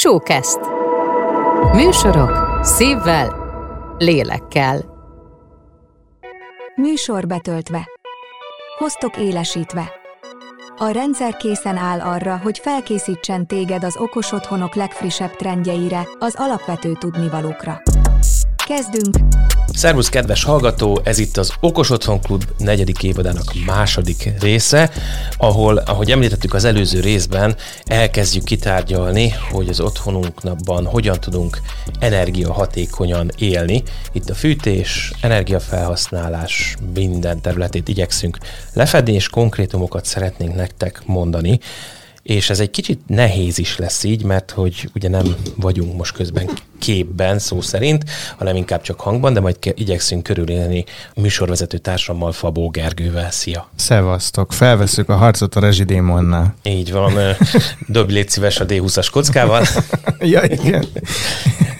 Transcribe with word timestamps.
Showcast. 0.00 0.58
Műsorok 1.72 2.58
szívvel, 2.62 3.36
lélekkel. 3.98 4.84
Műsor 6.74 7.26
betöltve. 7.26 7.88
Hoztok 8.78 9.16
élesítve. 9.16 9.90
A 10.76 10.88
rendszer 10.88 11.36
készen 11.36 11.76
áll 11.76 12.00
arra, 12.00 12.36
hogy 12.36 12.58
felkészítsen 12.58 13.46
téged 13.46 13.84
az 13.84 13.96
okos 13.96 14.32
otthonok 14.32 14.74
legfrissebb 14.74 15.36
trendjeire, 15.36 16.08
az 16.18 16.34
alapvető 16.38 16.92
tudnivalókra. 16.92 17.82
Kezdünk! 18.66 19.16
Szervusz, 19.78 20.08
kedves 20.08 20.44
hallgató! 20.44 21.00
Ez 21.04 21.18
itt 21.18 21.36
az 21.36 21.52
Okos 21.60 21.90
Otthon 21.90 22.20
Klub 22.20 22.44
negyedik 22.58 23.02
évadának 23.02 23.52
második 23.66 24.32
része, 24.40 24.90
ahol, 25.36 25.76
ahogy 25.76 26.10
említettük 26.10 26.54
az 26.54 26.64
előző 26.64 27.00
részben, 27.00 27.56
elkezdjük 27.84 28.44
kitárgyalni, 28.44 29.34
hogy 29.50 29.68
az 29.68 29.80
otthonunkban 29.80 30.86
hogyan 30.86 31.20
tudunk 31.20 31.60
energiahatékonyan 31.98 33.30
élni. 33.36 33.82
Itt 34.12 34.30
a 34.30 34.34
fűtés, 34.34 35.12
energiafelhasználás 35.20 36.76
minden 36.94 37.40
területét 37.40 37.88
igyekszünk 37.88 38.38
lefedni, 38.72 39.12
és 39.12 39.28
konkrétumokat 39.28 40.04
szeretnénk 40.04 40.54
nektek 40.54 41.02
mondani 41.06 41.60
és 42.28 42.50
ez 42.50 42.60
egy 42.60 42.70
kicsit 42.70 43.00
nehéz 43.06 43.58
is 43.58 43.76
lesz 43.76 44.04
így, 44.04 44.24
mert 44.24 44.50
hogy 44.50 44.90
ugye 44.94 45.08
nem 45.08 45.34
vagyunk 45.56 45.96
most 45.96 46.14
közben 46.14 46.50
képben 46.78 47.38
szó 47.38 47.60
szerint, 47.60 48.04
hanem 48.38 48.56
inkább 48.56 48.82
csak 48.82 49.00
hangban, 49.00 49.32
de 49.32 49.40
majd 49.40 49.56
igyekszünk 49.74 50.22
körülélni 50.22 50.84
műsorvezető 51.14 51.78
társammal, 51.78 52.32
Fabó 52.32 52.68
Gergővel. 52.68 53.30
Szia! 53.30 53.68
Szevasztok! 53.76 54.52
Felveszük 54.52 55.08
a 55.08 55.16
harcot 55.16 55.56
a 55.56 55.60
rezsidémonnal. 55.60 56.54
Így 56.62 56.92
van, 56.92 57.12
dobj 57.86 58.12
légy 58.12 58.28
szíves 58.28 58.60
a 58.60 58.66
D20-as 58.66 59.08
kockával. 59.12 59.66
ja, 60.20 60.42
igen. 60.42 60.84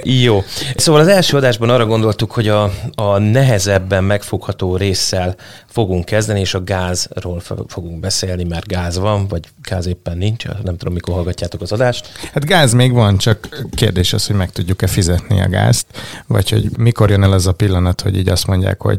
Jó. 0.02 0.42
Szóval 0.76 1.00
az 1.00 1.08
első 1.08 1.36
adásban 1.36 1.70
arra 1.70 1.86
gondoltuk, 1.86 2.32
hogy 2.32 2.48
a, 2.48 2.70
a 2.94 3.18
nehezebben 3.18 4.04
megfogható 4.04 4.76
résszel 4.76 5.36
fogunk 5.66 6.04
kezdeni, 6.04 6.40
és 6.40 6.54
a 6.54 6.64
gázról 6.64 7.40
fogunk 7.66 8.00
beszélni, 8.00 8.44
mert 8.44 8.66
gáz 8.66 8.98
van, 8.98 9.26
vagy 9.28 9.44
gáz 9.62 9.86
éppen 9.86 10.18
nincs, 10.18 10.37
nem 10.44 10.76
tudom, 10.76 10.94
mikor 10.94 11.14
hallgatjátok 11.14 11.60
az 11.60 11.72
adást. 11.72 12.08
Hát 12.32 12.44
gáz 12.44 12.72
még 12.72 12.92
van, 12.92 13.16
csak 13.16 13.64
kérdés 13.70 14.12
az, 14.12 14.26
hogy 14.26 14.36
meg 14.36 14.50
tudjuk-e 14.50 14.86
fizetni 14.86 15.40
a 15.40 15.48
gázt, 15.48 15.86
vagy 16.26 16.50
hogy 16.50 16.68
mikor 16.78 17.10
jön 17.10 17.22
el 17.22 17.32
az 17.32 17.46
a 17.46 17.52
pillanat, 17.52 18.00
hogy 18.00 18.16
így 18.16 18.28
azt 18.28 18.46
mondják, 18.46 18.82
hogy 18.82 18.98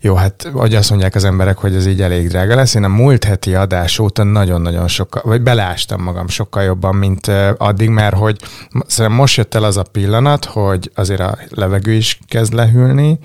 jó, 0.00 0.14
hát 0.14 0.48
vagy 0.52 0.74
azt 0.74 0.90
mondják 0.90 1.14
az 1.14 1.24
emberek, 1.24 1.58
hogy 1.58 1.74
ez 1.74 1.86
így 1.86 2.02
elég 2.02 2.28
drága 2.28 2.54
lesz. 2.54 2.74
Én 2.74 2.84
a 2.84 2.88
múlt 2.88 3.24
heti 3.24 3.54
adás 3.54 3.98
óta 3.98 4.22
nagyon-nagyon 4.22 4.88
sokkal, 4.88 5.22
vagy 5.24 5.42
beleástam 5.42 6.02
magam 6.02 6.28
sokkal 6.28 6.62
jobban, 6.62 6.94
mint 6.94 7.26
addig, 7.56 7.88
mert 7.88 8.16
hogy 8.16 8.40
szerintem 8.86 9.20
most 9.20 9.36
jött 9.36 9.54
el 9.54 9.64
az 9.64 9.76
a 9.76 9.82
pillanat, 9.82 10.44
hogy 10.44 10.90
azért 10.94 11.20
a 11.20 11.38
levegő 11.48 11.92
is 11.92 12.18
kezd 12.28 12.52
lehűlni, 12.52 13.18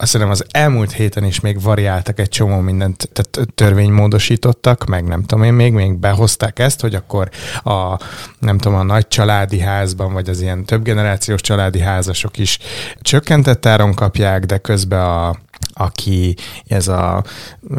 azt 0.00 0.12
hiszem 0.12 0.30
az 0.30 0.44
elmúlt 0.50 0.92
héten 0.92 1.24
is 1.24 1.40
még 1.40 1.62
variáltak 1.62 2.18
egy 2.18 2.28
csomó 2.28 2.60
mindent, 2.60 3.08
tehát 3.12 3.52
törvénymódosítottak, 3.54 4.84
meg 4.84 5.04
nem 5.04 5.24
tudom 5.24 5.44
én 5.44 5.52
még, 5.52 5.72
még 5.72 5.98
behozták 5.98 6.58
ezt, 6.60 6.80
hogy 6.80 6.94
akkor 6.94 7.28
a, 7.62 8.00
nem 8.38 8.58
tudom, 8.58 8.78
a 8.78 8.82
nagy 8.82 9.08
családi 9.08 9.58
házban, 9.58 10.12
vagy 10.12 10.28
az 10.28 10.40
ilyen 10.40 10.64
több 10.64 10.82
generációs 10.82 11.40
családi 11.40 11.80
házasok 11.80 12.38
is 12.38 12.58
csökkentett 13.00 13.66
áron 13.66 13.94
kapják, 13.94 14.44
de 14.44 14.58
közben 14.58 15.00
a, 15.00 15.36
aki 15.72 16.36
ez 16.66 16.88
a 16.88 17.24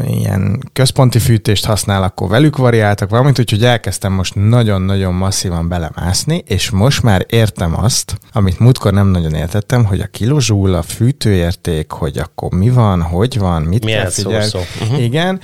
ilyen 0.08 0.70
központi 0.74 1.20
fűtést 1.20 1.66
használ, 1.66 2.04
akkor 2.04 2.30
velük 2.30 2.58
variáltak 2.58 3.10
valamint, 3.10 3.40
úgyhogy 3.40 3.66
elkezdtem 3.66 4.14
most 4.14 4.36
nagyon-nagyon 4.36 5.14
masszívan 5.14 5.68
belemászni, 5.68 6.44
és 6.48 6.70
most 6.70 7.04
már 7.04 7.26
értem 7.30 7.84
azt, 7.84 8.18
amit 8.32 8.60
múltkor 8.60 8.94
nem 8.94 9.08
nagyon 9.08 9.34
értettem, 9.34 9.86
hogy 9.86 10.00
a 10.00 10.08
kilozsúl, 10.08 10.74
a 10.74 10.82
fűtőérték, 10.82 11.92
hogy 11.92 12.18
akkor 12.18 12.52
mi 12.52 12.70
van, 12.70 13.02
hogy 13.02 13.40
van, 13.40 13.62
mit 13.62 13.86
Milyen 13.86 14.02
kell 14.02 14.12
figyelni. 14.12 14.46
Szó, 14.46 14.60
szó. 14.60 14.84
Uh-huh. 14.86 15.04
Igen, 15.04 15.40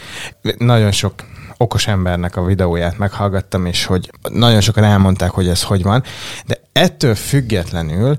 nagyon 0.58 0.92
sok 0.92 1.14
okos 1.57 1.88
embernek 1.88 2.35
a 2.35 2.44
videóját 2.44 2.97
meghallgattam, 2.97 3.66
és 3.66 3.85
hogy 3.85 4.12
nagyon 4.29 4.62
sokan 4.62 4.84
elmondták, 4.84 5.29
hogy 5.29 5.47
ez 5.47 5.63
hogy 5.63 5.84
van, 5.84 6.03
de 6.45 6.62
ettől 6.72 7.16
függetlenül 7.16 8.18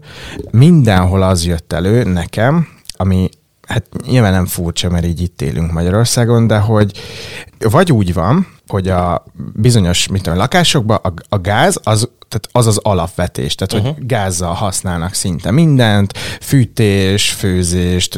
mindenhol 0.50 1.22
az 1.22 1.44
jött 1.44 1.72
elő 1.72 2.03
nekem, 2.04 2.69
ami 2.97 3.28
hát 3.66 3.87
nyilván 4.06 4.32
nem 4.32 4.47
furcsa, 4.47 4.91
mert 4.91 5.04
így 5.04 5.21
itt 5.21 5.43
élünk 5.43 5.72
Magyarországon, 5.72 6.47
de 6.47 6.59
hogy 6.59 6.93
vagy 7.59 7.93
úgy 7.93 8.15
van, 8.15 8.47
hogy 8.69 8.89
a 8.89 9.25
bizonyos 9.53 10.09
mit 10.09 10.23
tudom, 10.23 10.39
lakásokban 10.39 10.99
a, 11.03 11.12
a 11.29 11.39
gáz 11.39 11.81
az 11.83 12.09
tehát 12.29 12.49
az 12.53 12.67
az 12.67 12.81
alapvetés, 12.83 13.55
tehát 13.55 13.73
uh-huh. 13.73 13.97
hogy 13.97 14.06
gázzal 14.06 14.53
használnak 14.53 15.15
szinte 15.15 15.51
mindent, 15.51 16.19
fűtés, 16.41 17.31
főzés, 17.31 18.09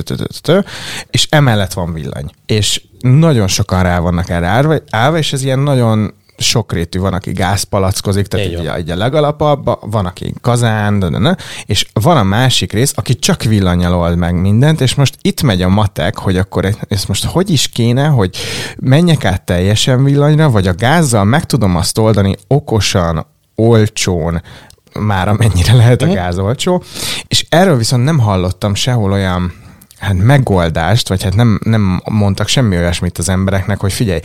és 1.10 1.26
emellett 1.30 1.72
van 1.72 1.92
villany. 1.92 2.30
És 2.46 2.82
nagyon 3.00 3.48
sokan 3.48 3.82
rá 3.82 3.98
vannak 3.98 4.28
erre 4.28 4.46
állva, 4.46 4.76
állva 4.90 5.18
és 5.18 5.32
ez 5.32 5.42
ilyen 5.42 5.58
nagyon 5.58 6.14
sokrétű, 6.40 6.98
van, 6.98 7.12
aki 7.12 7.32
gázpalackozik, 7.32 8.26
tehát 8.26 8.46
egy, 8.46 8.66
egy 8.66 8.90
a 8.90 8.96
legalapabb, 8.96 9.90
van, 9.90 10.06
aki 10.06 10.34
kazán, 10.40 10.98
de, 10.98 11.08
de, 11.08 11.18
de, 11.18 11.36
és 11.64 11.86
van 11.92 12.16
a 12.16 12.22
másik 12.22 12.72
rész, 12.72 12.92
aki 12.96 13.14
csak 13.14 13.42
villanyal 13.42 13.94
old 13.94 14.16
meg 14.16 14.40
mindent, 14.40 14.80
és 14.80 14.94
most 14.94 15.16
itt 15.22 15.42
megy 15.42 15.62
a 15.62 15.68
matek, 15.68 16.18
hogy 16.18 16.36
akkor 16.36 16.74
ezt 16.88 17.08
most 17.08 17.24
hogy 17.24 17.50
is 17.50 17.68
kéne, 17.68 18.06
hogy 18.06 18.36
menjek 18.76 19.24
át 19.24 19.42
teljesen 19.42 20.04
villanyra, 20.04 20.50
vagy 20.50 20.66
a 20.66 20.74
gázzal 20.74 21.24
meg 21.24 21.44
tudom 21.44 21.76
azt 21.76 21.98
oldani 21.98 22.36
okosan, 22.46 23.26
olcsón, 23.54 24.42
már 24.98 25.28
amennyire 25.28 25.74
lehet 25.74 26.02
a 26.02 26.06
mhm. 26.06 26.14
gáz 26.14 26.38
olcsó, 26.38 26.82
és 27.28 27.46
erről 27.48 27.76
viszont 27.76 28.04
nem 28.04 28.18
hallottam 28.18 28.74
sehol 28.74 29.12
olyan 29.12 29.52
hát 30.00 30.14
megoldást, 30.14 31.08
vagy 31.08 31.22
hát 31.22 31.34
nem, 31.34 31.60
nem 31.64 32.02
mondtak 32.10 32.48
semmi 32.48 32.76
olyasmit 32.76 33.18
az 33.18 33.28
embereknek, 33.28 33.80
hogy 33.80 33.92
figyelj, 33.92 34.20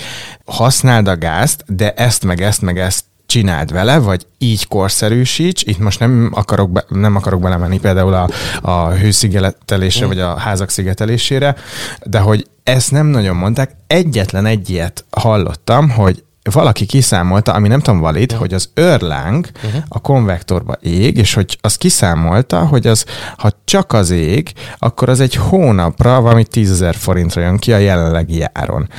használd 0.45 1.07
a 1.07 1.17
gázt, 1.17 1.63
de 1.67 1.93
ezt 1.93 2.23
meg 2.25 2.41
ezt 2.41 2.61
meg 2.61 2.79
ezt 2.79 3.03
csináld 3.25 3.71
vele, 3.71 3.97
vagy 3.97 4.27
így 4.37 4.67
korszerűsíts. 4.67 5.63
Itt 5.63 5.79
most 5.79 5.99
nem 5.99 6.29
akarok, 6.33 6.71
be, 6.71 6.85
nem 6.89 7.15
akarok 7.15 7.41
belemenni 7.41 7.79
például 7.79 8.13
a, 8.13 8.29
a 8.61 8.89
hőszigetelésre, 8.89 10.05
vagy 10.05 10.19
a 10.19 10.37
házak 10.37 10.69
szigetelésére, 10.69 11.55
de 12.03 12.19
hogy 12.19 12.47
ezt 12.63 12.91
nem 12.91 13.07
nagyon 13.07 13.35
mondták. 13.35 13.71
Egyetlen 13.87 14.45
egy 14.45 14.69
ilyet 14.69 15.05
hallottam, 15.09 15.89
hogy 15.89 16.23
valaki 16.51 16.85
kiszámolta, 16.85 17.53
ami 17.53 17.67
nem 17.67 17.79
tudom 17.79 17.99
valid, 17.99 18.23
uh-huh. 18.23 18.39
hogy 18.39 18.53
az 18.53 18.69
őrláng 18.73 19.49
uh-huh. 19.63 19.83
a 19.87 19.99
konvektorba 19.99 20.75
ég, 20.81 21.17
és 21.17 21.33
hogy 21.33 21.57
az 21.61 21.75
kiszámolta, 21.75 22.65
hogy 22.65 22.87
az, 22.87 23.05
ha 23.37 23.51
csak 23.63 23.93
az 23.93 24.09
ég, 24.09 24.53
akkor 24.77 25.09
az 25.09 25.19
egy 25.19 25.35
hónapra 25.35 26.21
valami 26.21 26.45
tízezer 26.45 26.95
forintra 26.95 27.41
jön 27.41 27.57
ki 27.57 27.73
a 27.73 27.77
jelenlegi 27.77 28.43
áron. 28.53 28.89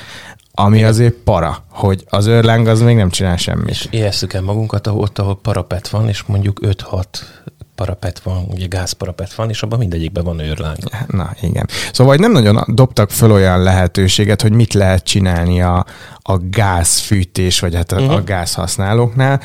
Ami 0.59 0.77
Igen. 0.77 0.89
azért 0.89 1.15
para, 1.15 1.65
hogy 1.71 2.05
az 2.09 2.27
őrláng 2.27 2.67
az 2.67 2.81
még 2.81 2.97
nem 2.97 3.11
csinál 3.11 3.37
semmit. 3.37 3.69
És 3.69 3.89
éhesszük 3.91 4.33
el 4.33 4.43
magunkat 4.43 4.87
ott, 4.87 5.19
ahol 5.19 5.41
parapet 5.41 5.89
van, 5.89 6.09
és 6.09 6.23
mondjuk 6.23 6.61
5-6 6.63 7.05
parapet 7.77 8.19
van, 8.19 8.45
ugye 8.51 8.67
gázparapet 8.67 9.35
van, 9.35 9.49
és 9.49 9.63
abban 9.63 9.79
mindegyikben 9.79 10.25
van 10.25 10.39
őrláng. 10.39 10.77
Na, 11.07 11.31
igen. 11.41 11.69
Szóval 11.93 12.17
nem 12.17 12.33
nagyon 12.33 12.65
dobtak 12.67 13.11
föl 13.11 13.31
olyan 13.33 13.63
lehetőséget, 13.63 14.43
hogy 14.43 14.53
mit 14.53 14.75
lehet 14.75 15.05
csinálni 15.05 15.63
a, 15.63 15.87
a 16.23 16.39
gázfűtés, 16.39 17.61
vagy 17.61 17.75
hát 17.75 17.93
a, 17.93 17.97
uh-huh. 17.97 18.15
a 18.15 18.23
gázhasználóknál. 18.23 19.41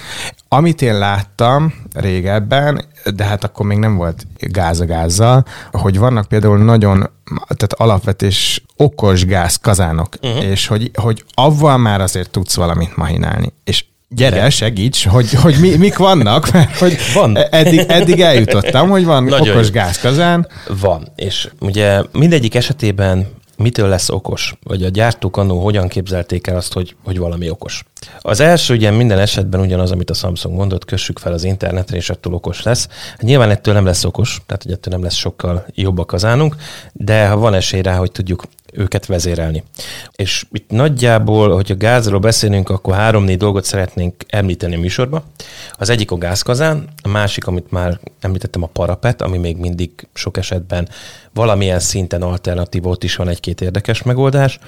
Amit 0.48 0.82
én 0.82 0.98
láttam 0.98 1.74
régebben, 1.94 2.86
de 3.16 3.24
hát 3.24 3.44
akkor 3.44 3.66
még 3.66 3.78
nem 3.78 3.96
volt 3.96 4.26
gáz 4.40 4.80
a 4.80 4.86
gázzal, 4.86 5.46
hogy 5.72 5.98
vannak 5.98 6.28
például 6.28 6.58
nagyon 6.58 7.10
tehát 7.34 7.74
alapvetés 7.74 8.64
okos 8.76 9.26
gáz 9.26 9.56
kazánok, 9.56 10.16
uh-huh. 10.22 10.44
és 10.44 10.68
hogy, 10.68 10.92
hogy 10.94 11.24
avval 11.34 11.78
már 11.78 12.02
azért 12.02 12.30
tudsz 12.30 12.56
valamit 12.56 12.96
mahinálni. 12.96 13.54
És 13.64 13.86
Gyere, 14.16 14.36
Igen. 14.36 14.50
segíts, 14.50 15.06
hogy, 15.08 15.34
hogy 15.34 15.56
mi, 15.60 15.76
mik 15.76 15.98
vannak, 15.98 16.52
mert 16.52 16.78
hogy 16.78 16.98
van. 17.14 17.38
Eddig, 17.38 17.80
eddig 17.88 18.22
eljutottam, 18.22 18.90
hogy 18.90 19.06
van 19.06 19.24
Nagyon 19.24 19.50
okos 19.50 19.66
jó. 19.66 19.74
gázkazán. 19.74 20.48
Van, 20.80 21.08
és 21.16 21.50
ugye 21.60 22.02
mindegyik 22.12 22.56
esetében 22.56 23.28
mitől 23.58 23.90
lesz 23.90 24.10
okos, 24.10 24.56
vagy 24.64 24.84
a 24.84 24.90
gyártók 24.90 25.38
annó 25.38 25.64
hogyan 25.64 25.88
képzelték 25.88 26.48
el 26.48 26.56
azt, 26.56 26.74
hogy, 26.74 26.96
hogy 27.04 27.18
valami 27.18 27.50
okos. 27.50 27.84
Az 28.20 28.40
első 28.40 28.74
ugye 28.74 28.92
minden 28.92 29.20
esetben 29.20 29.60
ugyanaz, 29.60 29.92
amit 29.92 30.10
a 30.10 30.14
Samsung 30.14 30.56
mondott, 30.56 30.86
kössük 30.86 31.20
fel 31.20 31.34
az 31.34 31.44
internetre, 31.44 31.96
és 31.98 32.10
ettől 32.10 32.34
okos 32.34 32.64
lesz. 32.64 32.88
Hát 33.10 33.22
nyilván 33.22 33.50
ettől 33.50 33.74
nem 33.74 33.86
lesz 33.86 34.04
okos, 34.04 34.42
tehát 34.46 34.64
hogy 34.64 34.72
ettől 34.72 34.94
nem 34.94 35.04
lesz 35.04 35.16
sokkal 35.16 35.66
jobb 35.76 35.98
a 35.98 36.06
kazánunk, 36.06 36.56
de 36.94 37.28
ha 37.28 37.38
van 37.38 37.54
esély 37.54 37.82
rá, 37.82 37.96
hogy 37.96 38.12
tudjuk 38.12 38.44
őket 38.72 39.06
vezérelni. 39.06 39.64
És 40.16 40.46
itt 40.52 40.70
nagyjából, 40.70 41.54
hogyha 41.54 41.76
gázról 41.76 42.20
beszélünk, 42.20 42.70
akkor 42.70 42.94
három-négy 42.94 43.38
dolgot 43.38 43.64
szeretnénk 43.64 44.16
említeni 44.28 44.76
a 44.76 44.80
műsorba. 44.80 45.24
Az 45.72 45.90
egyik 45.90 46.12
a 46.12 46.18
gázkazán, 46.18 46.88
a 47.04 47.08
másik, 47.08 47.48
amit 47.48 47.72
már 47.72 48.00
említettem, 48.20 48.64
a 48.64 48.70
parapet, 48.74 49.22
ami 49.22 49.38
még 49.38 49.58
mindig 49.58 49.92
sok 50.14 50.38
esetben 50.38 50.90
valamilyen 51.34 51.80
szinten 51.80 52.22
alternatív, 52.22 52.86
ott 52.86 53.04
is 53.04 53.16
van 53.16 53.28
egy-két 53.28 53.62
érdekes 53.62 54.04
megoldás, 54.04 54.60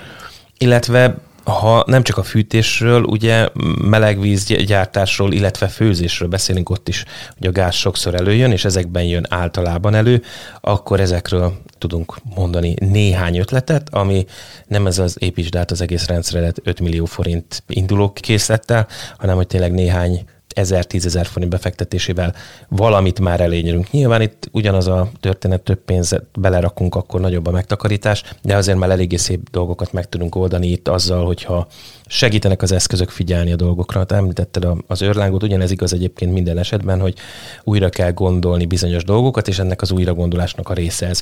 illetve 0.57 1.17
ha 1.43 1.83
nem 1.87 2.03
csak 2.03 2.17
a 2.17 2.23
fűtésről, 2.23 3.03
ugye 3.03 3.47
melegvízgyártásról, 3.81 5.33
illetve 5.33 5.67
főzésről 5.67 6.29
beszélünk 6.29 6.69
ott 6.69 6.87
is, 6.87 7.05
hogy 7.37 7.47
a 7.47 7.51
gáz 7.51 7.73
sokszor 7.75 8.15
előjön, 8.15 8.51
és 8.51 8.65
ezekben 8.65 9.03
jön 9.03 9.25
általában 9.29 9.95
elő, 9.95 10.23
akkor 10.61 10.99
ezekről 10.99 11.53
tudunk 11.77 12.15
mondani 12.35 12.75
néhány 12.79 13.37
ötletet, 13.37 13.89
ami 13.91 14.25
nem 14.67 14.87
ez 14.87 14.99
az 14.99 15.15
építsd 15.19 15.55
át 15.55 15.71
az 15.71 15.81
egész 15.81 16.07
rendszeredet 16.07 16.59
5 16.63 16.79
millió 16.79 17.05
forint 17.05 17.63
induló 17.67 18.11
készlettel, 18.11 18.87
hanem 19.17 19.35
hogy 19.35 19.47
tényleg 19.47 19.71
néhány 19.71 20.23
ezer, 20.55 20.85
tízezer 20.85 21.25
forint 21.25 21.51
befektetésével 21.51 22.35
valamit 22.69 23.19
már 23.19 23.41
elényerünk. 23.41 23.91
Nyilván 23.91 24.21
itt 24.21 24.49
ugyanaz 24.51 24.87
a 24.87 25.09
történet, 25.19 25.61
több 25.61 25.79
pénzet 25.85 26.25
belerakunk, 26.39 26.95
akkor 26.95 27.19
nagyobb 27.19 27.47
a 27.47 27.51
megtakarítás, 27.51 28.23
de 28.41 28.55
azért 28.55 28.77
már 28.77 28.89
eléggé 28.89 29.15
szép 29.15 29.49
dolgokat 29.51 29.93
meg 29.93 30.09
tudunk 30.09 30.35
oldani 30.35 30.67
itt 30.67 30.87
azzal, 30.87 31.25
hogyha 31.25 31.67
segítenek 32.05 32.61
az 32.61 32.71
eszközök 32.71 33.09
figyelni 33.09 33.51
a 33.51 33.55
dolgokra. 33.55 34.03
Te 34.03 34.15
említetted 34.15 34.67
az 34.87 35.01
őrlángot, 35.01 35.43
ugyanez 35.43 35.71
igaz 35.71 35.93
egyébként 35.93 36.33
minden 36.33 36.57
esetben, 36.57 36.99
hogy 36.99 37.13
újra 37.63 37.89
kell 37.89 38.11
gondolni 38.11 38.65
bizonyos 38.65 39.03
dolgokat, 39.03 39.47
és 39.47 39.59
ennek 39.59 39.81
az 39.81 39.91
újra 39.91 40.13
gondolásnak 40.13 40.69
a 40.69 40.73
része 40.73 41.07
ez. 41.07 41.21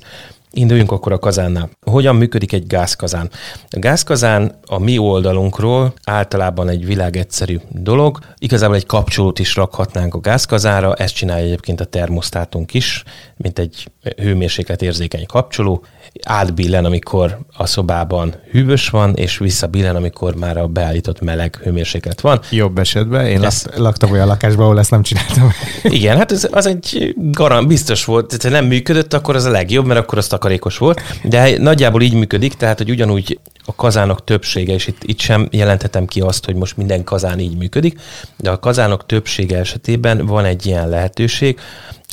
Induljunk 0.53 0.92
akkor 0.92 1.12
a 1.12 1.19
kazánnál. 1.19 1.69
Hogyan 1.86 2.15
működik 2.15 2.53
egy 2.53 2.68
gázkazán? 2.68 3.30
A 3.69 3.80
gázkazán 3.80 4.59
a 4.65 4.80
mi 4.80 4.98
oldalunkról 4.98 5.94
általában 6.03 6.69
egy 6.69 6.86
világegyszerű 6.86 7.59
dolog. 7.69 8.19
Igazából 8.38 8.75
egy 8.75 8.86
kapcsolót 8.86 9.39
is 9.39 9.56
rakhatnánk 9.56 10.13
a 10.13 10.19
gázkazára, 10.19 10.94
ezt 10.94 11.15
csinálja 11.15 11.45
egyébként 11.45 11.81
a 11.81 11.86
termosztátunk 11.86 12.74
is, 12.74 13.03
mint 13.38 13.59
egy 13.59 13.92
hőmérséklet 14.21 14.81
érzékeny 14.81 15.25
kapcsoló. 15.25 15.83
Átbillen, 16.24 16.86
amikor 16.86 17.39
a 17.57 17.65
szobában 17.65 18.36
hűvös 18.51 18.89
van, 18.89 19.15
és 19.15 19.38
visszabillen, 19.38 19.95
amikor 19.95 20.36
már 20.36 20.57
a 20.57 20.68
beállított 20.68 21.21
meleg 21.21 21.56
hőmérséklet 21.63 22.21
van. 22.21 22.39
Jobb 22.50 22.77
esetben. 22.77 23.25
Én 23.25 23.44
ez... 23.44 23.65
laktam 23.75 24.12
olyan 24.12 24.27
lakásban, 24.27 24.65
ahol 24.65 24.80
ezt 24.80 24.92
nem 24.92 25.01
csináltam. 25.01 25.51
Igen, 25.83 26.18
hát 26.18 26.31
ez, 26.31 26.48
az 26.51 26.65
egy 26.65 27.15
garant, 27.15 27.68
biztos 27.68 28.06
volt. 28.06 28.44
Ha 28.44 28.50
nem 28.50 28.65
működött, 28.65 29.13
akkor 29.13 29.36
az 29.36 29.45
a 29.45 29.50
legjobb, 29.50 29.86
mert 29.86 30.00
akkor 30.00 30.18
az 30.18 30.27
takarékos 30.41 30.77
volt. 30.77 31.01
De 31.23 31.57
nagyjából 31.57 32.01
így 32.01 32.13
működik, 32.13 32.53
tehát 32.53 32.77
hogy 32.77 32.89
ugyanúgy 32.89 33.39
a 33.65 33.75
kazánok 33.75 34.23
többsége, 34.23 34.73
és 34.73 34.88
itt, 34.88 35.03
itt 35.03 35.19
sem 35.19 35.47
jelenthetem 35.51 36.05
ki 36.05 36.21
azt, 36.21 36.45
hogy 36.45 36.55
most 36.55 36.77
minden 36.77 37.03
kazán 37.03 37.39
így 37.39 37.57
működik, 37.57 37.99
de 38.38 38.49
a 38.49 38.59
kazánok 38.59 39.05
többsége 39.05 39.57
esetében 39.57 40.25
van 40.25 40.45
egy 40.45 40.65
ilyen 40.65 40.89
lehetőség, 40.89 41.59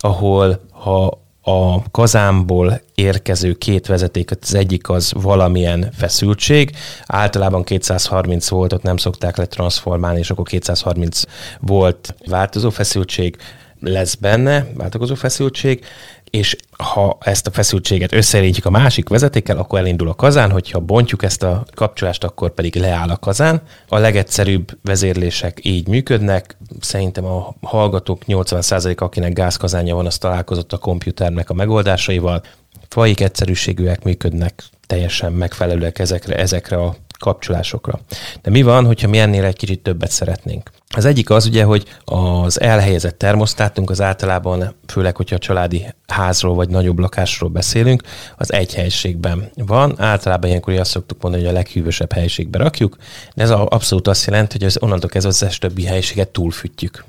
ahol 0.00 0.60
ha 0.70 1.18
a 1.42 1.90
kazánból 1.90 2.80
érkező 2.94 3.52
két 3.52 3.86
vezeték, 3.86 4.30
az 4.40 4.54
egyik 4.54 4.88
az 4.88 5.12
valamilyen 5.14 5.92
feszültség, 5.96 6.76
általában 7.06 7.64
230 7.64 8.48
voltot 8.48 8.82
nem 8.82 8.96
szokták 8.96 9.36
letransformálni, 9.36 10.18
és 10.18 10.30
akkor 10.30 10.46
230 10.46 11.22
volt 11.60 12.14
változó 12.26 12.70
feszültség 12.70 13.36
lesz 13.80 14.14
benne, 14.14 14.66
változó 14.74 15.14
feszültség, 15.14 15.84
és 16.30 16.56
ha 16.78 17.18
ezt 17.20 17.46
a 17.46 17.50
feszültséget 17.50 18.12
összerítjük 18.12 18.66
a 18.66 18.70
másik 18.70 19.08
vezetékkel, 19.08 19.58
akkor 19.58 19.78
elindul 19.78 20.08
a 20.08 20.14
kazán, 20.14 20.50
hogyha 20.50 20.80
bontjuk 20.80 21.22
ezt 21.22 21.42
a 21.42 21.64
kapcsolást, 21.74 22.24
akkor 22.24 22.50
pedig 22.50 22.76
leáll 22.76 23.08
a 23.08 23.16
kazán. 23.16 23.62
A 23.88 23.98
legegyszerűbb 23.98 24.78
vezérlések 24.82 25.58
így 25.62 25.88
működnek. 25.88 26.56
Szerintem 26.80 27.24
a 27.24 27.54
hallgatók 27.60 28.22
80% 28.26 28.96
akinek 28.96 29.32
gázkazánja 29.32 29.94
van, 29.94 30.06
az 30.06 30.18
találkozott 30.18 30.72
a 30.72 30.78
komputernek 30.78 31.50
a 31.50 31.54
megoldásaival. 31.54 32.42
Faik 32.88 33.20
egyszerűségűek 33.20 34.04
működnek 34.04 34.62
teljesen 34.86 35.32
megfelelőek 35.32 35.98
ezekre, 35.98 36.36
ezekre 36.36 36.76
a 36.76 36.96
kapcsolásokra. 37.18 38.00
De 38.42 38.50
mi 38.50 38.62
van, 38.62 38.86
hogyha 38.86 39.08
mi 39.08 39.18
ennél 39.18 39.44
egy 39.44 39.56
kicsit 39.56 39.82
többet 39.82 40.10
szeretnénk? 40.10 40.70
Az 40.96 41.04
egyik 41.04 41.30
az 41.30 41.46
ugye, 41.46 41.64
hogy 41.64 41.84
az 42.04 42.60
elhelyezett 42.60 43.18
termosztátunk 43.18 43.90
az 43.90 44.00
általában, 44.00 44.74
főleg, 44.86 45.16
hogyha 45.16 45.34
a 45.34 45.38
családi 45.38 45.86
házról 46.06 46.54
vagy 46.54 46.68
nagyobb 46.68 46.98
lakásról 46.98 47.50
beszélünk, 47.50 48.02
az 48.36 48.52
egy 48.52 48.74
helységben 48.74 49.50
van. 49.54 50.00
Általában 50.00 50.48
ilyenkor 50.48 50.74
azt 50.74 50.90
szoktuk 50.90 51.22
mondani, 51.22 51.44
hogy 51.44 51.52
a 51.52 51.56
leghűvösebb 51.56 52.12
helységbe 52.12 52.58
rakjuk, 52.58 52.96
de 53.34 53.42
ez 53.42 53.50
abszolút 53.50 54.08
azt 54.08 54.26
jelenti, 54.26 54.56
hogy 54.58 54.66
az 54.66 54.82
onnantól 54.82 55.10
kezdve 55.10 55.30
az 55.30 55.42
összes 55.42 55.58
többi 55.58 55.84
helységet 55.84 56.28
túlfűtjük. 56.28 57.04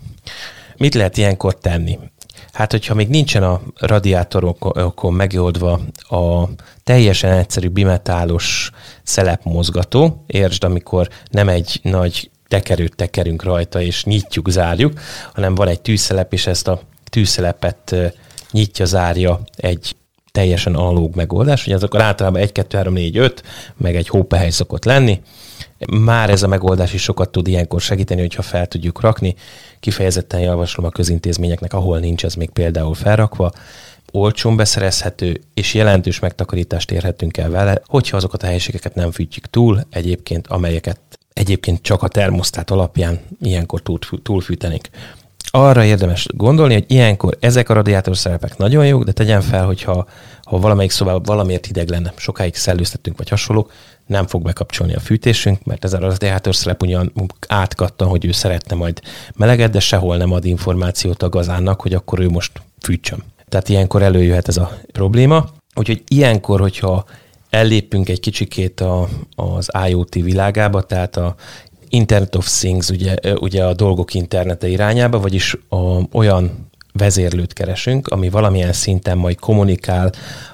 Mit 0.77 0.93
lehet 0.93 1.17
ilyenkor 1.17 1.57
tenni? 1.57 1.99
Hát, 2.53 2.71
hogyha 2.71 2.93
még 2.93 3.07
nincsen 3.07 3.43
a 3.43 3.61
radiátorokon 3.75 5.13
megoldva 5.13 5.79
a 6.09 6.49
teljesen 6.83 7.31
egyszerű 7.31 7.67
bimetálos 7.67 8.71
szelepmozgató, 9.03 10.23
értsd, 10.27 10.63
amikor 10.63 11.09
nem 11.31 11.49
egy 11.49 11.79
nagy 11.83 12.29
tekerőt 12.47 12.95
tekerünk 12.95 13.43
rajta, 13.43 13.81
és 13.81 14.03
nyitjuk, 14.03 14.49
zárjuk, 14.49 14.99
hanem 15.33 15.55
van 15.55 15.67
egy 15.67 15.81
tűzszelep, 15.81 16.33
és 16.33 16.47
ezt 16.47 16.67
a 16.67 16.81
tűzszelepet 17.09 17.95
nyitja, 18.51 18.85
zárja 18.85 19.39
egy 19.55 19.95
teljesen 20.31 20.75
analóg 20.75 21.15
megoldás, 21.15 21.63
hogy 21.63 21.73
azok 21.73 21.95
általában 21.95 22.41
1, 22.41 22.51
2, 22.51 22.77
3, 22.77 22.93
4, 22.93 23.17
5, 23.17 23.43
meg 23.77 23.95
egy 23.95 24.07
hópehely 24.07 24.49
szokott 24.49 24.85
lenni. 24.85 25.21
Már 25.87 26.29
ez 26.29 26.43
a 26.43 26.47
megoldás 26.47 26.93
is 26.93 27.01
sokat 27.01 27.29
tud 27.29 27.47
ilyenkor 27.47 27.81
segíteni, 27.81 28.21
hogyha 28.21 28.41
fel 28.41 28.67
tudjuk 28.67 29.01
rakni. 29.01 29.35
Kifejezetten 29.79 30.39
javaslom 30.39 30.85
a 30.85 30.89
közintézményeknek, 30.89 31.73
ahol 31.73 31.99
nincs 31.99 32.25
ez 32.25 32.33
még 32.33 32.49
például 32.49 32.93
felrakva, 32.93 33.51
olcsón 34.11 34.55
beszerezhető, 34.55 35.41
és 35.53 35.73
jelentős 35.73 36.19
megtakarítást 36.19 36.91
érhetünk 36.91 37.37
el 37.37 37.49
vele, 37.49 37.81
hogyha 37.85 38.17
azokat 38.17 38.43
a 38.43 38.45
helyiségeket 38.45 38.95
nem 38.95 39.11
fűtjük 39.11 39.45
túl, 39.45 39.87
egyébként 39.89 40.47
amelyeket 40.47 40.99
egyébként 41.33 41.81
csak 41.81 42.03
a 42.03 42.07
termosztát 42.07 42.71
alapján 42.71 43.19
ilyenkor 43.41 43.81
túlfűtenék. 44.23 44.89
Arra 45.51 45.83
érdemes 45.83 46.27
gondolni, 46.33 46.73
hogy 46.73 46.85
ilyenkor 46.87 47.37
ezek 47.39 47.69
a 47.69 47.73
radiátor 47.73 48.17
szerepek 48.17 48.57
nagyon 48.57 48.85
jók, 48.85 49.03
de 49.03 49.11
tegyen 49.11 49.41
fel, 49.41 49.65
hogyha 49.65 50.07
ha 50.43 50.59
valamelyik 50.59 50.91
szobában 50.91 51.23
valamiért 51.23 51.65
hideg 51.65 51.89
lenne, 51.89 52.13
sokáig 52.15 52.55
szellőztetünk 52.55 53.17
vagy 53.17 53.29
hasonlók, 53.29 53.71
nem 54.05 54.27
fog 54.27 54.43
bekapcsolni 54.43 54.93
a 54.93 54.99
fűtésünk, 54.99 55.63
mert 55.63 55.83
ez 55.83 55.93
a 55.93 55.99
radiátor 55.99 56.55
szerep 56.55 56.81
ugyan 56.81 57.13
átkattan, 57.47 58.07
hogy 58.07 58.25
ő 58.25 58.31
szeretne 58.31 58.75
majd 58.75 59.01
meleget, 59.35 59.71
de 59.71 59.79
sehol 59.79 60.17
nem 60.17 60.31
ad 60.31 60.45
információt 60.45 61.23
a 61.23 61.29
gazánnak, 61.29 61.81
hogy 61.81 61.93
akkor 61.93 62.19
ő 62.19 62.29
most 62.29 62.61
fűtsön. 62.81 63.23
Tehát 63.49 63.69
ilyenkor 63.69 64.01
előjöhet 64.01 64.47
ez 64.47 64.57
a 64.57 64.71
probléma. 64.91 65.49
Úgyhogy 65.75 66.03
ilyenkor, 66.07 66.59
hogyha 66.59 67.05
ellépünk 67.49 68.09
egy 68.09 68.19
kicsikét 68.19 68.81
a, 68.81 69.07
az 69.35 69.69
IoT 69.87 70.13
világába, 70.13 70.81
tehát 70.81 71.17
a 71.17 71.35
Internet 71.89 72.35
of 72.35 72.59
Things, 72.59 72.89
ugye, 72.89 73.15
ugye 73.39 73.65
a 73.65 73.73
dolgok 73.73 74.13
internete 74.13 74.67
irányába, 74.67 75.19
vagyis 75.19 75.57
a, 75.69 75.77
olyan 76.11 76.69
vezérlőt 76.93 77.53
keresünk, 77.53 78.07
ami 78.07 78.29
valamilyen 78.29 78.73
szinten 78.73 79.17
majd 79.17 79.39
kommunikál, 79.39 80.11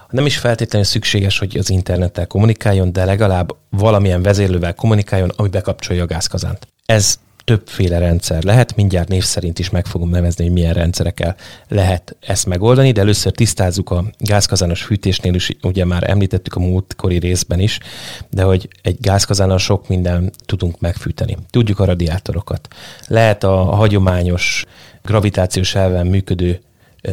nem 0.09 0.25
is 0.25 0.37
feltétlenül 0.37 0.87
szükséges, 0.87 1.39
hogy 1.39 1.57
az 1.57 1.69
internettel 1.69 2.27
kommunikáljon, 2.27 2.91
de 2.91 3.05
legalább 3.05 3.55
valamilyen 3.69 4.21
vezérlővel 4.21 4.73
kommunikáljon, 4.73 5.31
ami 5.35 5.49
bekapcsolja 5.49 6.03
a 6.03 6.05
gázkazánt. 6.05 6.67
Ez 6.85 7.19
többféle 7.45 7.97
rendszer 7.97 8.43
lehet, 8.43 8.75
mindjárt 8.75 9.07
név 9.07 9.23
szerint 9.23 9.59
is 9.59 9.69
meg 9.69 9.85
fogom 9.85 10.09
nevezni, 10.09 10.43
hogy 10.43 10.53
milyen 10.53 10.73
rendszerekkel 10.73 11.35
lehet 11.67 12.15
ezt 12.19 12.45
megoldani, 12.45 12.91
de 12.91 13.01
először 13.01 13.31
tisztázzuk 13.31 13.89
a 13.89 14.03
gázkazános 14.17 14.83
fűtésnél 14.83 15.33
is, 15.33 15.49
ugye 15.63 15.85
már 15.85 16.09
említettük 16.09 16.53
a 16.53 16.59
múltkori 16.59 17.17
részben 17.17 17.59
is, 17.59 17.79
de 18.29 18.43
hogy 18.43 18.67
egy 18.81 18.97
gázkazánnal 18.99 19.57
sok 19.57 19.87
minden 19.87 20.31
tudunk 20.45 20.79
megfűteni. 20.79 21.37
Tudjuk 21.49 21.79
a 21.79 21.85
radiátorokat. 21.85 22.67
Lehet 23.07 23.43
a 23.43 23.55
hagyományos 23.55 24.65
gravitációs 25.03 25.75
elven 25.75 26.07
működő 26.07 26.59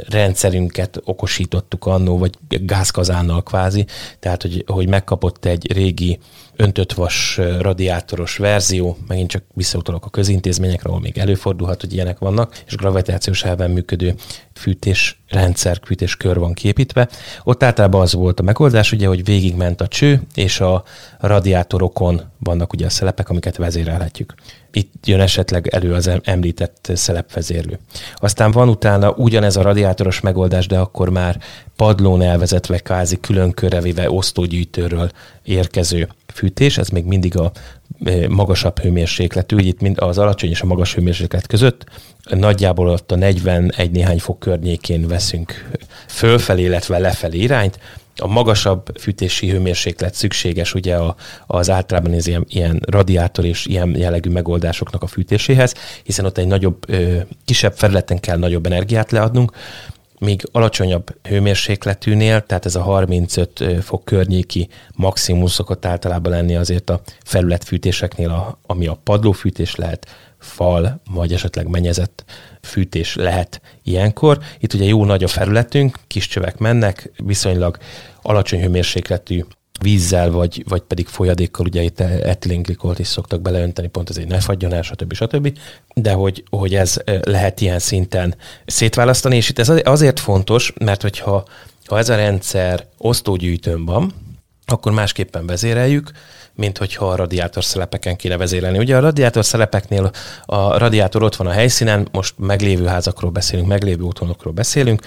rendszerünket 0.08 1.00
okosítottuk 1.04 1.86
annó, 1.86 2.18
vagy 2.18 2.38
gázkazánnal 2.48 3.42
kvázi, 3.42 3.86
tehát 4.18 4.42
hogy, 4.42 4.64
hogy 4.66 4.88
megkapott 4.88 5.44
egy 5.44 5.72
régi 5.72 6.18
öntött 6.62 6.92
vas 6.92 7.40
radiátoros 7.58 8.36
verzió, 8.36 8.96
megint 9.08 9.30
csak 9.30 9.42
visszautalok 9.54 10.04
a 10.04 10.10
közintézményekre, 10.10 10.88
ahol 10.88 11.00
még 11.00 11.18
előfordulhat, 11.18 11.80
hogy 11.80 11.92
ilyenek 11.92 12.18
vannak, 12.18 12.62
és 12.66 12.76
gravitációs 12.76 13.44
elven 13.44 13.70
működő 13.70 14.14
fűtésrendszer, 14.54 15.80
fűtéskör 15.84 16.38
van 16.38 16.52
képítve. 16.52 17.08
Ott 17.42 17.62
általában 17.62 18.00
az 18.00 18.12
volt 18.12 18.40
a 18.40 18.42
megoldás, 18.42 18.92
ugye, 18.92 19.06
hogy 19.06 19.24
végigment 19.24 19.80
a 19.80 19.88
cső, 19.88 20.22
és 20.34 20.60
a 20.60 20.84
radiátorokon 21.18 22.20
vannak 22.38 22.72
ugye 22.72 22.86
a 22.86 22.90
szelepek, 22.90 23.28
amiket 23.28 23.56
vezérelhetjük. 23.56 24.34
Itt 24.72 25.06
jön 25.06 25.20
esetleg 25.20 25.66
elő 25.66 25.92
az 25.92 26.10
említett 26.22 26.90
szelepvezérlő. 26.94 27.78
Aztán 28.14 28.50
van 28.50 28.68
utána 28.68 29.10
ugyanez 29.10 29.56
a 29.56 29.62
radiátoros 29.62 30.20
megoldás, 30.20 30.66
de 30.66 30.78
akkor 30.78 31.08
már 31.08 31.38
padlón 31.76 32.22
elvezetve, 32.22 32.78
kvázi 32.78 33.20
külön 33.20 33.52
körrevéve 33.52 34.10
osztógyűjtőről 34.10 35.10
érkező 35.42 36.08
fűtés, 36.34 36.78
ez 36.78 36.88
még 36.88 37.04
mindig 37.04 37.38
a 37.38 37.52
e, 38.04 38.28
magasabb 38.28 38.78
hőmérsékletű, 38.78 39.58
így 39.58 39.66
itt 39.66 39.80
mind 39.80 39.96
az 40.00 40.18
alacsony 40.18 40.50
és 40.50 40.60
a 40.60 40.66
magas 40.66 40.94
hőmérséklet 40.94 41.46
között. 41.46 41.84
Nagyjából 42.30 42.88
ott 42.88 43.12
a 43.12 43.16
41 43.16 43.90
néhány 43.90 44.18
fok 44.18 44.38
környékén 44.38 45.08
veszünk 45.08 45.70
fölfelé, 46.06 46.62
illetve 46.62 46.98
lefelé 46.98 47.38
irányt, 47.38 47.78
a 48.16 48.26
magasabb 48.26 48.98
fűtési 48.98 49.50
hőmérséklet 49.50 50.14
szükséges 50.14 50.74
ugye 50.74 50.96
a, 50.96 51.16
az 51.46 51.70
általában 51.70 52.12
az 52.12 52.26
ilyen, 52.26 52.44
ilyen 52.48 52.82
radiátor 52.86 53.44
és 53.44 53.66
ilyen 53.66 53.96
jellegű 53.96 54.30
megoldásoknak 54.30 55.02
a 55.02 55.06
fűtéséhez, 55.06 55.74
hiszen 56.02 56.24
ott 56.24 56.38
egy 56.38 56.46
nagyobb, 56.46 56.86
kisebb 57.44 57.72
felületen 57.76 58.20
kell 58.20 58.38
nagyobb 58.38 58.66
energiát 58.66 59.10
leadnunk, 59.10 59.52
míg 60.22 60.48
alacsonyabb 60.52 61.16
hőmérsékletűnél, 61.28 62.40
tehát 62.40 62.66
ez 62.66 62.74
a 62.74 62.82
35 62.82 63.64
fok 63.80 64.04
környéki 64.04 64.68
maximum 64.94 65.46
szokott 65.46 65.84
általában 65.86 66.32
lenni 66.32 66.56
azért 66.56 66.90
a 66.90 67.00
felületfűtéseknél, 67.24 68.30
a, 68.30 68.58
ami 68.66 68.86
a 68.86 69.00
padlófűtés 69.04 69.74
lehet, 69.74 70.06
fal, 70.38 71.00
vagy 71.10 71.32
esetleg 71.32 71.68
mennyezett 71.68 72.24
fűtés 72.60 73.14
lehet 73.14 73.60
ilyenkor. 73.82 74.38
Itt 74.58 74.74
ugye 74.74 74.84
jó 74.84 75.04
nagy 75.04 75.24
a 75.24 75.28
felületünk, 75.28 75.98
kis 76.06 76.26
csövek 76.26 76.58
mennek, 76.58 77.10
viszonylag 77.16 77.78
alacsony 78.22 78.60
hőmérsékletű 78.60 79.44
vízzel, 79.82 80.30
vagy, 80.30 80.64
vagy 80.68 80.80
pedig 80.80 81.06
folyadékkal, 81.06 81.66
ugye 81.66 81.82
itt 81.82 82.00
etilengglikolt 82.00 82.98
is 82.98 83.06
szoktak 83.06 83.40
beleönteni, 83.40 83.88
pont 83.88 84.10
ezért 84.10 84.28
ne 84.28 84.40
fagyjon 84.40 84.72
el, 84.72 84.82
stb. 84.82 85.12
stb. 85.12 85.58
De 85.94 86.12
hogy, 86.12 86.44
hogy 86.50 86.74
ez 86.74 86.96
lehet 87.22 87.60
ilyen 87.60 87.78
szinten 87.78 88.34
szétválasztani, 88.66 89.36
és 89.36 89.48
itt 89.48 89.58
ez 89.58 89.72
azért 89.84 90.20
fontos, 90.20 90.72
mert 90.80 91.02
hogyha 91.02 91.44
ha 91.86 91.98
ez 91.98 92.08
a 92.08 92.16
rendszer 92.16 92.86
osztógyűjtőn 92.98 93.84
van, 93.84 94.12
akkor 94.66 94.92
másképpen 94.92 95.46
vezéreljük, 95.46 96.10
mint 96.54 96.78
hogyha 96.78 97.08
a 97.08 97.16
radiátor 97.16 97.64
szelepeken 97.64 98.16
kéne 98.16 98.36
vezérelni. 98.36 98.78
Ugye 98.78 98.96
a 98.96 99.00
radiátor 99.00 99.44
szelepeknél 99.44 100.10
a 100.44 100.78
radiátor 100.78 101.22
ott 101.22 101.36
van 101.36 101.46
a 101.46 101.50
helyszínen, 101.50 102.08
most 102.12 102.34
meglévő 102.38 102.84
házakról 102.86 103.30
beszélünk, 103.30 103.68
meglévő 103.68 104.02
otthonokról 104.02 104.52
beszélünk, 104.52 105.02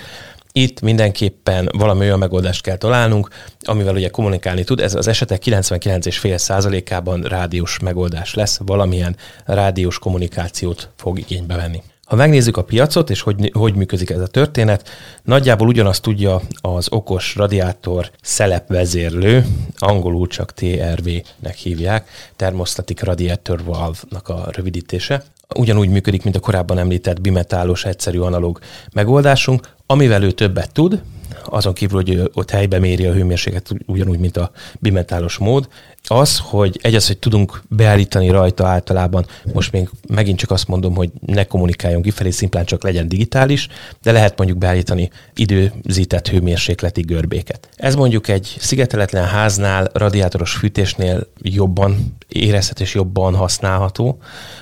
itt 0.58 0.82
mindenképpen 0.82 1.70
valami 1.78 2.00
olyan 2.00 2.20
megoldást 2.20 2.62
kell 2.62 2.78
találnunk, 2.78 3.30
amivel 3.62 3.96
ugye 3.96 4.10
kommunikálni 4.10 4.64
tud. 4.64 4.80
Ez 4.80 4.96
az 4.96 5.08
esetek 5.08 5.42
99,5%-ában 5.46 7.22
rádiós 7.22 7.80
megoldás 7.80 8.34
lesz, 8.34 8.60
valamilyen 8.66 9.16
rádiós 9.46 10.00
kommunikációt 10.00 10.90
fog 10.96 11.20
igénybe 11.20 11.56
venni. 11.56 11.82
Ha 12.06 12.16
megnézzük 12.16 12.58
a 12.58 12.64
piacot, 12.64 13.10
és 13.10 13.22
hogy, 13.22 13.50
hogy 13.54 13.76
működik 13.76 14.10
ez 14.10 14.20
a 14.20 14.28
történet, 14.28 14.90
nagyjából 15.24 15.68
ugyanazt 15.68 16.02
tudja 16.02 16.42
az 16.62 16.88
okos 16.92 17.36
radiátor 17.36 18.12
szelepvezérlő, 18.22 19.46
angolul 19.78 20.28
csak 20.28 20.54
TRV-nek 20.54 21.56
hívják, 21.56 22.10
Thermostatic 22.36 23.02
Radiator 23.02 23.64
Valve-nak 23.64 24.30
a 24.30 24.48
rövidítése. 24.52 25.24
Ugyanúgy 25.56 25.90
működik, 25.90 26.24
mint 26.24 26.36
a 26.36 26.40
korábban 26.40 26.78
említett 26.78 27.22
bimetálos 27.22 27.86
egyszerű 27.86 28.20
analóg 28.20 28.60
megoldásunk, 28.94 29.70
amivel 29.86 30.24
ő 30.24 30.32
többet 30.32 30.74
tud, 30.74 31.02
azon 31.50 31.74
kívül, 31.74 31.96
hogy 32.04 32.32
ott 32.34 32.50
helyben 32.50 32.82
méri 32.82 33.06
a 33.06 33.14
hőmérsékletet 33.14 33.78
ugyanúgy, 33.86 34.20
mint 34.20 34.38
a 34.38 34.52
bimetálos 34.80 35.38
mód, 35.38 35.68
az, 36.08 36.40
hogy 36.44 36.80
egy 36.82 36.96
az, 36.96 37.08
hogy 37.08 37.18
tudunk 37.18 37.62
beállítani 37.70 38.30
rajta 38.30 38.68
általában, 38.68 39.26
most 39.54 39.72
még 39.72 39.90
megint 40.08 40.38
csak 40.38 40.52
azt 40.52 40.68
mondom, 40.68 40.96
hogy 40.96 41.12
ne 41.26 41.44
kommunikáljon 41.44 42.02
kifelé, 42.02 42.30
szimplán 42.30 42.66
csak 42.66 42.84
legyen 42.84 43.08
digitális, 43.08 43.68
de 44.02 44.12
lehet 44.12 44.38
mondjuk 44.38 44.58
beállítani 44.60 45.10
időzített 45.36 46.28
hőmérsékleti 46.28 47.02
görbéket. 47.02 47.70
Ez 47.76 47.96
mondjuk 47.96 48.28
egy 48.28 48.56
szigeteletlen 48.60 49.26
háznál, 49.26 49.90
radiátoros 49.94 50.54
fűtésnél 50.54 51.28
jobban 51.42 52.16
érezhető 52.28 52.84
és 52.84 52.94
jobban 52.94 53.36
használható, 53.36 54.18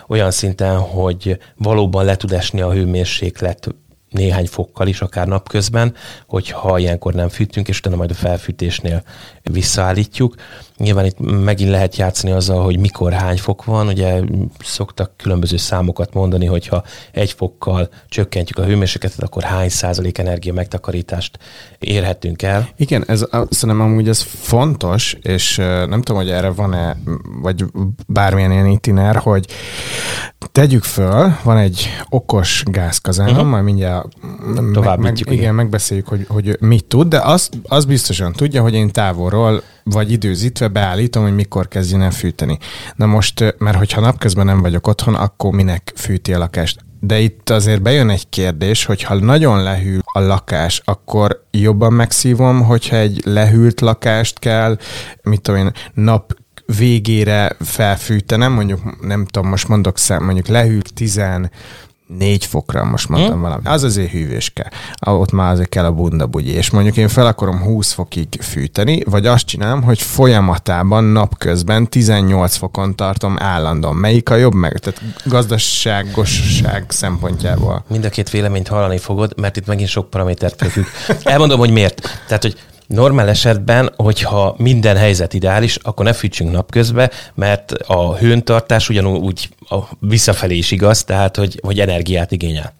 olyan 0.08 0.32
szinten, 0.32 0.78
hogy 0.78 1.38
valóban 1.56 2.06
le 2.06 2.16
tud 2.16 2.32
esni 2.32 2.62
a 2.62 2.72
hőmérséklet 2.72 3.76
néhány 4.14 4.48
fokkal 4.48 4.88
is, 4.88 5.02
akár 5.02 5.28
napközben, 5.28 5.96
hogyha 6.28 6.80
ilyenkor 6.80 7.14
nem 7.14 7.30
fűtünk, 7.30 7.68
és 7.68 7.78
utána 7.78 7.96
majd 7.96 8.12
a 8.12 8.14
felfűtésnél 8.14 9.04
visszaállítjuk. 9.52 10.36
Nyilván 10.78 11.06
itt 11.06 11.44
megint 11.44 11.70
lehet 11.70 11.96
játszani 11.96 12.34
azzal, 12.34 12.64
hogy 12.64 12.80
mikor 12.80 13.14
hány 13.14 13.38
fok 13.38 13.66
van. 13.66 13.88
Ugye 13.88 14.22
szoktak 14.60 15.12
különböző 15.18 15.58
számokat 15.58 16.14
mondani, 16.14 16.46
hogyha 16.46 16.84
egy 17.12 17.32
fokkal 17.32 17.90
csökkentjük 18.10 18.58
a 18.58 18.64
hőmérsékletet, 18.64 19.24
akkor 19.24 19.44
hány 19.44 19.70
százalék 19.70 20.18
energia 20.18 20.54
megtakarítást 20.54 21.40
érhetünk 21.80 22.42
el. 22.42 22.70
Igen, 22.78 23.04
ez 23.08 23.26
szerintem 23.50 23.86
amúgy 23.86 24.10
ez 24.10 24.22
fontos, 24.22 25.18
és 25.22 25.56
nem 25.56 26.02
tudom, 26.02 26.22
hogy 26.22 26.30
erre 26.30 26.50
van-e, 26.50 26.98
vagy 27.42 27.66
bármilyen 28.08 28.52
ilyen 28.52 28.68
itiner, 28.68 29.16
hogy 29.16 29.48
tegyük 30.52 30.84
föl, 30.84 31.34
van 31.44 31.58
egy 31.58 31.90
okos 32.10 32.64
gázkazán, 32.66 33.30
uh-huh. 33.30 33.48
majd 33.48 33.64
mindjárt 33.64 34.08
Tovább 34.74 35.00
meg, 35.00 35.22
meg, 35.26 35.36
igen, 35.38 35.56
megbeszéljük, 35.56 36.08
hogy, 36.08 36.26
hogy 36.28 36.58
mit 36.60 36.86
tud, 36.86 37.08
de 37.08 37.20
azt, 37.20 37.58
azt 37.68 37.88
biztosan 37.88 38.34
tudja, 38.34 38.62
hogy 38.62 38.74
én 38.74 38.92
távolról 39.34 39.64
vagy 39.84 40.12
időzítve 40.12 40.68
beállítom, 40.68 41.24
hogy 41.24 41.36
mikor 41.36 41.68
kezdjen 41.68 42.02
el 42.02 42.12
fűteni. 42.12 42.58
Na 42.96 43.06
most, 43.06 43.56
mert 43.58 43.78
hogyha 43.78 44.02
napközben 44.02 44.46
nem 44.46 44.62
vagyok 44.62 44.88
otthon, 44.88 45.16
akkor 45.16 45.52
minek 45.52 45.94
fűti 45.96 46.34
a 46.34 46.38
lakást? 46.38 46.80
De 47.00 47.20
itt 47.20 47.50
azért 47.50 47.82
bejön 47.82 48.10
egy 48.10 48.30
kérdés, 48.30 48.86
hogy 48.86 49.04
ha 49.04 49.16
nagyon 49.16 49.64
lehűl 49.64 50.00
a 50.14 50.20
lakás, 50.20 50.82
akkor 50.86 51.44
jobban 51.52 51.94
megszívom, 51.94 52.62
hogyha 52.62 52.96
egy 52.96 53.22
lehűlt 53.26 53.82
lakást 53.82 54.40
kell, 54.40 54.78
mit 55.24 55.42
tudom 55.42 55.60
én, 55.60 55.72
nap 55.94 56.36
végére 56.78 57.56
felfűtenem, 57.60 58.54
mondjuk 58.54 59.02
nem 59.02 59.26
tudom, 59.26 59.50
most 59.50 59.68
mondok 59.68 59.98
szám, 59.98 60.24
mondjuk 60.24 60.48
lehűlt 60.48 60.94
10 60.94 61.22
négy 62.18 62.46
fokra, 62.46 62.84
most 62.84 63.10
mondtam 63.10 63.34
hmm? 63.34 63.42
valami. 63.42 63.62
Az 63.66 63.84
azért 63.84 64.12
hűvöske. 64.12 64.72
Ott 65.00 65.32
már 65.32 65.52
azért 65.52 65.70
kell 65.70 65.86
a 65.86 65.92
bunda 65.92 66.26
bugyi. 66.26 66.52
És 66.52 66.70
mondjuk 66.70 66.98
én 66.98 67.08
fel 67.08 67.26
akarom 67.26 67.62
20 67.62 67.92
fokig 67.92 68.28
fűteni, 68.42 69.04
vagy 69.06 69.26
azt 69.26 69.46
csinálom, 69.46 69.84
hogy 69.84 70.02
folyamatában 70.02 71.04
napközben 71.04 71.90
18 71.90 72.56
fokon 72.56 72.96
tartom 72.96 73.36
állandóan. 73.40 73.96
Melyik 73.96 74.30
a 74.30 74.36
jobb 74.36 74.54
meg? 74.54 74.80
Tehát 74.80 75.02
gazdaságosság 75.26 76.86
szempontjából. 76.88 77.84
Mind 77.88 78.06
a 78.06 78.10
két 78.10 78.30
véleményt 78.30 78.68
hallani 78.68 78.98
fogod, 78.98 79.34
mert 79.38 79.58
itt 79.58 79.68
megint 79.68 79.90
sok 79.90 80.10
paramétert 80.10 80.66
függ. 80.72 80.86
Elmondom, 81.24 81.60
hogy 81.60 81.72
miért. 81.72 82.22
Tehát, 82.28 82.42
hogy 82.42 82.58
Normál 82.94 83.30
esetben, 83.30 83.94
hogyha 83.96 84.56
minden 84.58 84.98
helyzet 84.98 85.34
ideális, 85.34 85.76
akkor 85.76 86.06
ne 86.06 86.14
fűtsünk 86.14 86.52
napközben, 86.52 87.12
mert 87.34 87.72
a 87.72 88.16
hőntartás 88.16 88.90
ugyanúgy 88.90 89.50
a 89.70 89.78
visszafelé 90.00 90.56
is 90.56 90.72
igaz, 90.72 91.04
tehát 91.04 91.36
hogy, 91.36 91.60
hogy 91.64 91.80
energiát 91.80 92.32
igényel. 92.32 92.74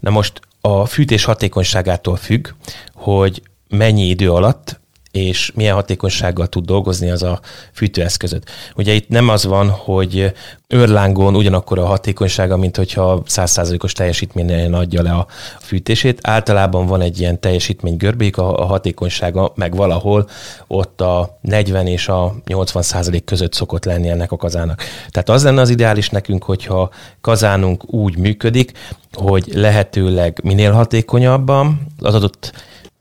Na 0.00 0.10
most 0.10 0.40
a 0.60 0.86
fűtés 0.86 1.24
hatékonyságától 1.24 2.16
függ, 2.16 2.48
hogy 2.94 3.42
mennyi 3.68 4.08
idő 4.08 4.32
alatt 4.32 4.80
és 5.10 5.52
milyen 5.54 5.74
hatékonysággal 5.74 6.46
tud 6.46 6.64
dolgozni 6.64 7.10
az 7.10 7.22
a 7.22 7.40
fűtőeszközöt. 7.72 8.50
Ugye 8.76 8.92
itt 8.92 9.08
nem 9.08 9.28
az 9.28 9.44
van, 9.44 9.68
hogy 9.68 10.32
őrlángon 10.68 11.36
ugyanakkor 11.36 11.78
a 11.78 11.86
hatékonysága, 11.86 12.56
mint 12.56 12.76
hogyha 12.76 13.22
100%-os 13.26 13.92
teljesítményen 13.92 14.74
adja 14.74 15.02
le 15.02 15.10
a 15.10 15.26
fűtését. 15.60 16.18
Általában 16.22 16.86
van 16.86 17.00
egy 17.00 17.20
ilyen 17.20 17.40
teljesítmény 17.40 17.96
görbék, 17.96 18.36
a 18.36 18.64
hatékonysága 18.64 19.52
meg 19.54 19.76
valahol 19.76 20.28
ott 20.66 21.00
a 21.00 21.38
40 21.40 21.86
és 21.86 22.08
a 22.08 22.34
80 22.46 22.82
százalék 22.82 23.24
között 23.24 23.52
szokott 23.52 23.84
lenni 23.84 24.08
ennek 24.08 24.32
a 24.32 24.36
kazának. 24.36 24.82
Tehát 25.10 25.28
az 25.28 25.44
lenne 25.44 25.60
az 25.60 25.70
ideális 25.70 26.08
nekünk, 26.08 26.44
hogyha 26.44 26.90
kazánunk 27.20 27.92
úgy 27.92 28.18
működik, 28.18 28.72
hogy 29.12 29.50
lehetőleg 29.54 30.40
minél 30.42 30.72
hatékonyabban 30.72 31.86
az 31.98 32.14
adott 32.14 32.52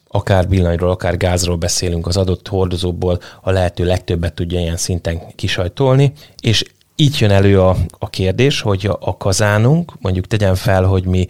akár 0.08 0.50
villanyról, 0.50 0.90
akár 0.90 1.18
gázról 1.18 1.56
beszélünk, 1.56 2.08
az 2.08 2.18
adott 2.18 2.48
hordozóból 2.48 3.20
a 3.42 3.52
lehető 3.52 3.86
legtöbbet 3.86 4.34
tudja 4.34 4.60
ilyen 4.60 4.78
szinten 4.78 5.22
kisajtolni, 5.36 6.12
és 6.42 6.64
így 6.96 7.18
jön 7.20 7.32
elő 7.32 7.62
a, 7.62 7.76
a 8.00 8.10
kérdés, 8.10 8.62
hogy 8.62 8.86
a, 8.86 8.98
a 9.02 9.18
kazánunk, 9.18 9.94
mondjuk 10.00 10.28
tegyen 10.28 10.56
fel, 10.56 10.84
hogy 10.84 11.06
mi 11.06 11.28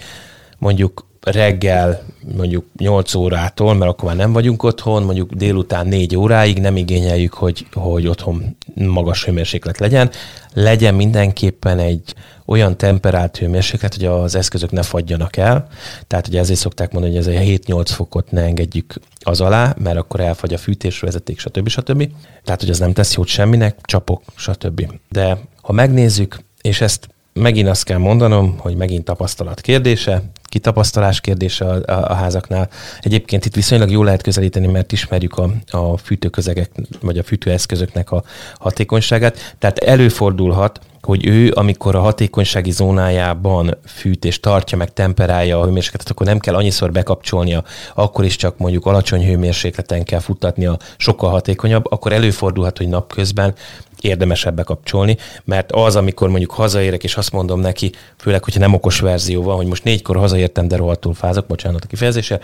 mondjuk 0.57 1.05
reggel 1.31 2.03
mondjuk 2.35 2.65
8 2.77 3.13
órától, 3.13 3.73
mert 3.73 3.91
akkor 3.91 4.05
már 4.05 4.15
nem 4.15 4.33
vagyunk 4.33 4.63
otthon, 4.63 5.03
mondjuk 5.03 5.33
délután 5.33 5.87
4 5.87 6.15
óráig 6.15 6.59
nem 6.59 6.77
igényeljük, 6.77 7.33
hogy, 7.33 7.65
hogy 7.73 8.07
otthon 8.07 8.57
magas 8.75 9.25
hőmérséklet 9.25 9.79
legyen. 9.79 10.09
Legyen 10.53 10.95
mindenképpen 10.95 11.79
egy 11.79 12.13
olyan 12.45 12.77
temperált 12.77 13.37
hőmérséklet, 13.37 13.93
hogy 13.95 14.05
az 14.05 14.35
eszközök 14.35 14.71
ne 14.71 14.81
fagyjanak 14.81 15.37
el. 15.37 15.67
Tehát 16.07 16.27
ugye 16.27 16.39
ezért 16.39 16.59
szokták 16.59 16.91
mondani, 16.91 17.15
hogy 17.15 17.27
ez 17.27 17.35
a 17.35 17.39
7-8 17.39 17.85
fokot 17.85 18.31
ne 18.31 18.41
engedjük 18.41 18.93
az 19.19 19.41
alá, 19.41 19.75
mert 19.83 19.97
akkor 19.97 20.19
elfagy 20.19 20.53
a 20.53 20.57
fűtés, 20.57 20.99
vezeték, 20.99 21.39
stb. 21.39 21.67
stb. 21.67 22.09
Tehát, 22.43 22.59
hogy 22.59 22.69
az 22.69 22.79
nem 22.79 22.93
tesz 22.93 23.15
jót 23.15 23.27
semminek, 23.27 23.77
csapok, 23.81 24.21
stb. 24.35 24.91
De 25.09 25.37
ha 25.61 25.73
megnézzük, 25.73 26.39
és 26.61 26.81
ezt 26.81 27.07
megint 27.37 27.67
azt 27.67 27.83
kell 27.83 27.97
mondanom, 27.97 28.57
hogy 28.57 28.75
megint 28.75 29.03
tapasztalat 29.03 29.61
kérdése, 29.61 30.23
kitapasztalás 30.43 31.21
kérdése 31.21 31.65
a, 31.65 31.91
a, 31.91 32.11
a 32.11 32.13
házaknál. 32.13 32.69
Egyébként 33.01 33.45
itt 33.45 33.55
viszonylag 33.55 33.91
jól 33.91 34.05
lehet 34.05 34.21
közelíteni, 34.21 34.67
mert 34.67 34.91
ismerjük 34.91 35.37
a, 35.37 35.49
a 35.71 35.97
fűtőközegek, 35.97 36.69
vagy 37.01 37.17
a 37.17 37.23
fűtőeszközöknek 37.23 38.11
a 38.11 38.23
hatékonyságát. 38.59 39.55
Tehát 39.59 39.77
előfordulhat, 39.77 40.79
hogy 41.01 41.27
ő, 41.27 41.51
amikor 41.55 41.95
a 41.95 41.99
hatékonysági 41.99 42.71
zónájában 42.71 43.77
fűt 43.85 44.25
és 44.25 44.39
tartja 44.39 44.77
meg, 44.77 44.93
temperálja 44.93 45.59
a 45.59 45.63
hőmérsékletet, 45.63 46.09
akkor 46.09 46.25
nem 46.25 46.39
kell 46.39 46.55
annyiszor 46.55 46.91
bekapcsolnia, 46.91 47.63
akkor 47.95 48.25
is 48.25 48.35
csak 48.35 48.57
mondjuk 48.57 48.85
alacsony 48.85 49.25
hőmérsékleten 49.25 50.03
kell 50.03 50.19
futtatnia, 50.19 50.77
sokkal 50.97 51.29
hatékonyabb, 51.29 51.91
akkor 51.91 52.11
előfordulhat, 52.11 52.77
hogy 52.77 52.87
napközben 52.87 53.53
érdemesebb 54.01 54.55
bekapcsolni, 54.55 55.17
mert 55.43 55.71
az, 55.71 55.95
amikor 55.95 56.29
mondjuk 56.29 56.51
hazaérek, 56.51 57.03
és 57.03 57.15
azt 57.15 57.31
mondom 57.31 57.59
neki, 57.59 57.91
főleg, 58.17 58.43
hogyha 58.43 58.59
nem 58.59 58.73
okos 58.73 58.99
verzió 58.99 59.43
van, 59.43 59.55
hogy 59.55 59.65
most 59.65 59.83
négykor 59.83 60.17
hazaértem, 60.17 60.67
de 60.67 60.75
rohadtul 60.75 61.13
fázok, 61.13 61.47
bocsánat 61.47 61.83
a 61.83 61.87
kifejezése, 61.87 62.39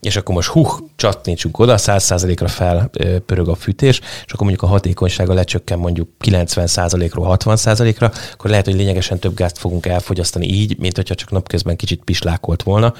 és 0.00 0.16
akkor 0.16 0.34
most 0.34 0.48
huh, 0.48 0.70
csatnítsunk 0.96 1.58
oda, 1.58 1.74
100%-ra 1.78 2.48
felpörög 2.48 3.48
a 3.48 3.54
fűtés, 3.54 4.00
és 4.00 4.32
akkor 4.32 4.46
mondjuk 4.46 4.62
a 4.62 4.66
hatékonysága 4.66 5.34
lecsökken 5.34 5.78
mondjuk 5.78 6.08
90%-ról 6.24 7.36
60%-ra, 7.38 8.12
akkor 8.32 8.50
lehet, 8.50 8.64
hogy 8.64 8.74
lényegesen 8.74 9.18
több 9.18 9.34
gázt 9.34 9.58
fogunk 9.58 9.86
elfogyasztani 9.86 10.46
így, 10.46 10.78
mint 10.78 10.96
hogyha 10.96 11.14
csak 11.14 11.30
napközben 11.30 11.76
kicsit 11.76 12.04
pislákolt 12.04 12.62
volna. 12.62 12.94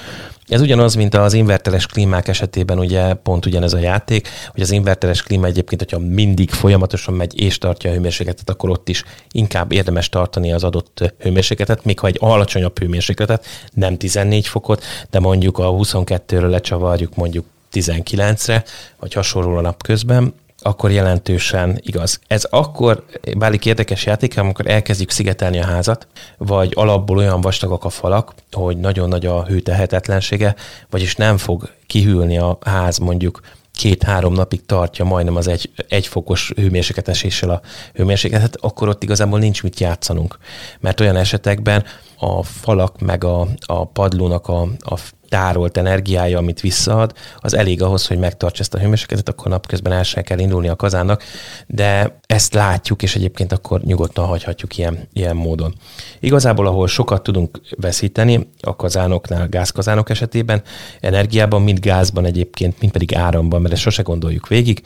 Ez 0.49 0.61
ugyanaz, 0.61 0.95
mint 0.95 1.14
az 1.14 1.33
inverteres 1.33 1.87
klímák 1.87 2.28
esetében, 2.28 2.78
ugye 2.78 3.14
pont 3.14 3.47
ugyanez 3.47 3.73
a 3.73 3.78
játék, 3.78 4.28
hogy 4.50 4.62
az 4.62 4.71
inverteres 4.71 5.23
klíma 5.23 5.47
egyébként, 5.47 5.81
hogyha 5.81 6.07
mindig 6.07 6.50
folyamatosan 6.50 7.14
megy 7.14 7.40
és 7.40 7.59
tartja 7.59 7.90
a 7.90 7.93
hőmérsékletet, 7.93 8.50
akkor 8.50 8.71
ott 8.71 8.88
is 8.88 9.05
inkább 9.31 9.73
érdemes 9.73 10.09
tartani 10.09 10.52
az 10.52 10.64
adott 10.64 11.14
hőmérsékletet, 11.19 11.85
még 11.85 11.99
ha 11.99 12.07
egy 12.07 12.17
alacsonyabb 12.21 12.78
hőmérsékletet, 12.78 13.47
nem 13.75 13.97
14 13.97 14.47
fokot, 14.47 14.85
de 15.11 15.19
mondjuk 15.19 15.59
a 15.59 15.71
22-ről 15.71 16.50
lecsavarjuk 16.50 17.14
mondjuk 17.14 17.45
19-re, 17.73 18.64
vagy 18.99 19.12
hasonló 19.12 19.57
a 19.57 19.61
nap 19.61 19.83
közben, 19.83 20.35
akkor 20.68 20.90
jelentősen 20.90 21.78
igaz. 21.82 22.20
Ez 22.26 22.44
akkor 22.50 23.04
válik 23.34 23.66
érdekes 23.66 24.06
játék, 24.06 24.38
amikor 24.38 24.66
elkezdjük 24.66 25.10
szigetelni 25.10 25.60
a 25.60 25.64
házat, 25.64 26.06
vagy 26.38 26.72
alapból 26.75 27.16
olyan 27.16 27.40
vastagak 27.40 27.84
a 27.84 27.88
falak, 27.88 28.34
hogy 28.52 28.76
nagyon 28.76 29.08
nagy 29.08 29.26
a 29.26 29.44
hőtehetetlensége, 29.44 30.54
vagyis 30.90 31.16
nem 31.16 31.37
fog 31.37 31.70
kihűlni 31.87 32.38
a 32.38 32.58
ház 32.60 32.98
mondjuk 32.98 33.40
két-három 33.72 34.32
napig 34.32 34.66
tartja 34.66 35.04
majdnem 35.04 35.37
az 35.37 35.48
egy, 35.48 35.70
egyfokos 35.88 36.52
hőmérsékleteséssel 36.56 37.50
a 37.50 37.60
hőmérsékletet, 37.94 38.56
akkor 38.60 38.88
ott 38.88 39.02
igazából 39.02 39.38
nincs 39.38 39.62
mit 39.62 39.80
játszanunk. 39.80 40.38
Mert 40.80 41.00
olyan 41.00 41.16
esetekben 41.16 41.84
a 42.18 42.42
falak 42.42 43.00
meg 43.00 43.25
a, 43.25 43.48
a 43.66 43.84
padlónak 43.84 44.48
a, 44.48 44.60
a 44.78 44.98
tárolt 45.28 45.76
energiája, 45.76 46.38
amit 46.38 46.61
visszaad, 46.61 47.12
az 47.37 47.54
elég 47.54 47.82
ahhoz, 47.82 48.06
hogy 48.06 48.18
megtartsa 48.18 48.61
ezt 48.61 48.75
a 48.75 48.78
hőmérsékletet, 48.78 49.28
akkor 49.28 49.50
napközben 49.50 49.92
el 49.92 50.02
sem 50.02 50.23
kell 50.23 50.38
indulni 50.38 50.68
a 50.68 50.76
kazánnak, 50.76 51.23
de 51.66 52.18
ezt 52.26 52.54
látjuk, 52.54 53.02
és 53.02 53.16
egyébként 53.16 53.52
akkor 53.52 53.80
nyugodtan 53.80 54.26
hagyhatjuk 54.26 54.76
ilyen, 54.76 55.08
ilyen 55.12 55.37
módon. 55.37 55.75
Igazából, 56.20 56.66
ahol 56.66 56.88
sokat 56.88 57.23
tudunk 57.23 57.61
veszíteni, 57.76 58.49
a 58.61 58.76
kazánoknál, 58.76 59.49
gázkazánok 59.49 60.11
esetében, 60.11 60.62
energiában, 61.00 61.62
mind 61.62 61.78
gázban 61.78 62.25
egyébként, 62.25 62.80
mind 62.80 62.92
pedig 62.92 63.14
áramban, 63.14 63.61
mert 63.61 63.75
ezt 63.75 63.82
sose 63.82 64.02
gondoljuk 64.02 64.49
végig, 64.49 64.82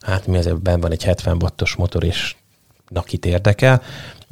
hát 0.00 0.26
mi 0.26 0.36
azért 0.36 0.62
benn 0.62 0.80
van 0.80 0.92
egy 0.92 1.04
70 1.04 1.36
wattos 1.42 1.74
motor, 1.74 2.04
és 2.04 2.34
nakit 2.92 3.26
érdekel, 3.26 3.82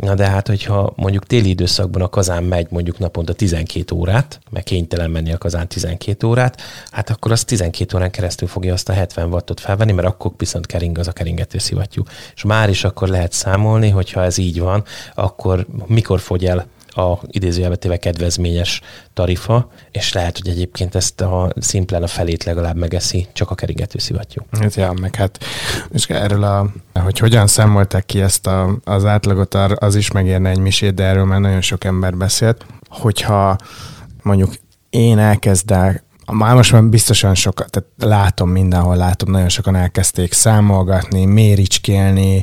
Na 0.01 0.15
de 0.15 0.27
hát, 0.27 0.47
hogyha 0.47 0.93
mondjuk 0.97 1.27
téli 1.27 1.49
időszakban 1.49 2.03
a 2.03 2.09
kazán 2.09 2.45
megy 2.45 2.67
mondjuk 2.71 2.99
naponta 2.99 3.33
12 3.33 3.95
órát, 3.95 4.41
meg 4.51 4.63
kénytelen 4.63 5.11
menni 5.11 5.33
a 5.33 5.39
kazán 5.39 5.69
12 5.69 6.27
órát, 6.27 6.61
hát 6.91 7.11
akkor 7.11 7.33
az 7.33 7.45
12 7.45 7.97
órán 7.97 8.11
keresztül 8.11 8.49
fogja 8.49 8.73
azt 8.73 8.89
a 8.89 8.93
70 8.93 9.33
wattot 9.33 9.61
felvenni, 9.61 9.93
mert 9.93 10.09
akkor 10.09 10.33
viszont 10.37 10.67
kering 10.67 10.99
az 10.99 11.09
a 11.09 11.13
keringető 11.13 11.59
szivattyú. 11.59 12.03
És 12.35 12.43
már 12.43 12.69
is 12.69 12.85
akkor 12.85 13.09
lehet 13.09 13.33
számolni, 13.33 13.89
hogyha 13.89 14.23
ez 14.23 14.39
így 14.39 14.61
van, 14.61 14.85
akkor 15.15 15.67
mikor 15.87 16.21
fogy 16.21 16.47
el 16.47 16.67
a 16.91 17.19
idézőjelbetéve 17.27 17.97
kedvezményes 17.97 18.81
tarifa, 19.13 19.71
és 19.91 20.13
lehet, 20.13 20.39
hogy 20.39 20.49
egyébként 20.49 20.95
ezt 20.95 21.21
a 21.21 21.53
szimplán 21.57 22.03
a 22.03 22.07
felét 22.07 22.45
legalább 22.45 22.77
megeszi 22.77 23.29
csak 23.33 23.51
a 23.51 23.55
keringető 23.55 23.99
szivattyú. 23.99 24.43
Hát 24.61 24.75
ja, 24.75 24.93
meg 25.01 25.15
hát 25.15 25.39
és 25.93 26.07
erről 26.07 26.43
a, 26.43 26.73
hogy 27.01 27.19
hogyan 27.19 27.47
számolták 27.47 28.07
ki 28.07 28.21
ezt 28.21 28.47
a, 28.47 28.79
az 28.85 29.05
átlagot, 29.05 29.55
az 29.55 29.95
is 29.95 30.11
megérne 30.11 30.51
egy 30.51 30.59
misét, 30.59 30.95
de 30.95 31.05
erről 31.05 31.25
már 31.25 31.41
nagyon 31.41 31.61
sok 31.61 31.85
ember 31.85 32.17
beszélt, 32.17 32.67
hogyha 32.89 33.57
mondjuk 34.23 34.55
én 34.91 35.19
elkezdek 35.19 36.03
már 36.33 36.55
most 36.55 36.73
már 36.73 36.85
biztosan 36.85 37.35
sokat, 37.35 37.71
tehát 37.71 37.89
látom 37.99 38.51
mindenhol, 38.51 38.97
látom, 38.97 39.31
nagyon 39.31 39.49
sokan 39.49 39.77
elkezdték 39.77 40.33
számolgatni, 40.33 41.25
méricskélni, 41.25 42.43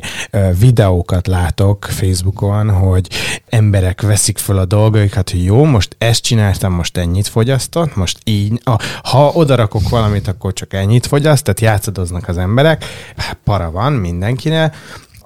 videókat 0.58 1.26
látok 1.26 1.84
Facebookon, 1.84 2.70
hogy 2.70 3.08
emberek 3.48 4.02
veszik 4.02 4.38
fel 4.38 4.58
a 4.58 4.64
dolgaikat, 4.64 5.30
hogy 5.30 5.44
jó, 5.44 5.64
most 5.64 5.96
ezt 5.98 6.22
csináltam, 6.22 6.72
most 6.72 6.96
ennyit 6.96 7.28
fogyasztott, 7.28 7.96
most 7.96 8.18
így, 8.24 8.62
ha 9.02 9.30
odarakok 9.34 9.88
valamit, 9.88 10.28
akkor 10.28 10.52
csak 10.52 10.74
ennyit 10.74 11.06
fogyaszt, 11.06 11.44
tehát 11.44 11.60
játszadoznak 11.60 12.28
az 12.28 12.38
emberek, 12.38 12.84
para 13.44 13.70
van 13.70 13.92
mindenkinek, 13.92 14.76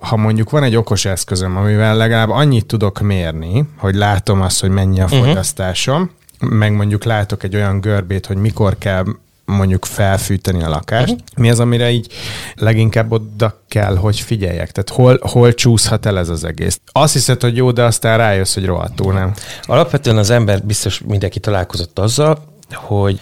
ha 0.00 0.16
mondjuk 0.16 0.50
van 0.50 0.62
egy 0.62 0.76
okos 0.76 1.04
eszközöm, 1.04 1.56
amivel 1.56 1.96
legalább 1.96 2.30
annyit 2.30 2.66
tudok 2.66 3.00
mérni, 3.00 3.64
hogy 3.78 3.94
látom 3.94 4.40
azt, 4.40 4.60
hogy 4.60 4.70
mennyi 4.70 5.00
a 5.00 5.06
mhm. 5.06 5.16
fogyasztásom, 5.16 6.02
uh-huh 6.02 6.20
meg 6.50 6.72
mondjuk 6.72 7.04
látok 7.04 7.42
egy 7.42 7.54
olyan 7.54 7.80
görbét, 7.80 8.26
hogy 8.26 8.36
mikor 8.36 8.78
kell 8.78 9.04
mondjuk 9.44 9.84
felfűteni 9.84 10.62
a 10.62 10.68
lakást. 10.68 11.12
Uh-huh. 11.12 11.26
Mi 11.36 11.50
az, 11.50 11.60
amire 11.60 11.90
így 11.90 12.12
leginkább 12.54 13.12
oda 13.12 13.62
kell, 13.68 13.96
hogy 13.96 14.20
figyeljek? 14.20 14.72
Tehát 14.72 14.90
hol, 14.90 15.18
hol 15.30 15.54
csúszhat 15.54 16.06
el 16.06 16.18
ez 16.18 16.28
az 16.28 16.44
egész? 16.44 16.80
Azt 16.92 17.12
hiszed, 17.12 17.40
hogy 17.40 17.56
jó, 17.56 17.70
de 17.70 17.82
aztán 17.84 18.18
rájössz, 18.18 18.54
hogy 18.54 18.64
rohadtul 18.64 19.12
nem. 19.12 19.32
Alapvetően 19.62 20.16
az 20.16 20.30
ember 20.30 20.64
biztos 20.64 21.00
mindenki 21.06 21.40
találkozott 21.40 21.98
azzal, 21.98 22.44
hogy 22.74 23.20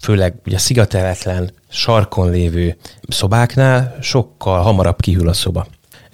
főleg 0.00 0.34
ugye 0.46 0.58
szigateletlen, 0.58 1.50
sarkon 1.70 2.30
lévő 2.30 2.76
szobáknál 3.08 3.96
sokkal 4.00 4.62
hamarabb 4.62 5.00
kihűl 5.00 5.28
a 5.28 5.32
szoba. 5.32 5.66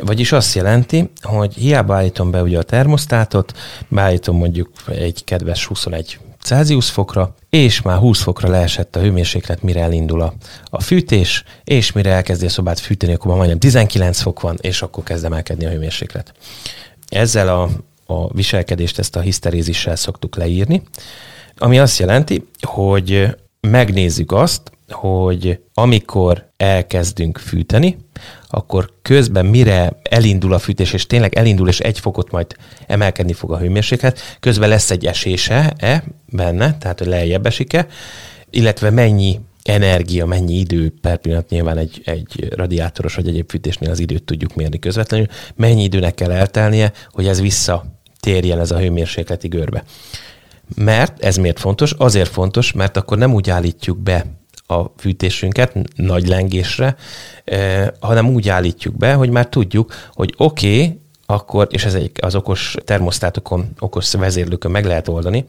Vagyis 0.05 0.33
azt 0.33 0.55
jelenti, 0.55 1.11
hogy 1.23 1.55
hiába 1.55 1.95
állítom 1.95 2.31
be 2.31 2.43
ugye 2.43 2.59
a 2.59 2.63
termosztátot, 2.63 3.53
beállítom 3.89 4.37
mondjuk 4.37 4.71
egy 4.87 5.25
kedves 5.25 5.67
21 5.67 6.19
Celsius 6.43 6.91
fokra, 6.91 7.35
és 7.51 7.83
már 7.83 7.99
20 7.99 8.21
fokra 8.23 8.49
leesett 8.49 8.97
a 8.97 9.01
hőmérséklet, 9.01 9.63
mire 9.63 9.81
elindul 9.81 10.21
a, 10.21 10.33
a 10.65 10.81
fűtés, 10.81 11.45
és 11.65 11.93
mire 11.93 12.11
elkezdi 12.11 12.47
a 12.47 12.49
szobát 12.49 12.79
fűteni, 12.79 13.13
akkor 13.13 13.27
már 13.27 13.37
majdnem 13.37 13.59
19 13.59 14.21
fok 14.21 14.41
van, 14.41 14.57
és 14.61 14.83
akkor 14.83 15.05
kezd 15.05 15.25
emelkedni 15.25 15.67
a 15.67 15.71
hőmérséklet. 15.71 16.33
Ezzel 17.09 17.49
a, 17.49 17.71
a 18.15 18.33
viselkedést, 18.33 18.99
ezt 18.99 19.17
a 19.17 19.21
hiszterézissel 19.21 19.97
szoktuk 19.97 20.37
leírni, 20.37 20.83
ami 21.57 21.79
azt 21.79 21.99
jelenti, 21.99 22.49
hogy 22.61 23.37
megnézzük 23.61 24.33
azt, 24.33 24.73
hogy 24.93 25.61
amikor 25.75 26.51
elkezdünk 26.57 27.39
fűteni, 27.39 27.97
akkor 28.49 28.93
közben 29.03 29.47
mire 29.47 30.01
elindul 30.03 30.53
a 30.53 30.59
fűtés, 30.59 30.93
és 30.93 31.07
tényleg 31.07 31.35
elindul, 31.35 31.69
és 31.69 31.81
egy 31.81 31.99
fokot 31.99 32.31
majd 32.31 32.57
emelkedni 32.87 33.33
fog 33.33 33.53
a 33.53 33.59
hőmérséklet, 33.59 34.37
közben 34.41 34.69
lesz 34.69 34.91
egy 34.91 35.07
esése-e 35.07 36.05
benne, 36.27 36.77
tehát 36.79 36.99
hogy 36.99 37.09
lejjebb 37.09 37.47
esik-e, 37.47 37.87
illetve 38.51 38.91
mennyi 38.91 39.41
energia, 39.63 40.27
mennyi 40.27 40.59
idő 40.59 40.95
per 41.01 41.19
pillanat 41.19 41.49
nyilván 41.49 41.79
egy, 41.79 42.03
egy 42.05 42.49
radiátoros 42.55 43.15
vagy 43.15 43.29
egyéb 43.29 43.51
fűtésnél 43.51 43.91
az 43.91 43.99
időt 43.99 44.25
tudjuk 44.25 44.55
mérni 44.55 44.79
közvetlenül, 44.79 45.27
mennyi 45.57 45.83
időnek 45.83 46.15
kell 46.15 46.31
eltelnie, 46.31 46.93
hogy 47.11 47.27
ez 47.27 47.41
visszatérjen 47.41 48.61
ez 48.61 48.71
a 48.71 48.79
hőmérsékleti 48.79 49.49
görbe. 49.49 49.85
Mert 50.75 51.25
ez 51.25 51.37
miért 51.37 51.59
fontos? 51.59 51.93
Azért 51.93 52.31
fontos, 52.31 52.73
mert 52.73 52.97
akkor 52.97 53.19
nem 53.19 53.35
úgy 53.35 53.51
állítjuk 53.51 53.99
be 53.99 54.40
a 54.71 54.93
fűtésünket 54.97 55.75
nagy 55.95 56.29
lengésre, 56.29 56.97
eh, 57.45 57.87
hanem 58.01 58.29
úgy 58.29 58.49
állítjuk 58.49 58.97
be, 58.97 59.13
hogy 59.13 59.31
már 59.31 59.49
tudjuk, 59.49 59.95
hogy 60.15 60.35
oké, 60.37 60.83
okay, 60.83 60.99
akkor, 61.31 61.67
és 61.71 61.85
ez 61.85 61.95
egy, 61.95 62.11
az 62.21 62.35
okos 62.35 62.77
termosztátokon, 62.85 63.69
okos 63.79 64.13
vezérlőkön 64.13 64.71
meg 64.71 64.85
lehet 64.85 65.09
oldani, 65.09 65.45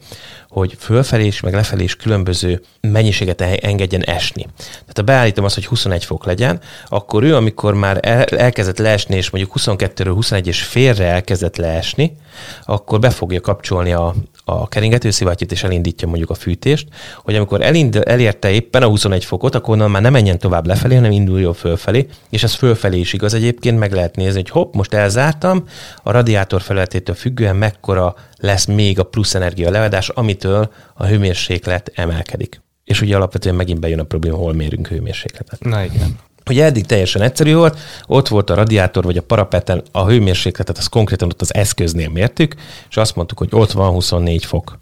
hogy 0.48 0.76
fölfelé 0.78 1.24
és 1.24 1.40
meg 1.40 1.54
lefelé 1.54 1.82
is 1.82 1.96
különböző 1.96 2.62
mennyiséget 2.80 3.40
engedjen 3.40 4.02
esni. 4.02 4.46
Tehát 4.56 4.96
ha 4.96 5.02
beállítom 5.02 5.44
azt, 5.44 5.54
hogy 5.54 5.66
21 5.66 6.04
fok 6.04 6.24
legyen, 6.24 6.60
akkor 6.86 7.22
ő, 7.22 7.36
amikor 7.36 7.74
már 7.74 7.98
el, 8.02 8.24
elkezdett 8.24 8.78
leesni, 8.78 9.16
és 9.16 9.30
mondjuk 9.30 9.54
22-ről 9.58 10.12
21 10.14 10.46
és 10.46 10.62
félre 10.62 11.04
elkezdett 11.04 11.56
leesni, 11.56 12.16
akkor 12.64 12.98
be 12.98 13.10
fogja 13.10 13.40
kapcsolni 13.40 13.92
a, 13.92 14.14
a 14.44 14.68
keringetőszivattyút, 14.68 15.52
és 15.52 15.62
elindítja 15.62 16.08
mondjuk 16.08 16.30
a 16.30 16.34
fűtést, 16.34 16.88
hogy 17.16 17.34
amikor 17.34 17.62
elind, 17.62 18.02
elérte 18.04 18.50
éppen 18.50 18.82
a 18.82 18.86
21 18.86 19.24
fokot, 19.24 19.54
akkor 19.54 19.74
onnan 19.74 19.90
már 19.90 20.02
nem 20.02 20.12
menjen 20.12 20.38
tovább 20.38 20.66
lefelé, 20.66 20.94
hanem 20.94 21.10
induljon 21.10 21.54
fölfelé, 21.54 22.06
és 22.30 22.42
ez 22.42 22.54
fölfelé 22.54 22.98
is 22.98 23.12
igaz 23.12 23.34
egyébként, 23.34 23.78
meg 23.78 23.92
lehet 23.92 24.16
nézni, 24.16 24.40
hogy 24.40 24.50
hopp, 24.50 24.74
most 24.74 24.94
elzártam, 24.94 25.64
a 26.02 26.10
radiátor 26.10 26.60
felületétől 26.62 27.14
függően 27.14 27.56
mekkora 27.56 28.14
lesz 28.36 28.64
még 28.64 28.98
a 28.98 29.04
plusz 29.04 29.34
energia 29.34 29.70
leadás, 29.70 30.08
amitől 30.08 30.72
a 30.94 31.06
hőmérséklet 31.06 31.92
emelkedik. 31.94 32.60
És 32.84 33.00
ugye 33.00 33.16
alapvetően 33.16 33.54
megint 33.54 33.80
bejön 33.80 33.98
a 33.98 34.04
probléma, 34.04 34.36
hol 34.36 34.52
mérünk 34.52 34.88
hőmérsékletet. 34.88 35.64
Na 35.64 35.84
igen. 35.84 36.18
Ugye 36.50 36.64
eddig 36.64 36.86
teljesen 36.86 37.22
egyszerű 37.22 37.54
volt, 37.54 37.78
ott 38.06 38.28
volt 38.28 38.50
a 38.50 38.54
radiátor 38.54 39.04
vagy 39.04 39.16
a 39.16 39.22
parapeten, 39.22 39.82
a 39.92 40.06
hőmérsékletet, 40.06 40.78
az 40.78 40.86
konkrétan 40.86 41.28
ott 41.28 41.40
az 41.40 41.54
eszköznél 41.54 42.08
mértük, 42.08 42.54
és 42.90 42.96
azt 42.96 43.16
mondtuk, 43.16 43.38
hogy 43.38 43.48
ott 43.50 43.72
van 43.72 43.90
24 43.90 44.44
fok. 44.44 44.78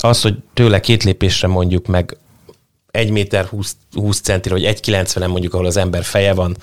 Az, 0.00 0.20
hogy 0.22 0.36
tőle 0.54 0.80
két 0.80 1.02
lépésre 1.02 1.48
mondjuk 1.48 1.86
meg 1.86 2.16
1 2.90 3.10
méter 3.10 3.44
20, 3.44 3.76
20 3.92 4.20
centire, 4.20 4.54
vagy 4.54 4.64
1,90 4.64 5.28
mondjuk, 5.28 5.54
ahol 5.54 5.66
az 5.66 5.76
ember 5.76 6.04
feje 6.04 6.34
van 6.34 6.56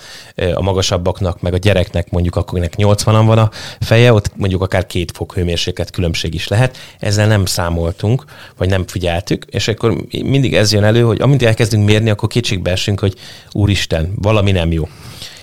a 0.54 0.62
magasabbaknak, 0.62 1.40
meg 1.40 1.54
a 1.54 1.56
gyereknek 1.56 2.10
mondjuk, 2.10 2.36
akinek 2.36 2.72
80-an 2.76 3.22
van 3.26 3.38
a 3.38 3.50
feje, 3.80 4.12
ott 4.12 4.36
mondjuk 4.36 4.62
akár 4.62 4.86
két 4.86 5.12
fok 5.14 5.34
hőmérséklet 5.34 5.90
különbség 5.90 6.34
is 6.34 6.48
lehet. 6.48 6.76
Ezzel 6.98 7.26
nem 7.26 7.44
számoltunk, 7.44 8.24
vagy 8.56 8.68
nem 8.68 8.86
figyeltük, 8.86 9.44
és 9.50 9.68
akkor 9.68 9.96
mindig 10.10 10.54
ez 10.54 10.72
jön 10.72 10.84
elő, 10.84 11.02
hogy 11.02 11.20
amint 11.20 11.42
elkezdünk 11.42 11.84
mérni, 11.84 12.10
akkor 12.10 12.28
kétségbe 12.28 12.70
esünk, 12.70 13.00
hogy 13.00 13.14
úristen, 13.52 14.12
valami 14.16 14.50
nem 14.52 14.72
jó. 14.72 14.88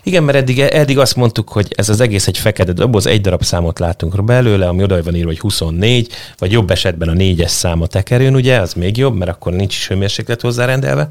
Igen, 0.06 0.24
mert 0.24 0.38
eddig, 0.38 0.60
eddig 0.60 0.98
azt 0.98 1.16
mondtuk, 1.16 1.50
hogy 1.50 1.74
ez 1.76 1.90
az 1.90 2.00
egész 2.00 2.28
egy 2.28 2.38
fekete 2.38 2.72
doboz, 2.72 3.06
egy 3.06 3.22
darab 3.22 3.44
számot 3.44 3.80
látunk 3.80 4.24
belőle, 4.24 4.68
ami 4.68 4.84
oda 4.84 5.04
van 5.04 5.16
írva, 5.16 5.28
hogy 5.28 5.40
24, 5.40 6.12
vagy 6.38 6.52
jobb 6.52 6.72
esetben 6.72 7.10
a 7.10 7.14
négyes 7.14 7.52
szám 7.52 7.82
a 7.82 7.88
tekerőn, 7.88 8.36
ugye, 8.36 8.60
az 8.60 8.74
még 8.74 8.98
jobb, 8.98 9.16
mert 9.16 9.32
akkor 9.32 9.54
nincs 9.54 9.76
is 9.76 9.88
hőmérséklet 9.88 10.42
hozzárendelve. 10.42 11.10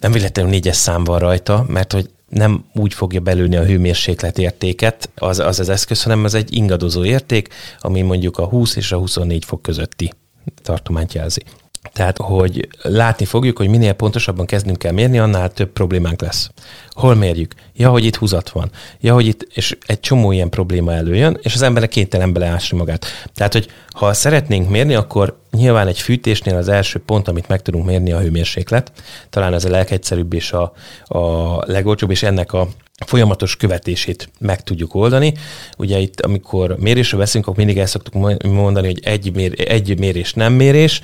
Nem 0.00 0.12
véletlenül 0.12 0.50
négyes 0.50 0.76
szám 0.76 1.04
van 1.04 1.18
rajta, 1.18 1.64
mert 1.68 1.92
hogy 1.92 2.10
nem 2.28 2.64
úgy 2.74 2.94
fogja 2.94 3.20
belőni 3.20 3.56
a 3.56 3.64
hőmérséklet 3.64 4.38
értéket 4.38 5.10
az, 5.14 5.38
az 5.38 5.60
az 5.60 5.68
eszköz, 5.68 6.02
hanem 6.02 6.24
az 6.24 6.34
egy 6.34 6.56
ingadozó 6.56 7.04
érték, 7.04 7.48
ami 7.80 8.02
mondjuk 8.02 8.38
a 8.38 8.44
20 8.44 8.76
és 8.76 8.92
a 8.92 8.96
24 8.96 9.44
fok 9.44 9.62
közötti 9.62 10.12
tartományt 10.62 11.12
jelzi. 11.12 11.42
Tehát, 11.92 12.18
hogy 12.18 12.68
látni 12.82 13.24
fogjuk, 13.24 13.56
hogy 13.56 13.68
minél 13.68 13.92
pontosabban 13.92 14.46
kezdünk 14.46 14.78
kell 14.78 14.92
mérni, 14.92 15.18
annál 15.18 15.52
több 15.52 15.72
problémánk 15.72 16.20
lesz. 16.20 16.50
Hol 16.90 17.14
mérjük? 17.14 17.54
Ja, 17.76 17.90
hogy 17.90 18.04
itt 18.04 18.16
húzat 18.16 18.50
van. 18.50 18.70
Ja, 19.00 19.14
hogy 19.14 19.26
itt, 19.26 19.46
és 19.54 19.76
egy 19.86 20.00
csomó 20.00 20.32
ilyen 20.32 20.48
probléma 20.48 20.92
előjön, 20.92 21.38
és 21.42 21.54
az 21.54 21.62
emberek 21.62 21.88
kénytelen 21.88 22.32
beleásni 22.32 22.76
magát. 22.76 23.06
Tehát, 23.34 23.52
hogy 23.52 23.70
ha 23.90 24.12
szeretnénk 24.12 24.68
mérni, 24.68 24.94
akkor 24.94 25.38
nyilván 25.50 25.86
egy 25.86 26.00
fűtésnél 26.00 26.56
az 26.56 26.68
első 26.68 26.98
pont, 26.98 27.28
amit 27.28 27.48
meg 27.48 27.62
tudunk 27.62 27.86
mérni, 27.86 28.12
a 28.12 28.20
hőmérséklet. 28.20 28.92
Talán 29.30 29.54
ez 29.54 29.64
a 29.64 29.70
legegyszerűbb 29.70 30.32
és 30.32 30.52
a, 30.52 30.72
a 31.04 31.56
legolcsóbb, 31.66 32.10
és 32.10 32.22
ennek 32.22 32.52
a 32.52 32.68
folyamatos 33.06 33.56
követését 33.56 34.28
meg 34.38 34.62
tudjuk 34.62 34.94
oldani. 34.94 35.34
Ugye 35.76 35.98
itt, 35.98 36.20
amikor 36.20 36.76
mérésről 36.78 37.20
veszünk, 37.20 37.44
akkor 37.44 37.56
mindig 37.56 37.78
el 37.78 37.86
szoktuk 37.86 38.42
mondani, 38.42 38.86
hogy 38.86 39.00
egy, 39.02 39.34
mér, 39.34 39.68
egy 39.68 39.98
mérés 39.98 40.32
nem 40.32 40.52
mérés, 40.52 41.00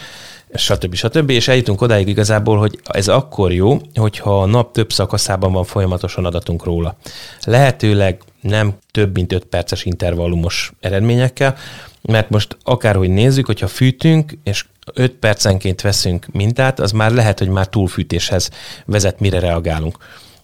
stb. 0.55 0.95
stb. 0.95 1.31
És 1.31 1.49
eljutunk 1.49 1.81
odáig 1.81 2.09
igazából, 2.09 2.59
hogy 2.59 2.79
ez 2.85 3.09
akkor 3.09 3.53
jó, 3.53 3.79
hogyha 3.95 4.43
a 4.43 4.47
nap 4.47 4.73
több 4.73 4.93
szakaszában 4.93 5.53
van 5.53 5.65
folyamatosan 5.65 6.25
adatunk 6.25 6.65
róla. 6.65 6.97
Lehetőleg 7.45 8.23
nem 8.41 8.75
több 8.91 9.15
mint 9.15 9.33
5 9.33 9.45
perces 9.45 9.85
intervallumos 9.85 10.73
eredményekkel, 10.81 11.57
mert 12.03 12.31
most 12.31 12.57
akárhogy 12.63 13.11
nézzük, 13.11 13.47
hogyha 13.47 13.67
fűtünk, 13.67 14.39
és 14.45 14.65
5 14.95 15.13
percenként 15.13 15.81
veszünk 15.81 16.27
mintát, 16.33 16.81
az 16.81 16.93
már 16.93 17.13
lehet, 17.13 17.39
hogy 17.39 17.49
már 17.49 17.67
túlfűtéshez 17.67 18.51
vezet, 18.87 19.21
mire 19.21 19.39
reagálunk. 19.39 19.97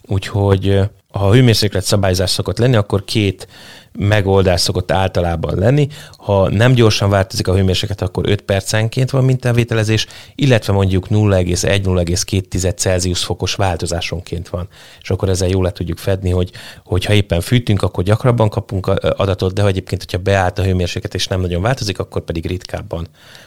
Úgyhogy 0.06 0.80
ha 1.16 1.26
a 1.26 1.32
hőmérséklet 1.32 1.84
szabályzás 1.84 2.30
szokott 2.30 2.58
lenni, 2.58 2.76
akkor 2.76 3.04
két 3.04 3.48
megoldás 3.98 4.60
szokott 4.60 4.92
általában 4.92 5.58
lenni. 5.58 5.88
Ha 6.16 6.48
nem 6.48 6.72
gyorsan 6.72 7.10
változik 7.10 7.48
a 7.48 7.54
hőmérséklet, 7.54 8.02
akkor 8.02 8.28
5 8.28 8.40
percenként 8.40 9.10
van 9.10 9.24
mintavételezés, 9.24 10.06
illetve 10.34 10.72
mondjuk 10.72 11.06
0,1-0,2 11.08 12.76
Celsius 12.76 13.24
fokos 13.24 13.54
változásonként 13.54 14.48
van. 14.48 14.68
És 15.02 15.10
akkor 15.10 15.28
ezzel 15.28 15.48
jól 15.48 15.62
le 15.62 15.70
tudjuk 15.70 15.98
fedni, 15.98 16.30
hogy, 16.30 16.50
hogy 16.84 17.04
ha 17.04 17.12
éppen 17.12 17.40
fűtünk, 17.40 17.82
akkor 17.82 18.04
gyakrabban 18.04 18.48
kapunk 18.48 18.86
adatot, 19.16 19.52
de 19.52 19.62
ha 19.62 19.68
egyébként, 19.68 20.04
hogyha 20.04 20.18
beállt 20.18 20.58
a 20.58 20.62
hőmérséklet 20.62 21.14
és 21.14 21.26
nem 21.26 21.40
nagyon 21.40 21.62
változik, 21.62 21.98
akkor 21.98 22.22
pedig 22.22 22.46
ritkábban 22.46 23.06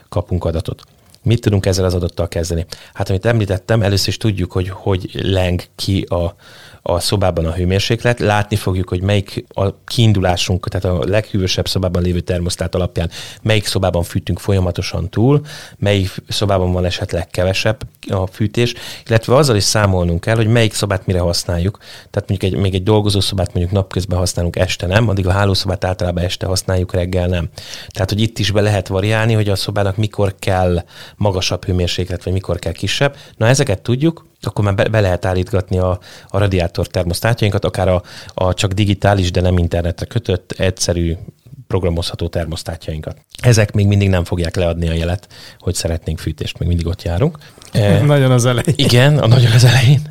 kapunk 0.10 0.46
adatot. 0.46 0.84
Mit 1.24 1.42
tudunk 1.42 1.66
ezzel 1.66 1.86
az 1.86 1.94
adattal 1.94 2.28
kezdeni? 2.28 2.66
Hát, 2.94 3.10
amit 3.10 3.26
említettem, 3.26 3.82
először 3.82 4.08
is 4.08 4.18
tudjuk, 4.18 4.52
hogy 4.52 4.70
hogy 4.70 5.10
leng 5.14 5.62
ki 5.76 6.02
a, 6.02 6.36
a 6.82 7.00
szobában 7.00 7.46
a 7.46 7.54
hőmérséklet. 7.54 8.20
Látni 8.20 8.56
fogjuk, 8.56 8.90
hogy 8.90 9.02
melyik 9.02 9.46
a 9.50 9.84
kiindulásunk, 9.84 10.68
tehát 10.68 11.00
a 11.00 11.06
leghűvösebb 11.08 11.68
szobában 11.68 12.02
lévő 12.02 12.20
termosztát 12.20 12.76
alapján, 12.76 13.10
melyik 13.42 13.66
szobában 13.66 14.04
fűtünk 14.04 14.40
folyamatosan 14.40 15.10
túl, 15.10 15.42
melyik 15.78 16.16
szobában 16.28 16.72
van 16.72 16.86
esetleg 16.86 17.28
kevesebb 17.28 17.78
a 18.10 18.28
fűtés, 18.28 18.74
illetve 19.08 19.36
azzal 19.36 19.56
is 19.56 19.64
számolnunk 19.64 20.20
kell, 20.20 20.36
hogy 20.36 20.48
melyik 20.48 20.74
szobát 20.74 21.06
mire 21.06 21.20
használjuk. 21.20 21.78
Tehát 22.10 22.30
mondjuk 22.30 22.54
egy, 22.54 22.60
még 22.60 22.74
egy 22.74 22.84
dolgozó 22.84 23.20
szobát 23.20 23.54
mondjuk 23.54 23.76
napközben 23.76 24.18
használunk, 24.18 24.56
este 24.56 24.88
nem, 24.88 25.10
addig 25.10 25.28
a 25.28 25.32
hálószobát 25.32 25.84
általában 25.84 26.24
este 26.24 26.46
használjuk, 26.46 26.94
reggel 26.94 27.28
nem. 27.28 27.50
Tehát, 27.90 28.10
hogy 28.10 28.22
itt 28.22 28.40
is 28.40 28.52
be 28.52 28.62
lehet 28.62 28.88
variálni, 28.88 29.34
hogy 29.34 29.50
a 29.50 29.56
szobának 29.56 29.98
mikor 29.98 30.36
kell 30.40 30.84
magasabb 31.16 31.66
hőmérséklet, 31.66 32.24
vagy 32.24 32.34
mikor 32.34 32.60
kell 32.60 32.72
kisebb. 32.72 33.16
Na, 33.38 33.48
ezeket 33.48 33.82
tudjuk, 33.82 34.29
akkor 34.42 34.64
már 34.66 34.76
be, 34.76 34.84
be 34.84 35.00
lehet 35.00 35.26
állítgatni 35.26 35.80
a, 35.80 36.00
a 36.28 36.38
radiátor 36.38 36.88
termosztátjainkat, 36.88 37.66
akár 37.66 37.88
a, 37.88 38.04
a 38.34 38.54
csak 38.54 38.72
digitális, 38.72 39.32
de 39.32 39.42
nem 39.42 39.58
internetre 39.58 40.06
kötött, 40.06 40.52
egyszerű 40.52 41.18
programozható 41.68 42.28
termosztátjainkat. 42.28 43.18
Ezek 43.42 43.72
még 43.72 43.88
mindig 43.88 44.10
nem 44.10 44.24
fogják 44.24 44.56
leadni 44.56 44.90
a 44.90 44.94
jelet, 44.94 45.28
hogy 45.60 45.76
szeretnénk 45.76 46.20
fűtést, 46.20 46.60
még 46.60 46.68
mindig 46.68 46.88
ott 46.88 47.04
járunk. 47.04 47.38
Nagyon 48.06 48.32
az 48.32 48.46
elején. 48.46 48.74
Igen, 48.76 49.18
a 49.18 49.28
nagyon 49.28 49.52
az 49.52 49.64
elején. 49.64 50.02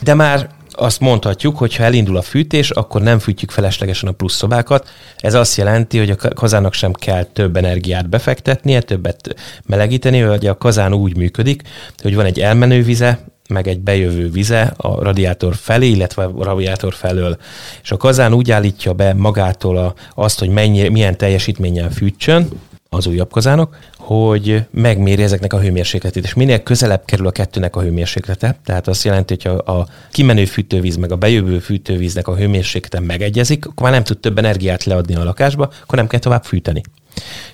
De 0.00 0.14
már 0.14 0.48
azt 0.70 1.00
mondhatjuk, 1.00 1.56
hogy 1.56 1.76
ha 1.76 1.82
elindul 1.82 2.16
a 2.16 2.22
fűtés, 2.22 2.70
akkor 2.70 3.02
nem 3.02 3.18
fűtjük 3.18 3.50
feleslegesen 3.50 4.08
a 4.08 4.12
plusz 4.12 4.34
szobákat. 4.34 4.88
Ez 5.16 5.34
azt 5.34 5.56
jelenti, 5.56 5.98
hogy 5.98 6.10
a 6.10 6.16
kazának 6.16 6.72
sem 6.72 6.92
kell 6.92 7.24
több 7.24 7.56
energiát 7.56 8.08
befektetnie, 8.08 8.80
többet 8.80 9.34
melegíteni, 9.66 10.20
hogy 10.20 10.46
a 10.46 10.58
kazán 10.58 10.94
úgy 10.94 11.16
működik, 11.16 11.62
hogy 12.02 12.14
van 12.14 12.24
egy 12.24 12.40
elmenő 12.40 12.82
vize, 12.82 13.18
meg 13.48 13.68
egy 13.68 13.80
bejövő 13.80 14.30
vize 14.30 14.74
a 14.76 15.02
radiátor 15.02 15.54
felé, 15.54 15.88
illetve 15.88 16.24
a 16.24 16.44
radiátor 16.44 16.94
felől. 16.94 17.36
És 17.82 17.90
a 17.90 17.96
kazán 17.96 18.34
úgy 18.34 18.50
állítja 18.50 18.92
be 18.92 19.14
magától 19.14 19.76
a, 19.76 19.94
azt, 20.14 20.38
hogy 20.38 20.48
mennyi, 20.48 20.88
milyen 20.88 21.16
teljesítménnyel 21.16 21.90
fűtsön, 21.90 22.48
az 22.88 23.06
újabb 23.06 23.30
kazánok, 23.30 23.76
hogy 23.96 24.64
megméri 24.70 25.22
ezeknek 25.22 25.52
a 25.52 25.60
hőmérsékletét, 25.60 26.24
és 26.24 26.34
minél 26.34 26.62
közelebb 26.62 27.04
kerül 27.04 27.26
a 27.26 27.30
kettőnek 27.30 27.76
a 27.76 27.80
hőmérséklete, 27.80 28.58
tehát 28.64 28.88
azt 28.88 29.04
jelenti, 29.04 29.36
hogy 29.42 29.60
a, 29.64 29.78
a 29.78 29.88
kimenő 30.10 30.44
fűtővíz 30.44 30.96
meg 30.96 31.12
a 31.12 31.16
bejövő 31.16 31.58
fűtővíznek 31.58 32.28
a 32.28 32.36
hőmérséklete 32.36 33.00
megegyezik, 33.00 33.66
akkor 33.66 33.82
már 33.82 33.92
nem 33.92 34.04
tud 34.04 34.18
több 34.18 34.38
energiát 34.38 34.84
leadni 34.84 35.14
a 35.14 35.24
lakásba, 35.24 35.70
akkor 35.82 35.98
nem 35.98 36.06
kell 36.06 36.20
tovább 36.20 36.44
fűteni. 36.44 36.82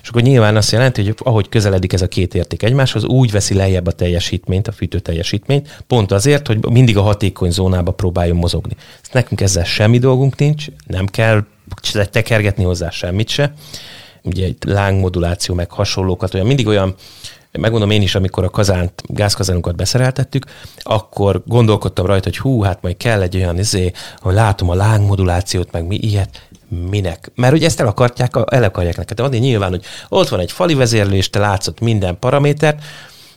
És 0.01 0.09
akkor 0.09 0.21
nyilván 0.21 0.55
azt 0.55 0.71
jelenti, 0.71 1.03
hogy 1.03 1.15
ahogy 1.17 1.49
közeledik 1.49 1.93
ez 1.93 2.01
a 2.01 2.07
két 2.07 2.35
érték 2.35 2.63
egymáshoz, 2.63 3.03
úgy 3.03 3.31
veszi 3.31 3.53
lejjebb 3.53 3.87
a 3.87 3.91
teljesítményt, 3.91 4.67
a 4.67 4.71
fűtő 4.71 4.99
teljesítményt, 4.99 5.83
pont 5.87 6.11
azért, 6.11 6.47
hogy 6.47 6.65
mindig 6.69 6.97
a 6.97 7.01
hatékony 7.01 7.51
zónába 7.51 7.91
próbáljon 7.91 8.37
mozogni. 8.37 8.75
Ezt 9.01 9.13
nekünk 9.13 9.41
ezzel 9.41 9.63
semmi 9.63 9.97
dolgunk 9.97 10.35
nincs, 10.37 10.65
nem 10.87 11.05
kell 11.05 11.45
tekergetni 12.11 12.63
hozzá 12.63 12.89
semmit 12.89 13.29
se. 13.29 13.53
Ugye 14.23 14.45
egy 14.45 14.57
lángmoduláció, 14.65 15.55
meg 15.55 15.71
hasonlókat, 15.71 16.33
olyan 16.33 16.45
mindig 16.45 16.67
olyan 16.67 16.95
megmondom 17.59 17.89
én 17.89 18.01
is, 18.01 18.15
amikor 18.15 18.43
a 18.43 18.49
kazánt, 18.49 19.03
gázkazánunkat 19.05 19.75
beszereltettük, 19.75 20.45
akkor 20.77 21.43
gondolkodtam 21.45 22.05
rajta, 22.05 22.29
hogy 22.29 22.37
hú, 22.37 22.61
hát 22.61 22.81
majd 22.81 22.97
kell 22.97 23.21
egy 23.21 23.35
olyan 23.35 23.59
izé, 23.59 23.91
hogy 24.17 24.33
látom 24.33 24.69
a 24.69 24.75
lángmodulációt, 24.75 25.71
meg 25.71 25.87
mi 25.87 25.95
ilyet 25.95 26.47
minek? 26.89 27.31
Mert 27.35 27.53
ugye 27.53 27.65
ezt 27.65 27.79
el 27.79 27.87
akarják, 27.87 28.31
el 28.45 28.63
akarják 28.63 28.97
neked 28.97 29.19
adni 29.19 29.37
nyilván, 29.37 29.69
hogy 29.69 29.85
ott 30.09 30.29
van 30.29 30.39
egy 30.39 30.51
fali 30.51 30.73
vezérlés, 30.73 31.29
te 31.29 31.39
látszott 31.39 31.79
minden 31.79 32.19
paramétert, 32.19 32.81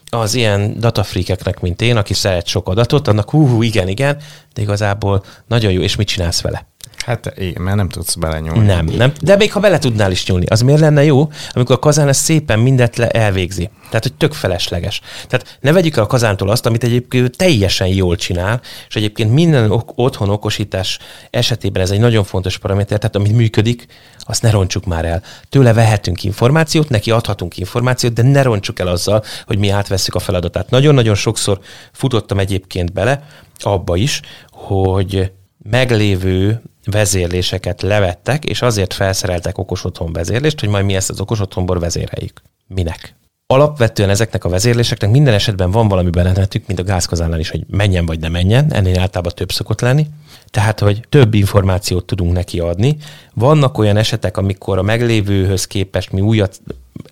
az 0.09 0.33
ilyen 0.33 0.79
datafreakeknek, 0.79 1.59
mint 1.59 1.81
én, 1.81 1.97
aki 1.97 2.13
szeret 2.13 2.47
sok 2.47 2.69
adatot, 2.69 3.07
annak 3.07 3.29
hú, 3.29 3.47
hú, 3.47 3.61
igen, 3.61 3.87
igen, 3.87 4.17
de 4.53 4.61
igazából 4.61 5.23
nagyon 5.47 5.71
jó, 5.71 5.81
és 5.81 5.95
mit 5.95 6.07
csinálsz 6.07 6.41
vele? 6.41 6.67
Hát 7.07 7.33
igen, 7.35 7.61
mert 7.61 7.75
nem 7.75 7.89
tudsz 7.89 8.15
belenyúlni. 8.15 8.65
Nem, 8.65 8.85
nem. 8.85 9.11
De 9.21 9.35
még 9.35 9.51
ha 9.51 9.59
bele 9.59 9.77
tudnál 9.77 10.11
is 10.11 10.25
nyúlni, 10.25 10.45
az 10.45 10.61
miért 10.61 10.79
lenne 10.79 11.03
jó, 11.03 11.29
amikor 11.51 11.75
a 11.75 11.79
kazán 11.79 12.07
ezt 12.07 12.21
szépen 12.23 12.59
mindet 12.59 12.95
le 12.95 13.09
elvégzi. 13.09 13.69
Tehát, 13.85 14.03
hogy 14.03 14.13
tök 14.13 14.33
felesleges. 14.33 15.01
Tehát 15.27 15.57
ne 15.61 15.71
vegyük 15.71 15.97
el 15.97 16.03
a 16.03 16.07
kazántól 16.07 16.49
azt, 16.49 16.65
amit 16.65 16.83
egyébként 16.83 17.37
teljesen 17.37 17.87
jól 17.87 18.15
csinál, 18.15 18.61
és 18.87 18.95
egyébként 18.95 19.31
minden 19.31 19.71
ok- 19.71 19.91
otthon 19.95 20.29
okosítás 20.29 20.99
esetében 21.29 21.81
ez 21.81 21.91
egy 21.91 21.99
nagyon 21.99 22.23
fontos 22.23 22.57
paraméter, 22.57 22.97
tehát 22.97 23.15
amit 23.15 23.35
működik, 23.35 23.85
azt 24.19 24.41
ne 24.41 24.49
roncsuk 24.49 24.85
már 24.85 25.05
el. 25.05 25.23
Tőle 25.49 25.73
vehetünk 25.73 26.23
információt, 26.23 26.89
neki 26.89 27.11
adhatunk 27.11 27.57
információt, 27.57 28.13
de 28.13 28.21
ne 28.21 28.41
roncsuk 28.41 28.79
el 28.79 28.87
azzal, 28.87 29.23
hogy 29.45 29.57
mi 29.57 29.69
átveszük 29.69 30.15
a 30.15 30.19
feladatát. 30.19 30.69
Nagyon-nagyon 30.69 31.15
sokszor 31.15 31.59
futottam 31.91 32.39
egyébként 32.39 32.93
bele 32.93 33.27
abba 33.59 33.95
is, 33.95 34.21
hogy 34.51 35.31
meglévő 35.69 36.61
vezérléseket 36.85 37.81
levettek, 37.81 38.45
és 38.45 38.61
azért 38.61 38.93
felszereltek 38.93 39.57
okos 39.57 39.83
otthon 39.83 40.13
vezérlést, 40.13 40.59
hogy 40.59 40.69
majd 40.69 40.85
mi 40.85 40.95
ezt 40.95 41.09
az 41.09 41.19
okos 41.19 41.39
otthonból 41.39 41.79
vezéreljük. 41.79 42.41
Minek? 42.67 43.15
Alapvetően 43.49 44.09
ezeknek 44.09 44.45
a 44.45 44.49
vezérléseknek 44.49 45.09
minden 45.09 45.33
esetben 45.33 45.71
van 45.71 45.87
valami 45.87 46.09
benetük, 46.09 46.67
mint 46.67 46.79
a 46.79 46.83
gázkazánnál 46.83 47.39
is, 47.39 47.49
hogy 47.49 47.63
menjen 47.69 48.05
vagy 48.05 48.19
ne 48.19 48.29
menjen, 48.29 48.73
ennél 48.73 48.99
általában 48.99 49.33
több 49.35 49.51
szokott 49.51 49.81
lenni. 49.81 50.07
Tehát, 50.49 50.79
hogy 50.79 51.01
több 51.09 51.33
információt 51.33 52.05
tudunk 52.05 52.33
neki 52.33 52.59
adni. 52.59 52.97
Vannak 53.33 53.77
olyan 53.77 53.97
esetek, 53.97 54.37
amikor 54.37 54.77
a 54.77 54.81
meglévőhöz 54.81 55.67
képest 55.67 56.11
mi 56.11 56.21
újat 56.21 56.61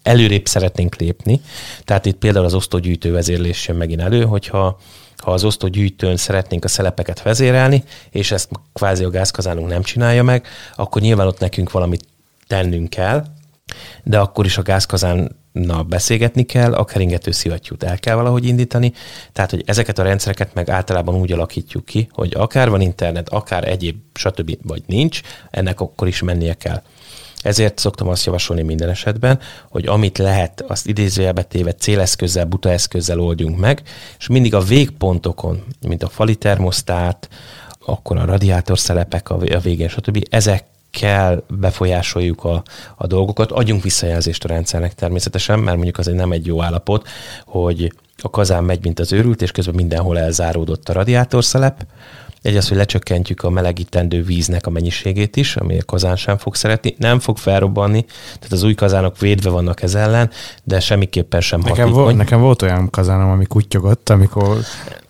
előrébb 0.02 0.46
szeretnénk 0.46 0.96
lépni. 0.96 1.42
Tehát 1.84 2.06
itt 2.06 2.18
például 2.18 2.46
az 2.46 2.54
osztógyűjtő 2.54 3.12
vezérlés 3.12 3.68
jön 3.68 3.78
megint 3.78 4.02
elő, 4.02 4.24
hogyha 4.26 4.80
ha 5.26 5.32
az 5.32 5.44
osztógyűjtőn 5.44 6.18
szeretnénk 6.18 6.64
a 6.64 6.68
szelepeket 6.68 7.22
vezérelni, 7.22 7.84
és 8.10 8.32
ezt 8.32 8.50
kvázi 8.74 9.04
a 9.04 9.10
gázkazánunk 9.10 9.68
nem 9.68 9.82
csinálja 9.82 10.24
meg, 10.24 10.48
akkor 10.76 11.02
nyilván 11.02 11.28
ott 11.28 11.40
nekünk 11.40 11.72
valamit 11.72 12.06
tennünk 12.48 12.90
kell, 12.90 13.26
de 14.04 14.20
akkor 14.20 14.46
is 14.46 14.58
a 14.58 14.62
gázkazánnal 14.62 15.84
beszélgetni 15.88 16.44
kell, 16.44 16.74
a 16.74 16.86
keringető 16.86 17.32
szivattyút 17.32 17.84
el 17.84 18.00
kell 18.00 18.16
valahogy 18.16 18.46
indítani, 18.46 18.94
tehát 19.34 19.52
hogy 19.52 19.64
ezeket 19.66 20.00
a 20.00 20.04
rendszereket 20.04 20.54
meg 20.54 20.70
általában 20.70 21.16
úgy 21.16 21.32
alakítjuk 21.32 21.86
ki, 21.86 22.08
hogy 22.12 22.34
akár 22.36 22.70
van 22.70 22.82
internet, 22.82 23.30
akár 23.30 23.68
egyéb, 23.68 23.98
stb. 24.14 24.58
vagy 24.64 24.84
nincs, 24.86 25.22
ennek 25.52 25.80
akkor 25.80 26.08
is 26.08 26.22
mennie 26.22 26.54
kell. 26.54 26.82
Ezért 27.46 27.78
szoktam 27.80 28.08
azt 28.08 28.26
javasolni 28.26 28.62
minden 28.62 28.90
esetben, 28.90 29.40
hogy 29.70 29.86
amit 29.86 30.18
lehet, 30.18 30.62
azt 30.68 30.88
idézőjelbe 30.88 31.44
téve 31.44 31.74
céleszközzel, 31.74 32.46
buta 32.46 32.72
eszközzel 32.72 33.20
oldjunk 33.20 33.60
meg, 33.60 33.82
és 34.20 34.28
mindig 34.28 34.54
a 34.54 34.62
végpontokon, 34.62 35.64
mint 35.88 36.04
a 36.04 36.10
fali 36.10 36.36
termosztát, 36.36 37.30
akkor 37.86 38.18
a 38.18 38.26
radiátorszelepek 38.26 39.30
a 39.30 39.60
végén, 39.62 39.88
stb. 39.88 40.28
Ezek 40.30 40.66
kell 40.92 41.44
befolyásoljuk 41.48 42.44
a, 42.44 42.64
a 42.96 43.08
dolgokat, 43.08 43.52
adjunk 43.52 43.84
visszajelzést 43.84 44.44
a 44.44 44.48
rendszernek 44.48 44.94
természetesen, 44.94 45.60
mert 45.60 45.76
mondjuk 45.76 45.98
az 45.98 46.08
egy 46.08 46.16
nem 46.16 46.32
egy 46.32 46.46
jó 46.46 46.62
állapot, 46.62 47.08
hogy 47.46 47.94
a 48.22 48.30
kazán 48.30 48.64
megy, 48.64 48.84
mint 48.84 49.00
az 49.00 49.14
őrült, 49.14 49.42
és 49.42 49.52
közben 49.52 49.76
mindenhol 49.76 50.20
elzáródott 50.20 50.90
a 50.90 50.94
radiátorszelep, 50.94 51.86
egy 52.46 52.56
az, 52.56 52.68
hogy 52.68 52.78
lecsökkentjük 52.78 53.44
a 53.44 53.50
melegítendő 53.50 54.24
víznek 54.24 54.68
a 54.68 54.70
mennyiségét 54.70 55.36
is, 55.36 55.56
ami 55.56 55.80
a 55.80 55.84
kazán 55.86 56.16
sem 56.16 56.38
fog 56.38 56.56
szeretni, 56.56 56.96
nem 56.98 57.20
fog 57.20 57.38
felrobbanni, 57.38 58.06
tehát 58.26 58.52
az 58.52 58.64
új 58.64 58.74
kazánok 58.74 59.20
védve 59.20 59.50
vannak 59.50 59.82
ez 59.82 59.96
ellen, 59.96 60.30
de 60.64 60.80
semmiképpen 60.80 61.42
sem 61.42 61.60
nekem 61.60 61.90
hatékony. 61.90 62.16
Nekem 62.16 62.40
volt 62.40 62.62
olyan 62.62 62.90
kazánom, 62.90 63.30
ami 63.30 63.46
kutyogott, 63.46 64.10
amikor 64.10 64.58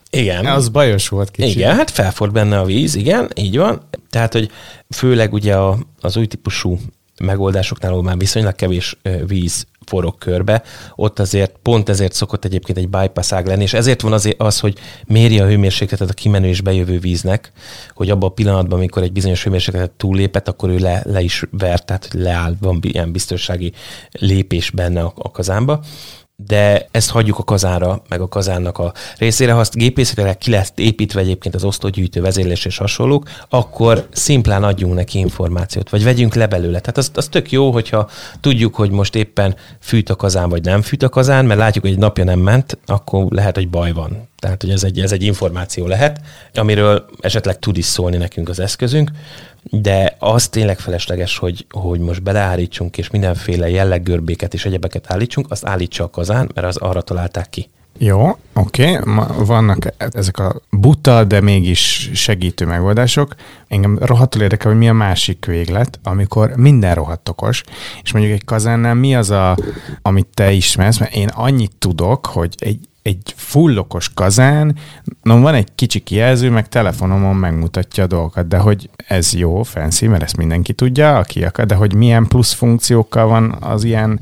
igen. 0.10 0.46
Az 0.46 0.70
bajos 0.70 1.08
volt 1.10 1.32
kicsit. 1.32 1.56
Igen, 1.56 1.76
hát 1.76 1.92
felford 1.92 2.32
benne 2.32 2.60
a 2.60 2.66
víz, 2.66 2.96
igen, 2.96 3.30
így 3.36 3.58
van. 3.58 3.82
Tehát, 4.10 4.34
hogy 4.34 4.52
főleg 4.90 5.34
ugye 5.34 5.56
a, 5.56 5.78
az 6.02 6.18
új 6.18 6.26
típusú 6.26 6.80
megoldásoknál, 7.20 7.92
ahol 7.92 8.04
már 8.04 8.18
viszonylag 8.18 8.56
kevés 8.56 8.98
víz 9.28 9.66
forog 9.86 10.18
körbe, 10.18 10.64
ott 10.96 11.20
azért 11.20 11.56
pont 11.62 11.90
ezért 11.90 12.14
szokott 12.14 12.46
egyébként 12.46 12.78
egy 12.78 12.90
bypass 12.90 13.32
ág 13.32 13.48
lenni, 13.48 13.64
és 13.64 13.74
ezért 13.74 14.02
van 14.02 14.14
azért 14.14 14.42
az, 14.42 14.60
hogy 14.60 14.78
méri 15.08 15.40
a 15.40 15.46
hőmérsékletet 15.46 16.10
a 16.10 16.14
kimenő 16.14 16.48
és 16.48 16.62
bejövő 16.62 17.00
víznek, 17.00 17.52
hogy 17.94 18.10
abban 18.10 18.30
a 18.30 18.34
pillanatban, 18.34 18.78
amikor 18.78 19.04
egy 19.04 19.12
bizonyos 19.12 19.44
hőmérsékletet 19.44 19.92
túllépett, 19.92 20.48
akkor 20.48 20.70
ő 20.70 20.78
le, 20.78 21.02
le 21.06 21.22
is 21.22 21.44
ver, 21.52 21.84
tehát 21.84 22.10
leáll, 22.14 22.56
van 22.60 22.80
ilyen 22.82 23.12
biztonsági 23.12 23.74
lépés 24.12 24.70
benne 24.70 25.02
a, 25.02 25.14
a 25.16 25.32
kazánba 25.32 25.84
de 26.36 26.88
ezt 26.92 27.10
hagyjuk 27.10 27.38
a 27.38 27.44
kazára, 27.44 28.02
meg 28.10 28.22
a 28.22 28.28
kazánnak 28.28 28.78
a 28.78 28.94
részére. 29.18 29.52
Ha 29.52 29.60
azt 29.60 29.76
gépészetileg 29.76 30.38
ki 30.38 30.52
lesz 30.52 30.72
építve 30.76 31.20
egyébként 31.20 31.56
az 31.56 31.64
osztógyűjtő 31.64 32.22
vezérlés 32.22 32.66
és 32.66 32.78
hasonlók, 32.78 33.30
akkor 33.50 34.08
szimplán 34.12 34.64
adjunk 34.64 34.94
neki 34.94 35.20
információt, 35.20 35.90
vagy 35.90 36.04
vegyünk 36.04 36.36
le 36.36 36.48
belőle. 36.48 36.80
Tehát 36.80 36.98
az, 36.98 37.12
az 37.14 37.28
tök 37.28 37.52
jó, 37.52 37.72
hogyha 37.72 38.10
tudjuk, 38.40 38.76
hogy 38.76 38.90
most 38.90 39.16
éppen 39.16 39.56
fűt 39.80 40.10
a 40.10 40.16
kazán, 40.16 40.50
vagy 40.50 40.64
nem 40.64 40.82
fűt 40.82 41.04
a 41.04 41.10
kazán, 41.10 41.46
mert 41.46 41.60
látjuk, 41.60 41.84
hogy 41.84 41.94
egy 41.94 42.00
napja 42.00 42.24
nem 42.24 42.40
ment, 42.40 42.78
akkor 42.86 43.26
lehet, 43.30 43.56
hogy 43.56 43.70
baj 43.70 43.92
van. 43.92 44.28
Tehát, 44.40 44.62
hogy 44.62 44.72
ez 44.72 44.84
egy, 44.84 45.00
ez 45.00 45.12
egy 45.12 45.24
információ 45.24 45.88
lehet, 45.88 46.22
amiről 46.54 47.06
esetleg 47.20 47.60
tud 47.60 47.78
is 47.78 47.86
szólni 47.86 48.18
nekünk 48.18 48.50
az 48.50 48.60
eszközünk, 48.60 49.12
de 49.72 50.16
az 50.20 50.48
tényleg 50.48 50.80
felesleges, 50.80 51.38
hogy, 51.38 51.66
hogy 51.70 52.00
most 52.00 52.24
beleállítsunk, 52.24 52.98
és 52.98 53.10
mindenféle 53.10 53.70
jelleggörbéket 53.70 54.54
és 54.54 54.66
egyebeket 54.66 55.12
állítsunk, 55.12 55.52
azt 55.52 55.66
állítsa 55.66 56.04
a 56.04 56.10
kazán, 56.10 56.52
mert 56.54 56.68
az 56.68 56.78
arra 56.78 57.02
találták 57.02 57.50
ki. 57.50 57.70
Jó, 57.98 58.38
oké, 58.54 58.98
okay. 58.98 59.24
vannak 59.46 59.88
ezek 59.98 60.40
a 60.40 60.62
buta, 60.70 61.24
de 61.24 61.42
mégis 61.42 62.12
segítő 62.14 62.66
megoldások. 62.66 63.36
Engem 63.68 63.98
rohadtul 64.02 64.42
érdekel, 64.42 64.72
hogy 64.72 64.80
mi 64.80 64.90
a 64.90 64.94
másik 64.94 65.46
véglet, 65.46 66.00
amikor 66.04 66.52
minden 66.56 66.96
rohadt 66.96 67.30
okos, 67.30 67.64
és 68.04 68.12
mondjuk 68.12 68.34
egy 68.34 68.46
kazánnál 68.46 68.94
mi 68.94 69.16
az, 69.16 69.30
a, 69.30 69.58
amit 70.02 70.28
te 70.34 70.52
ismersz, 70.52 71.00
mert 71.00 71.16
én 71.16 71.28
annyit 71.28 71.76
tudok, 71.78 72.26
hogy 72.26 72.56
egy 72.58 72.80
egy 73.06 73.34
fullokos 73.36 74.14
kazán, 74.14 74.76
no, 75.22 75.40
van 75.40 75.54
egy 75.54 75.68
kicsi 75.76 76.00
kijelző, 76.00 76.50
meg 76.50 76.70
telefonomon 76.70 77.36
megmutatja 77.36 78.04
a 78.04 78.08
dolgokat, 78.08 78.48
de 78.48 78.58
hogy 78.58 78.90
ez 79.08 79.34
jó, 79.34 79.64
fancy, 79.64 80.08
mert 80.08 80.24
ezt 80.24 80.38
mindenki 80.38 80.74
tudja, 80.74 81.18
aki 81.18 81.44
akar, 81.44 81.66
de 81.66 81.76
hogy 81.76 81.94
milyen 81.94 82.28
plusz 82.28 82.54
funkciókkal 82.54 83.28
van 83.28 83.58
az 83.60 83.84
ilyen 83.84 84.20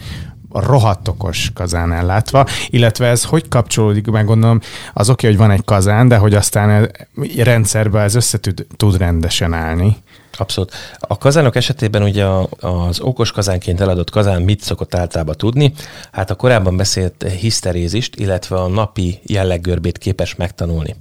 rohadt 0.50 1.08
okos 1.08 1.52
kazán 1.54 1.92
ellátva, 1.92 2.48
illetve 2.70 3.08
ez 3.08 3.24
hogy 3.24 3.48
kapcsolódik, 3.48 4.08
meg 4.08 4.26
gondolom, 4.26 4.60
az 4.94 5.10
oké, 5.10 5.28
hogy 5.28 5.38
van 5.38 5.52
egy 5.52 5.64
kazán, 5.66 6.08
de 6.08 6.18
hogy 6.18 6.34
aztán 6.34 6.92
rendszerben 7.38 8.04
ez 8.04 8.16
össze 8.16 8.40
tud 8.78 8.98
rendesen 8.98 9.54
állni. 9.54 9.98
Abszolút. 10.38 10.72
A 11.00 11.18
kazánok 11.18 11.56
esetében 11.56 12.04
ugye 12.04 12.26
az 12.60 13.00
okos 13.00 13.32
kazánként 13.32 13.82
eladott 13.82 14.10
kazán 14.10 14.42
mit 14.42 14.62
szokott 14.62 14.96
általában 14.96 15.36
tudni? 15.38 15.74
Hát 16.12 16.30
a 16.30 16.36
korábban 16.36 16.78
beszélt 16.78 17.26
hiszterézist, 17.40 18.16
illetve 18.16 18.56
a 18.56 18.68
napi 18.68 19.20
jelleggörbét 19.24 19.98
képes 19.98 20.36
megtanulni. 20.36 20.96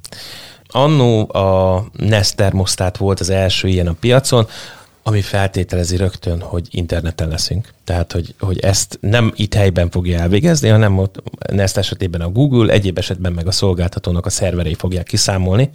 Annó 0.66 1.35
a 1.35 1.85
Nest 1.92 2.37
termosztát 2.37 2.97
volt 2.97 3.21
az 3.21 3.31
első 3.31 3.68
ilyen 3.68 3.87
a 3.87 3.97
piacon, 4.01 4.47
ami 5.03 5.21
feltételezi 5.21 5.97
rögtön, 5.97 6.41
hogy 6.41 6.67
interneten 6.71 7.29
leszünk. 7.29 7.69
Tehát, 7.85 8.12
hogy, 8.12 8.35
hogy 8.38 8.59
ezt 8.59 8.99
nem 9.01 9.33
itt 9.37 9.55
helyben 9.55 9.91
fogja 9.91 10.19
elvégezni, 10.19 10.69
hanem 10.69 10.99
ott 10.99 11.23
ezt 11.41 11.77
esetében 11.77 12.21
a 12.21 12.29
Google, 12.29 12.73
egyéb 12.73 12.99
esetben 12.99 13.33
meg 13.33 13.47
a 13.47 13.51
szolgáltatónak 13.51 14.27
a 14.27 14.31
szerverei 14.31 14.75
fogják 14.75 15.07
kiszámolni, 15.07 15.71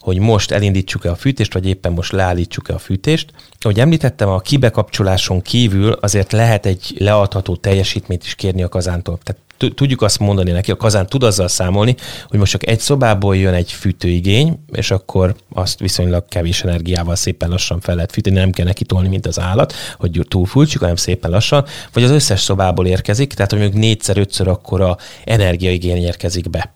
hogy 0.00 0.18
most 0.18 0.50
elindítsuk-e 0.50 1.10
a 1.10 1.14
fűtést, 1.14 1.52
vagy 1.52 1.66
éppen 1.66 1.92
most 1.92 2.12
leállítsuk-e 2.12 2.74
a 2.74 2.78
fűtést. 2.78 3.30
Ahogy 3.60 3.80
említettem, 3.80 4.28
a 4.28 4.40
kibekapcsoláson 4.40 5.42
kívül 5.42 5.92
azért 5.92 6.32
lehet 6.32 6.66
egy 6.66 6.94
leadható 6.98 7.56
teljesítményt 7.56 8.24
is 8.24 8.34
kérni 8.34 8.62
a 8.62 8.68
kazántól. 8.68 9.18
Tehát 9.22 9.42
tudjuk 9.56 10.02
azt 10.02 10.18
mondani 10.18 10.50
neki, 10.50 10.70
a 10.70 10.76
kazán 10.76 11.06
tud 11.06 11.22
azzal 11.22 11.48
számolni, 11.48 11.94
hogy 12.28 12.38
most 12.38 12.52
csak 12.52 12.66
egy 12.66 12.80
szobából 12.80 13.36
jön 13.36 13.54
egy 13.54 13.72
fűtőigény, 13.72 14.58
és 14.72 14.90
akkor 14.90 15.34
azt 15.54 15.78
viszonylag 15.78 16.24
kevés 16.28 16.62
energiával 16.62 17.16
szépen 17.16 17.50
lassan 17.50 17.80
fel 17.80 17.94
lehet 17.94 18.12
fűteni, 18.12 18.36
nem 18.36 18.50
kell 18.50 18.66
neki 18.66 18.84
tolni, 18.84 19.08
mint 19.08 19.26
az 19.26 19.40
állat, 19.40 19.72
hogy 19.98 20.26
túlfújtsuk, 20.28 20.80
hanem 20.80 20.96
szépen 20.96 21.30
lassan, 21.30 21.64
vagy 21.92 22.02
az 22.02 22.10
összes 22.10 22.40
szobából 22.40 22.86
érkezik, 22.86 23.34
tehát 23.34 23.50
hogy 23.50 23.60
mondjuk 23.60 23.80
négyszer, 23.80 24.18
ötször 24.18 24.48
akkor 24.48 24.80
a 24.80 24.96
energiaigény 25.24 26.02
érkezik 26.02 26.50
be 26.50 26.75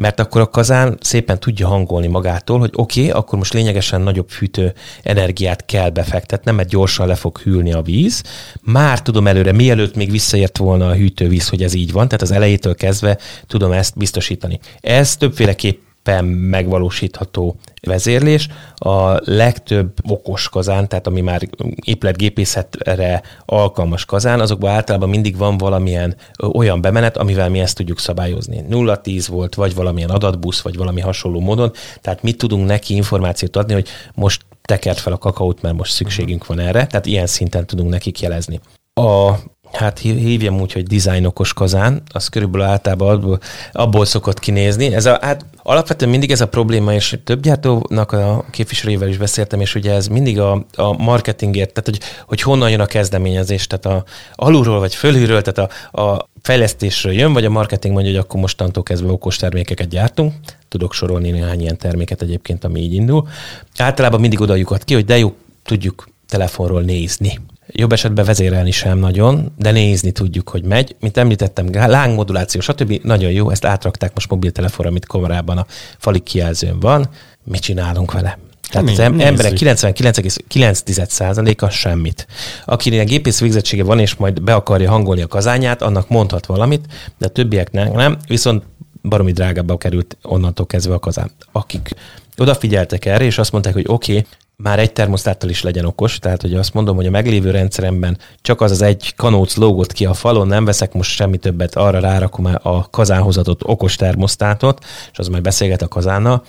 mert 0.00 0.20
akkor 0.20 0.40
a 0.40 0.50
kazán 0.50 0.96
szépen 1.00 1.40
tudja 1.40 1.66
hangolni 1.66 2.06
magától, 2.06 2.58
hogy 2.58 2.70
oké, 2.74 3.00
okay, 3.00 3.12
akkor 3.12 3.38
most 3.38 3.52
lényegesen 3.52 4.00
nagyobb 4.00 4.28
fűtő 4.28 4.72
energiát 5.02 5.64
kell 5.64 5.90
befektetnem, 5.90 6.54
mert 6.54 6.68
gyorsan 6.68 7.06
le 7.06 7.14
fog 7.14 7.38
hűlni 7.38 7.72
a 7.72 7.82
víz. 7.82 8.22
Már 8.62 9.02
tudom 9.02 9.26
előre, 9.26 9.52
mielőtt 9.52 9.94
még 9.94 10.10
visszaért 10.10 10.58
volna 10.58 10.88
a 10.88 10.94
hűtővíz, 10.94 11.48
hogy 11.48 11.62
ez 11.62 11.74
így 11.74 11.92
van, 11.92 12.06
tehát 12.06 12.22
az 12.22 12.30
elejétől 12.30 12.74
kezdve 12.74 13.18
tudom 13.46 13.72
ezt 13.72 13.96
biztosítani. 13.96 14.60
Ez 14.80 15.16
többféleképp 15.16 15.89
éppen 16.10 16.24
megvalósítható 16.24 17.56
vezérlés. 17.82 18.48
A 18.74 19.30
legtöbb 19.30 19.92
okos 20.08 20.48
kazán, 20.48 20.88
tehát 20.88 21.06
ami 21.06 21.20
már 21.20 21.48
épületgépészetre 21.84 23.22
alkalmas 23.44 24.04
kazán, 24.04 24.40
azokban 24.40 24.70
általában 24.70 25.08
mindig 25.08 25.36
van 25.36 25.58
valamilyen 25.58 26.16
olyan 26.52 26.80
bemenet, 26.80 27.16
amivel 27.16 27.48
mi 27.48 27.60
ezt 27.60 27.76
tudjuk 27.76 27.98
szabályozni. 27.98 28.64
0-10 28.70 29.26
volt, 29.28 29.54
vagy 29.54 29.74
valamilyen 29.74 30.10
adatbusz, 30.10 30.60
vagy 30.60 30.76
valami 30.76 31.00
hasonló 31.00 31.40
módon. 31.40 31.72
Tehát 32.00 32.22
mit 32.22 32.38
tudunk 32.38 32.66
neki 32.66 32.94
információt 32.94 33.56
adni, 33.56 33.72
hogy 33.72 33.88
most 34.14 34.44
tekert 34.62 34.98
fel 34.98 35.12
a 35.12 35.18
kakaót, 35.18 35.62
mert 35.62 35.76
most 35.76 35.92
szükségünk 35.92 36.46
van 36.46 36.58
erre. 36.58 36.86
Tehát 36.86 37.06
ilyen 37.06 37.26
szinten 37.26 37.66
tudunk 37.66 37.90
nekik 37.90 38.20
jelezni. 38.20 38.60
A 38.94 39.32
hát 39.72 39.98
hívjam 39.98 40.60
úgy, 40.60 40.72
hogy 40.72 40.86
design 40.86 41.24
okos 41.24 41.52
kazán, 41.52 42.02
az 42.12 42.28
körülbelül 42.28 42.66
általában 42.66 43.14
abból, 43.14 43.38
abból 43.72 44.04
szokott 44.04 44.38
kinézni. 44.38 44.94
Ez 44.94 45.06
a, 45.06 45.18
hát 45.20 45.44
alapvetően 45.62 46.10
mindig 46.10 46.30
ez 46.30 46.40
a 46.40 46.48
probléma, 46.48 46.94
és 46.94 47.18
több 47.24 47.42
gyártónak 47.42 48.12
a 48.12 48.44
képviselőjével 48.50 49.08
is 49.08 49.16
beszéltem, 49.16 49.60
és 49.60 49.74
ugye 49.74 49.92
ez 49.92 50.06
mindig 50.06 50.40
a, 50.40 50.66
a 50.74 50.92
marketingért, 51.02 51.72
tehát 51.72 51.88
hogy, 51.88 52.00
hogy 52.26 52.40
honnan 52.40 52.70
jön 52.70 52.80
a 52.80 52.86
kezdeményezés, 52.86 53.66
tehát 53.66 53.86
a 53.86 54.04
alulról 54.34 54.78
vagy 54.78 54.94
fölülről, 54.94 55.42
tehát 55.42 55.70
a, 55.92 56.02
a 56.02 56.28
fejlesztésről 56.42 57.12
jön, 57.12 57.32
vagy 57.32 57.44
a 57.44 57.50
marketing 57.50 57.94
mondja, 57.94 58.12
hogy 58.12 58.20
akkor 58.20 58.40
mostantól 58.40 58.82
kezdve 58.82 59.10
okos 59.10 59.36
termékeket 59.36 59.88
gyártunk. 59.88 60.34
Tudok 60.68 60.92
sorolni 60.92 61.30
néhány 61.30 61.60
ilyen 61.60 61.78
terméket 61.78 62.22
egyébként, 62.22 62.64
ami 62.64 62.80
így 62.80 62.94
indul. 62.94 63.28
Általában 63.76 64.20
mindig 64.20 64.40
oda 64.40 64.78
ki, 64.84 64.94
hogy 64.94 65.04
de 65.04 65.18
jó, 65.18 65.34
tudjuk 65.62 66.08
telefonról 66.28 66.82
nézni 66.82 67.40
jobb 67.72 67.92
esetben 67.92 68.24
vezérelni 68.24 68.70
sem 68.70 68.98
nagyon, 68.98 69.52
de 69.58 69.70
nézni 69.70 70.10
tudjuk, 70.10 70.48
hogy 70.48 70.62
megy. 70.62 70.96
Mint 71.00 71.16
említettem, 71.16 71.66
lángmoduláció, 71.72 72.60
stb. 72.60 73.00
Nagyon 73.02 73.30
jó, 73.30 73.50
ezt 73.50 73.64
átrakták 73.64 74.14
most 74.14 74.30
mobiltelefonra, 74.30 74.90
amit 74.90 75.06
korábban 75.06 75.58
a 75.58 75.66
fali 75.98 76.18
kijelzőn 76.18 76.80
van. 76.80 77.08
Mit 77.44 77.60
csinálunk 77.60 78.12
vele? 78.12 78.38
Tehát 78.70 78.88
az 78.88 78.98
emberek 78.98 79.52
99,9%-a 79.52 81.68
semmit. 81.68 82.26
Akinek 82.64 83.06
gépész 83.06 83.40
végzettsége 83.40 83.84
van, 83.84 83.98
és 83.98 84.14
majd 84.14 84.42
be 84.42 84.54
akarja 84.54 84.90
hangolni 84.90 85.22
a 85.22 85.26
kazányát, 85.26 85.82
annak 85.82 86.08
mondhat 86.08 86.46
valamit, 86.46 86.86
de 87.18 87.26
a 87.26 87.28
többieknek 87.28 87.92
nem, 87.92 88.16
viszont 88.26 88.64
baromi 89.02 89.32
drágábbá 89.32 89.76
került 89.76 90.16
onnantól 90.22 90.66
kezdve 90.66 90.94
a 90.94 90.98
kazán. 90.98 91.30
Akik 91.52 91.90
odafigyeltek 92.36 93.04
erre, 93.04 93.24
és 93.24 93.38
azt 93.38 93.52
mondták, 93.52 93.72
hogy 93.72 93.84
oké, 93.88 94.12
okay, 94.12 94.26
már 94.62 94.78
egy 94.78 94.92
termosztáttal 94.92 95.50
is 95.50 95.62
legyen 95.62 95.84
okos, 95.84 96.18
tehát 96.18 96.40
hogy 96.40 96.54
azt 96.54 96.74
mondom, 96.74 96.96
hogy 96.96 97.06
a 97.06 97.10
meglévő 97.10 97.50
rendszeremben 97.50 98.18
csak 98.42 98.60
az 98.60 98.70
az 98.70 98.82
egy 98.82 99.14
kanóc 99.16 99.56
lógott 99.56 99.92
ki 99.92 100.04
a 100.04 100.14
falon, 100.14 100.46
nem 100.46 100.64
veszek 100.64 100.92
most 100.92 101.10
semmi 101.10 101.36
többet, 101.36 101.76
arra 101.76 102.00
rárakom 102.00 102.44
a 102.62 102.90
kazánhoz 102.90 103.36
adott 103.36 103.64
okos 103.64 103.96
termosztátot, 103.96 104.84
és 105.12 105.18
az 105.18 105.28
majd 105.28 105.42
beszélget 105.42 105.82
a 105.82 105.88
kazánnal. 105.88 106.42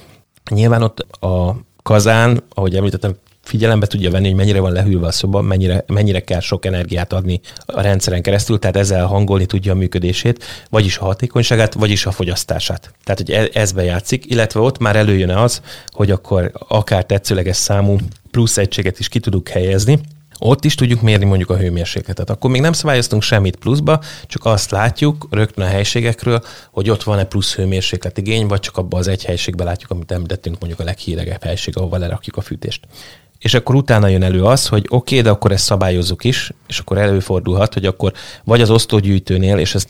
Nyilván 0.50 0.84
ott 0.84 1.00
a 1.24 1.56
kazán, 1.84 2.43
ahogy 2.54 2.76
említettem, 2.76 3.15
figyelembe 3.41 3.86
tudja 3.86 4.12
venni, 4.12 4.27
hogy 4.27 4.36
mennyire 4.36 4.60
van 4.60 4.71
lehűlve 4.71 5.08
a 5.08 5.12
szoba, 5.12 5.41
mennyire, 5.41 5.84
mennyire 5.88 6.19
kell 6.19 6.39
sok 6.39 6.65
energiát 6.65 7.13
adni 7.13 7.41
a 7.65 7.82
rendszeren 7.82 8.21
keresztül, 8.21 8.60
tehát 8.60 8.77
ezzel 8.77 9.06
hangolni 9.06 9.45
tudja 9.45 9.71
a 9.71 9.75
működését, 9.75 10.43
vagyis 10.69 10.97
a 10.97 11.06
hatékonyságát, 11.06 11.73
vagyis 11.73 12.06
a 12.06 12.12
fogyasztását. 12.12 12.93
Tehát, 13.04 13.19
hogy 13.19 13.32
e, 13.32 13.60
ez 13.60 13.71
bejátszik, 13.71 14.25
illetve 14.32 14.60
ott 14.60 14.77
már 14.77 14.95
előjön 14.95 15.30
az, 15.30 15.62
hogy 15.88 16.12
akkor 16.12 16.51
akár 16.67 17.06
tetszőleges 17.06 17.56
számú 17.56 17.97
plusz 18.32 18.58
egységet 18.58 18.99
is 18.99 19.08
ki 19.08 19.19
tudunk 19.19 19.49
helyezni, 19.49 19.99
ott 20.43 20.65
is 20.65 20.75
tudjuk 20.75 21.01
mérni 21.01 21.25
mondjuk 21.25 21.49
a 21.49 21.58
hőmérsékletet. 21.58 22.30
Akkor 22.30 22.49
még 22.49 22.62
nem 22.62 22.73
szabályoztunk 22.73 23.21
semmit 23.21 23.56
pluszba, 23.56 24.01
csak 24.25 24.45
azt 24.45 24.71
látjuk 24.71 25.27
rögtön 25.30 25.65
a 25.65 25.67
helységekről, 25.67 26.43
hogy 26.71 26.89
ott 26.89 27.04
van-e 27.04 27.23
plusz 27.23 27.56
hőmérséklet 27.56 28.17
igény, 28.17 28.47
vagy 28.47 28.60
csak 28.60 28.77
abban 28.77 28.99
az 28.99 29.08
egy 29.08 29.25
helységben 29.25 29.65
látjuk, 29.65 29.91
amit 29.91 30.12
említettünk, 30.12 30.60
mondjuk 30.60 30.82
a 30.82 30.84
leghíregebb 30.84 31.43
helység, 31.43 31.77
ahova 31.77 31.97
lerakjuk 31.97 32.38
a 32.38 32.41
fűtést. 32.41 32.88
És 33.41 33.54
akkor 33.54 33.75
utána 33.75 34.08
jön 34.08 34.23
elő 34.23 34.43
az, 34.43 34.67
hogy 34.67 34.86
oké, 34.89 34.95
okay, 34.95 35.21
de 35.21 35.30
akkor 35.30 35.51
ezt 35.51 35.63
szabályozzuk 35.63 36.23
is, 36.23 36.51
és 36.67 36.80
akkor 36.80 36.97
előfordulhat, 36.97 37.73
hogy 37.73 37.86
akkor 37.86 38.13
vagy 38.43 38.62
az 38.62 38.69
osztógyűjtőnél, 38.69 39.58
és 39.58 39.75
ezt 39.75 39.89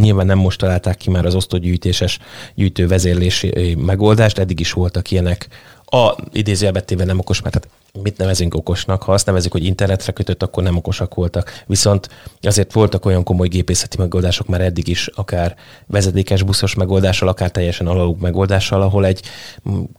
nyilván 0.00 0.26
nem 0.26 0.38
most 0.38 0.58
találták 0.58 0.96
ki 0.96 1.10
már 1.10 1.26
az 1.26 1.34
osztógyűjtéses 1.34 2.18
gyűjtő 2.54 2.86
vezérlési 2.86 3.76
megoldást, 3.78 4.38
eddig 4.38 4.60
is 4.60 4.72
voltak 4.72 5.10
ilyenek. 5.10 5.48
A 5.84 6.14
idézőjelbettében 6.32 7.06
nem 7.06 7.18
okos, 7.18 7.42
mert 7.42 7.54
hát 7.54 7.68
mit 8.02 8.16
nevezünk 8.16 8.54
okosnak, 8.54 9.02
ha 9.02 9.12
azt 9.12 9.26
nevezik, 9.26 9.52
hogy 9.52 9.64
internetre 9.64 10.12
kötött, 10.12 10.42
akkor 10.42 10.62
nem 10.62 10.76
okosak 10.76 11.14
voltak. 11.14 11.62
Viszont 11.66 12.08
azért 12.40 12.72
voltak 12.72 13.04
olyan 13.04 13.22
komoly 13.22 13.48
gépészeti 13.48 13.96
megoldások 13.98 14.46
már 14.46 14.60
eddig 14.60 14.88
is, 14.88 15.06
akár 15.06 15.56
vezetékes 15.86 16.42
buszos 16.42 16.74
megoldással, 16.74 17.28
akár 17.28 17.50
teljesen 17.50 17.86
analóg 17.86 18.20
megoldással, 18.20 18.82
ahol 18.82 19.06
egy 19.06 19.22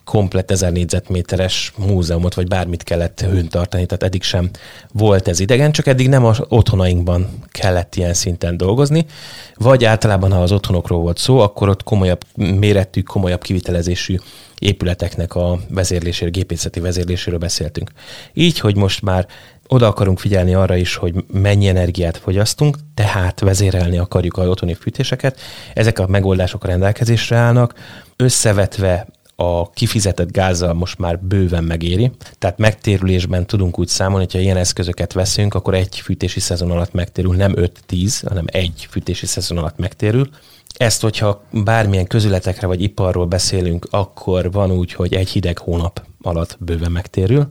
komplet 0.03 0.51
ezer 0.51 0.71
négyzetméteres 0.71 1.73
múzeumot, 1.77 2.33
vagy 2.33 2.47
bármit 2.47 2.83
kellett 2.83 3.21
hőn 3.21 3.49
tartani, 3.49 3.85
tehát 3.85 4.03
eddig 4.03 4.23
sem 4.23 4.49
volt 4.91 5.27
ez 5.27 5.39
idegen, 5.39 5.71
csak 5.71 5.87
eddig 5.87 6.09
nem 6.09 6.25
az 6.25 6.41
otthonainkban 6.47 7.29
kellett 7.51 7.95
ilyen 7.95 8.13
szinten 8.13 8.57
dolgozni, 8.57 9.05
vagy 9.55 9.85
általában, 9.85 10.31
ha 10.31 10.41
az 10.41 10.51
otthonokról 10.51 10.99
volt 10.99 11.17
szó, 11.17 11.39
akkor 11.39 11.69
ott 11.69 11.83
komolyabb 11.83 12.21
méretű, 12.35 13.01
komolyabb 13.01 13.41
kivitelezésű 13.41 14.15
épületeknek 14.59 15.35
a 15.35 15.59
vezérléséről, 15.69 16.31
gépészeti 16.31 16.79
vezérléséről 16.79 17.39
beszéltünk. 17.39 17.91
Így, 18.33 18.59
hogy 18.59 18.75
most 18.75 19.01
már 19.01 19.27
oda 19.67 19.87
akarunk 19.87 20.19
figyelni 20.19 20.53
arra 20.53 20.75
is, 20.75 20.95
hogy 20.95 21.13
mennyi 21.27 21.67
energiát 21.67 22.17
fogyasztunk, 22.17 22.77
tehát 22.93 23.39
vezérelni 23.39 23.97
akarjuk 23.97 24.37
a 24.37 24.47
otthoni 24.47 24.73
fűtéseket. 24.73 25.39
Ezek 25.73 25.99
a 25.99 26.07
megoldások 26.07 26.63
a 26.63 26.67
rendelkezésre 26.67 27.35
állnak, 27.35 27.73
összevetve 28.15 29.07
a 29.41 29.69
kifizetett 29.69 30.31
gázzal 30.31 30.73
most 30.73 30.97
már 30.97 31.19
bőven 31.19 31.63
megéri. 31.63 32.11
Tehát 32.37 32.57
megtérülésben 32.57 33.45
tudunk 33.45 33.79
úgy 33.79 33.87
számolni, 33.87 34.23
hogyha 34.23 34.39
ilyen 34.39 34.57
eszközöket 34.57 35.13
veszünk, 35.13 35.53
akkor 35.53 35.73
egy 35.73 35.99
fűtési 35.99 36.39
szezon 36.39 36.71
alatt 36.71 36.93
megtérül, 36.93 37.35
nem 37.35 37.53
5-10, 37.55 38.21
hanem 38.27 38.45
egy 38.47 38.87
fűtési 38.89 39.25
szezon 39.25 39.57
alatt 39.57 39.77
megtérül. 39.77 40.29
Ezt, 40.79 41.01
hogyha 41.01 41.41
bármilyen 41.51 42.07
közületekre 42.07 42.67
vagy 42.67 42.81
iparról 42.81 43.25
beszélünk, 43.25 43.87
akkor 43.89 44.51
van 44.51 44.71
úgy, 44.71 44.93
hogy 44.93 45.13
egy 45.13 45.29
hideg 45.29 45.57
hónap 45.57 46.05
alatt 46.21 46.57
bőven 46.59 46.91
megtérül 46.91 47.49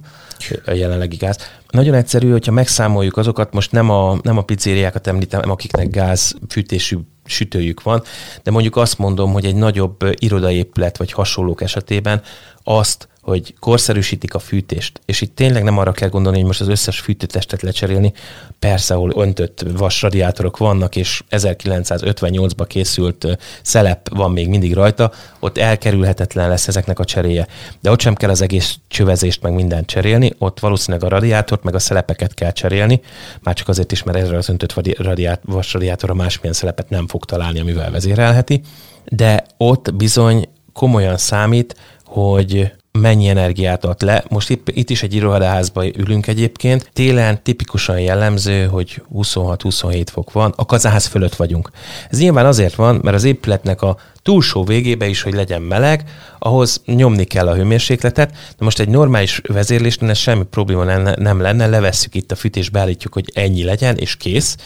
a 0.66 0.70
jelenlegi 0.70 1.16
gáz. 1.16 1.38
Nagyon 1.70 1.94
egyszerű, 1.94 2.30
hogyha 2.30 2.52
megszámoljuk 2.52 3.16
azokat, 3.16 3.52
most 3.52 3.72
nem 3.72 3.90
a, 3.90 4.18
nem 4.22 4.38
a 4.38 4.42
pizzériákat 4.42 5.06
említem, 5.06 5.50
akiknek 5.50 5.90
gázfűtésű 5.90 6.96
sütőjük 7.24 7.82
van, 7.82 8.02
de 8.42 8.50
mondjuk 8.50 8.76
azt 8.76 8.98
mondom, 8.98 9.32
hogy 9.32 9.44
egy 9.44 9.56
nagyobb 9.56 10.04
irodaépület 10.14 10.96
vagy 10.96 11.12
hasonlók 11.12 11.60
esetében 11.60 12.22
azt 12.62 13.08
hogy 13.28 13.54
korszerűsítik 13.58 14.34
a 14.34 14.38
fűtést, 14.38 15.00
és 15.04 15.20
itt 15.20 15.34
tényleg 15.34 15.62
nem 15.62 15.78
arra 15.78 15.92
kell 15.92 16.08
gondolni, 16.08 16.38
hogy 16.38 16.46
most 16.46 16.60
az 16.60 16.68
összes 16.68 17.00
fűtőtestet 17.00 17.62
lecserélni. 17.62 18.12
Persze, 18.58 18.94
ahol 18.94 19.12
öntött 19.16 19.64
vasradiátorok 19.76 20.56
vannak, 20.56 20.96
és 20.96 21.22
1958-ba 21.30 22.64
készült 22.68 23.38
szelep 23.62 24.08
van 24.08 24.32
még 24.32 24.48
mindig 24.48 24.74
rajta, 24.74 25.12
ott 25.40 25.58
elkerülhetetlen 25.58 26.48
lesz 26.48 26.68
ezeknek 26.68 26.98
a 26.98 27.04
cseréje. 27.04 27.46
De 27.80 27.90
ott 27.90 28.00
sem 28.00 28.14
kell 28.14 28.30
az 28.30 28.40
egész 28.40 28.78
csövezést 28.88 29.42
meg 29.42 29.52
mindent 29.52 29.86
cserélni, 29.86 30.32
ott 30.38 30.60
valószínűleg 30.60 31.06
a 31.06 31.08
radiátort 31.08 31.62
meg 31.62 31.74
a 31.74 31.78
szelepeket 31.78 32.34
kell 32.34 32.52
cserélni, 32.52 33.00
már 33.42 33.54
csak 33.54 33.68
azért 33.68 33.92
is, 33.92 34.02
mert 34.02 34.18
ezre 34.18 34.36
az 34.36 34.48
öntött 34.48 34.98
radiát, 34.98 35.40
vasradiátor 35.44 36.10
a 36.10 36.14
másmilyen 36.14 36.54
szelepet 36.54 36.90
nem 36.90 37.06
fog 37.06 37.24
találni, 37.24 37.60
amivel 37.60 37.90
vezérelheti. 37.90 38.60
De 39.04 39.44
ott 39.56 39.94
bizony 39.94 40.48
komolyan 40.72 41.16
számít, 41.16 41.76
hogy 42.04 42.72
mennyi 42.98 43.28
energiát 43.28 43.84
ad 43.84 44.02
le. 44.02 44.24
Most 44.28 44.50
itt, 44.50 44.68
itt 44.68 44.90
is 44.90 45.02
egy 45.02 45.14
irodaházban 45.14 45.92
ülünk 45.96 46.26
egyébként. 46.26 46.90
Télen 46.92 47.42
tipikusan 47.42 48.00
jellemző, 48.00 48.66
hogy 48.66 49.02
26-27 49.14 50.06
fok 50.12 50.32
van, 50.32 50.52
a 50.56 50.66
kazáház 50.66 51.06
fölött 51.06 51.34
vagyunk. 51.34 51.70
Ez 52.10 52.18
nyilván 52.18 52.46
azért 52.46 52.74
van, 52.74 53.00
mert 53.02 53.16
az 53.16 53.24
épületnek 53.24 53.82
a 53.82 53.96
túlsó 54.22 54.64
végébe 54.64 55.06
is, 55.06 55.22
hogy 55.22 55.34
legyen 55.34 55.62
meleg, 55.62 56.04
ahhoz 56.38 56.82
nyomni 56.84 57.24
kell 57.24 57.48
a 57.48 57.54
hőmérsékletet. 57.54 58.30
De 58.30 58.64
most 58.64 58.80
egy 58.80 58.88
normális 58.88 59.40
vezérlésnél 59.46 60.14
semmi 60.14 60.44
probléma 60.44 60.84
nem 61.16 61.40
lenne, 61.40 61.66
levesszük 61.66 62.14
itt 62.14 62.32
a 62.32 62.36
fűtést, 62.36 62.72
beállítjuk, 62.72 63.12
hogy 63.12 63.30
ennyi 63.34 63.64
legyen, 63.64 63.96
és 63.96 64.16
kész 64.16 64.56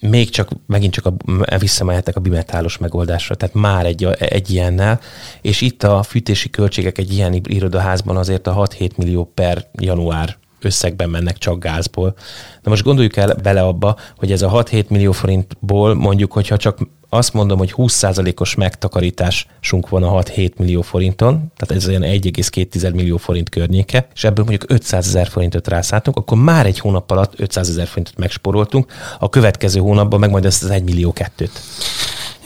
még 0.00 0.30
csak, 0.30 0.50
megint 0.66 0.92
csak 0.92 1.06
a, 1.06 1.14
visszamehetek 1.58 2.16
a 2.16 2.20
bimetálos 2.20 2.78
megoldásra, 2.78 3.34
tehát 3.34 3.54
már 3.54 3.86
egy, 3.86 4.04
egy 4.18 4.50
ilyennel, 4.50 5.00
és 5.40 5.60
itt 5.60 5.82
a 5.82 6.02
fűtési 6.02 6.50
költségek 6.50 6.98
egy 6.98 7.12
ilyen 7.12 7.40
irodaházban 7.44 8.16
azért 8.16 8.46
a 8.46 8.54
6-7 8.54 8.96
millió 8.96 9.24
per 9.34 9.66
január 9.72 10.36
összegben 10.60 11.10
mennek 11.10 11.38
csak 11.38 11.58
gázból. 11.58 12.14
Na 12.62 12.70
most 12.70 12.82
gondoljuk 12.82 13.16
el 13.16 13.34
bele 13.42 13.62
abba, 13.62 13.96
hogy 14.16 14.32
ez 14.32 14.42
a 14.42 14.50
6-7 14.50 14.88
millió 14.88 15.12
forintból 15.12 15.94
mondjuk, 15.94 16.32
hogyha 16.32 16.56
csak 16.56 16.78
azt 17.08 17.32
mondom, 17.32 17.58
hogy 17.58 17.74
20%-os 17.76 18.54
megtakarításunk 18.54 19.88
van 19.88 20.02
a 20.02 20.22
6-7 20.22 20.56
millió 20.56 20.82
forinton, 20.82 21.52
tehát 21.56 21.82
ez 21.82 21.88
olyan 21.88 22.02
1,2 22.02 22.94
millió 22.94 23.16
forint 23.16 23.48
környéke, 23.48 24.08
és 24.14 24.24
ebből 24.24 24.44
mondjuk 24.44 24.70
500 24.70 25.06
ezer 25.06 25.26
forintot 25.26 25.68
rászálltunk, 25.68 26.16
akkor 26.16 26.38
már 26.38 26.66
egy 26.66 26.78
hónap 26.78 27.10
alatt 27.10 27.40
500 27.40 27.68
ezer 27.68 27.86
forintot 27.86 28.16
megsporoltunk, 28.16 28.92
a 29.18 29.28
következő 29.28 29.80
hónapban 29.80 30.20
meg 30.20 30.30
majd 30.30 30.44
ezt 30.44 30.62
az 30.62 30.70
1 30.70 30.82
millió 30.82 31.12
kettőt. 31.12 31.60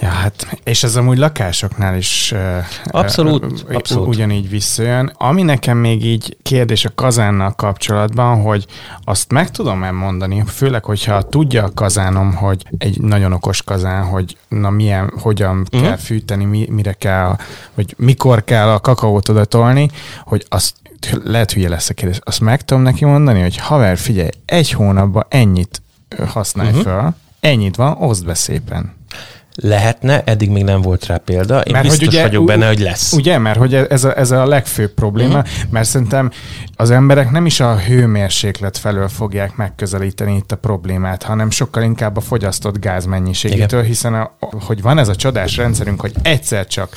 Ja, 0.03 0.09
hát, 0.09 0.59
és 0.65 0.83
ez 0.83 0.97
amúgy 0.97 1.19
lakásoknál 1.19 1.97
is 1.97 2.35
abszolút, 2.85 3.45
uh, 3.45 3.75
abszolút. 3.75 4.09
ugyanígy 4.09 4.49
visszajön. 4.49 5.13
Ami 5.17 5.43
nekem 5.43 5.79
még 5.79 6.05
így 6.05 6.37
kérdés 6.43 6.85
a 6.85 6.91
kazánnal 6.95 7.53
kapcsolatban, 7.55 8.41
hogy 8.41 8.67
azt 9.05 9.33
meg 9.33 9.51
tudom-e 9.51 9.91
mondani, 9.91 10.45
főleg, 10.47 10.85
hogyha 10.85 11.23
tudja 11.23 11.65
a 11.65 11.71
kazánom, 11.75 12.35
hogy 12.35 12.65
egy 12.79 13.01
nagyon 13.01 13.33
okos 13.33 13.63
kazán, 13.63 14.05
hogy 14.05 14.37
na 14.49 14.71
milyen, 14.71 15.13
hogyan 15.21 15.59
uh-huh. 15.59 15.83
kell 15.83 15.97
fűteni, 15.97 16.45
mi, 16.45 16.67
mire 16.71 16.93
kell, 16.93 17.37
vagy 17.75 17.95
mikor 17.99 18.45
kell 18.45 18.69
a 18.69 18.81
kakaót 18.81 19.29
oda 19.29 19.45
tolni, 19.45 19.91
hogy 20.25 20.47
azt 20.49 20.75
lehet 21.25 21.53
hülye 21.53 21.69
lesz 21.69 21.89
a 21.89 21.95
kérdés, 21.95 22.19
azt 22.23 22.41
meg 22.41 22.63
tudom 22.63 22.83
neki 22.83 23.05
mondani, 23.05 23.41
hogy 23.41 23.57
haver, 23.57 23.99
figyelj, 23.99 24.29
egy 24.45 24.71
hónapban 24.71 25.27
ennyit 25.29 25.83
használj 26.27 26.69
uh-huh. 26.69 26.85
fel, 26.85 27.17
ennyit 27.41 27.77
van, 27.77 27.97
oszd 27.99 28.27
be 28.27 28.35
szépen 28.35 29.01
Lehetne, 29.55 30.23
eddig 30.25 30.51
még 30.51 30.65
nem 30.65 30.81
volt 30.81 31.07
rá 31.07 31.17
példa. 31.17 31.61
Én 31.61 31.73
mert 31.73 31.85
biztos 31.85 32.07
hogy 32.07 32.15
ugye, 32.15 32.23
vagyok 32.23 32.45
benne, 32.45 32.67
hogy 32.67 32.79
lesz. 32.79 33.13
Ugye, 33.13 33.39
mert 33.39 33.59
hogy 33.59 33.75
ez 33.75 34.05
a, 34.05 34.19
ez 34.19 34.31
a 34.31 34.47
legfőbb 34.47 34.91
probléma, 34.95 35.39
uh-huh. 35.39 35.71
mert 35.71 35.89
szerintem 35.89 36.31
az 36.77 36.91
emberek 36.91 37.31
nem 37.31 37.47
is 37.47 37.61
a 37.61 37.79
hőmérséklet 37.79 38.79
felől 38.79 39.09
fogják 39.09 39.57
megközelíteni 39.57 40.37
itt 40.37 40.53
a 40.53 40.57
problémát, 40.57 41.23
hanem 41.23 41.51
sokkal 41.51 41.83
inkább 41.83 42.17
a 42.17 42.21
fogyasztott 42.21 42.81
gáz 42.81 43.05
mennyiségétől, 43.05 43.81
Igen. 43.81 43.85
hiszen 43.85 44.15
a, 44.15 44.37
hogy 44.67 44.83
van 44.83 44.99
ez 44.99 45.09
a 45.09 45.17
csodás 45.17 45.57
rendszerünk, 45.57 46.01
hogy 46.01 46.13
egyszer 46.23 46.67
csak 46.67 46.97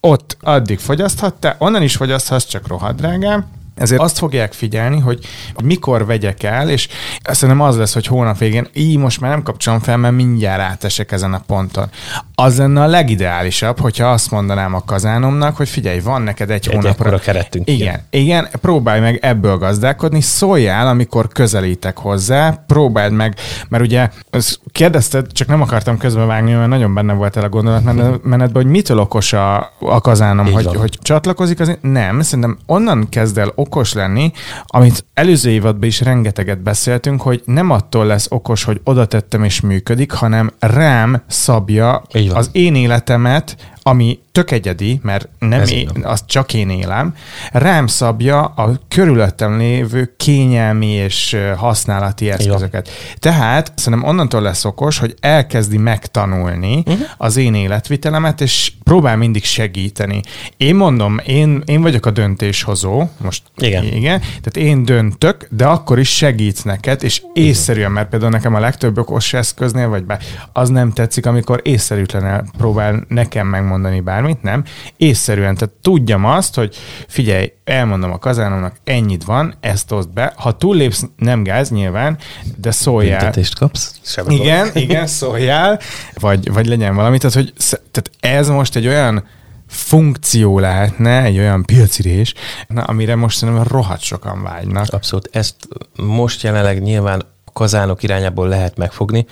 ott 0.00 0.36
addig 0.40 0.78
fogyaszthattál, 0.78 1.56
onnan 1.58 1.82
is 1.82 1.96
fogyaszthatsz, 1.96 2.44
csak 2.44 2.68
rohadt 2.68 2.96
drágán, 2.96 3.46
ezért 3.76 4.00
azt 4.00 4.18
fogják 4.18 4.52
figyelni, 4.52 4.98
hogy 4.98 5.18
mikor 5.64 6.06
vegyek 6.06 6.42
el, 6.42 6.70
és 6.70 6.88
szerintem 7.22 7.64
az 7.66 7.76
lesz, 7.76 7.94
hogy 7.94 8.06
hónap 8.06 8.38
végén, 8.38 8.66
így 8.72 8.96
most 8.96 9.20
már 9.20 9.30
nem 9.30 9.42
kapcsolom 9.42 9.80
fel, 9.80 9.96
mert 9.96 10.14
mindjárt 10.14 10.60
átesek 10.60 11.12
ezen 11.12 11.32
a 11.34 11.42
ponton. 11.46 11.90
Az 12.34 12.58
lenne 12.58 12.82
a 12.82 12.86
legideálisabb, 12.86 13.80
hogyha 13.80 14.06
azt 14.06 14.30
mondanám 14.30 14.74
a 14.74 14.84
kazánomnak, 14.84 15.56
hogy 15.56 15.68
figyelj, 15.68 16.00
van 16.00 16.22
neked 16.22 16.50
egy, 16.50 16.68
Egy 16.68 16.74
hónapra. 16.74 17.18
keretünk, 17.18 17.68
Igen, 17.68 17.80
igen. 17.80 18.00
igen, 18.10 18.24
igen, 18.44 18.48
próbálj 18.60 19.00
meg 19.00 19.18
ebből 19.22 19.56
gazdálkodni, 19.56 20.20
szóljál, 20.20 20.88
amikor 20.88 21.28
közelítek 21.28 21.98
hozzá, 21.98 22.64
próbáld 22.66 23.12
meg, 23.12 23.34
mert 23.68 23.84
ugye, 23.84 24.08
ezt 24.30 24.60
kérdezted, 24.72 25.32
csak 25.32 25.48
nem 25.48 25.62
akartam 25.62 25.98
közbevágni, 25.98 26.52
mert 26.52 26.68
nagyon 26.68 26.94
benne 26.94 27.12
volt 27.12 27.36
el 27.36 27.44
a 27.44 27.48
gondolatmenetben, 27.48 28.62
hogy 28.62 28.66
mitől 28.66 28.98
okos 28.98 29.32
a, 29.32 29.72
a 29.80 30.00
kazánom, 30.00 30.46
Így 30.46 30.52
hogy, 30.52 30.64
van. 30.64 30.76
hogy 30.76 30.98
csatlakozik, 31.02 31.60
az 31.60 31.78
nem, 31.80 32.20
szerintem 32.20 32.58
onnan 32.66 33.08
kezd 33.08 33.38
el 33.38 33.52
okos 33.66 33.92
lenni, 33.92 34.32
amit 34.66 35.04
előző 35.14 35.50
évadban 35.50 35.88
is 35.88 36.00
rengeteget 36.00 36.62
beszéltünk, 36.62 37.22
hogy 37.22 37.42
nem 37.44 37.70
attól 37.70 38.06
lesz 38.06 38.26
okos, 38.30 38.64
hogy 38.64 38.80
oda 38.84 39.06
tettem 39.06 39.44
és 39.44 39.60
működik, 39.60 40.12
hanem 40.12 40.52
rám 40.58 41.22
szabja 41.26 42.02
az 42.32 42.48
én 42.52 42.74
életemet, 42.74 43.56
ami 43.88 44.18
tök 44.32 44.50
egyedi, 44.50 45.00
mert 45.02 45.28
nem 45.38 45.60
Ez 45.60 45.70
én, 45.70 45.90
azt 46.02 46.26
csak 46.26 46.54
én 46.54 46.70
élem, 46.70 47.14
rám 47.52 47.86
szabja 47.86 48.44
a 48.44 48.80
körülöttem 48.88 49.58
lévő 49.58 50.14
kényelmi 50.16 50.86
és 50.86 51.36
használati 51.56 52.30
eszközöket. 52.30 52.88
Tehát 53.18 53.72
szerintem 53.76 54.08
onnantól 54.08 54.40
lesz 54.40 54.64
okos, 54.64 54.98
hogy 54.98 55.14
elkezdi 55.20 55.78
megtanulni 55.78 56.76
uh-huh. 56.76 56.98
az 57.16 57.36
én 57.36 57.54
életvitelemet, 57.54 58.40
és 58.40 58.72
próbál 58.84 59.16
mindig 59.16 59.44
segíteni. 59.44 60.20
Én 60.56 60.74
mondom, 60.74 61.20
én, 61.26 61.62
én 61.66 61.82
vagyok 61.82 62.06
a 62.06 62.10
döntéshozó, 62.10 63.04
most 63.22 63.42
Igen. 63.58 63.84
igen, 63.84 64.18
tehát 64.18 64.56
én 64.56 64.84
döntök, 64.84 65.46
de 65.50 65.66
akkor 65.66 65.98
is 65.98 66.16
segít 66.16 66.64
neked, 66.64 67.02
és 67.02 67.22
észszerűen, 67.32 67.92
mert 67.92 68.08
például 68.08 68.30
nekem 68.30 68.54
a 68.54 68.60
legtöbb 68.60 68.98
okos 68.98 69.32
eszköznél, 69.32 69.88
vagy 69.88 70.04
bár, 70.04 70.20
az 70.52 70.68
nem 70.68 70.92
tetszik, 70.92 71.26
amikor 71.26 71.60
észszerűtlen 71.64 72.50
próbál 72.56 73.04
nekem 73.08 73.46
megmondani 73.46 73.74
bármit, 74.02 74.42
nem. 74.42 74.64
Észszerűen, 74.96 75.54
tehát 75.54 75.74
tudjam 75.82 76.24
azt, 76.24 76.54
hogy 76.54 76.76
figyelj, 77.08 77.52
elmondom 77.64 78.12
a 78.12 78.18
kazánomnak, 78.18 78.76
ennyit 78.84 79.24
van, 79.24 79.54
ezt 79.60 79.92
oszd 79.92 80.10
be. 80.10 80.32
Ha 80.36 80.56
túllépsz, 80.56 81.04
nem 81.16 81.42
gáz 81.42 81.70
nyilván, 81.70 82.18
de 82.56 82.70
szóljál. 82.70 83.18
Büntetést 83.18 83.58
kapsz? 83.58 83.94
Sem 84.02 84.30
Igen, 84.30 84.70
igen, 84.74 85.06
szóljál, 85.06 85.80
vagy, 86.14 86.52
vagy 86.52 86.66
legyen 86.66 86.94
valami. 86.94 87.18
Tehát, 87.18 87.34
hogy, 87.34 87.52
tehát 87.90 88.10
ez 88.20 88.48
most 88.48 88.76
egy 88.76 88.86
olyan 88.86 89.24
funkció 89.66 90.58
lehetne, 90.58 91.22
egy 91.22 91.38
olyan 91.38 91.64
piacirés, 91.64 92.34
na, 92.66 92.82
amire 92.82 93.14
most 93.16 93.38
szerintem 93.38 93.64
rohadt 93.64 94.00
sokan 94.00 94.42
vágynak. 94.42 94.92
Abszolút. 94.92 95.28
Ezt 95.32 95.56
most 95.96 96.42
jelenleg 96.42 96.82
nyilván 96.82 97.20
a 97.44 97.50
kazánok 97.52 98.02
irányából 98.02 98.48
lehet 98.48 98.76
megfogni. 98.76 99.26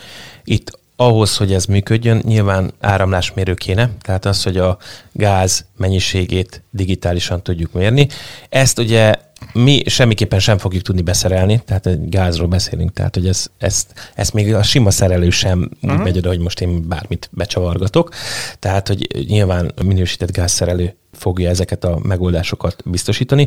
Itt 0.45 0.79
ahhoz, 0.97 1.37
hogy 1.37 1.53
ez 1.53 1.65
működjön, 1.65 2.23
nyilván 2.25 2.73
áramlásmérő 2.81 3.55
kéne, 3.55 3.91
tehát 4.01 4.25
az, 4.25 4.43
hogy 4.43 4.57
a 4.57 4.79
gáz 5.13 5.67
mennyiségét 5.77 6.63
digitálisan 6.71 7.43
tudjuk 7.43 7.73
mérni. 7.73 8.09
Ezt 8.49 8.79
ugye 8.79 9.15
mi 9.53 9.83
semmiképpen 9.87 10.39
sem 10.39 10.59
fogjuk 10.59 10.83
tudni 10.83 11.03
beszerelni, 11.03 11.63
tehát 11.65 11.87
egy 11.87 12.09
gázról 12.09 12.49
beszélünk, 12.49 12.93
tehát 12.93 13.15
hogy 13.15 13.29
ez, 13.29 13.47
ezt, 13.59 13.93
ezt 14.15 14.33
még 14.33 14.55
a 14.55 14.63
sima 14.63 14.91
szerelő 14.91 15.31
sem 15.31 15.71
uh-huh. 15.83 16.03
megy 16.03 16.19
oda, 16.19 16.29
hogy 16.29 16.39
most 16.39 16.61
én 16.61 16.89
bármit 16.89 17.31
becsavargatok. 17.33 18.11
Tehát, 18.59 18.89
hogy 18.89 19.25
nyilván 19.27 19.73
a 19.77 19.83
minősített 19.83 20.33
gázszerelő 20.33 20.97
fogja 21.13 21.49
ezeket 21.49 21.85
a 21.85 21.99
megoldásokat 22.03 22.83
biztosítani. 22.85 23.47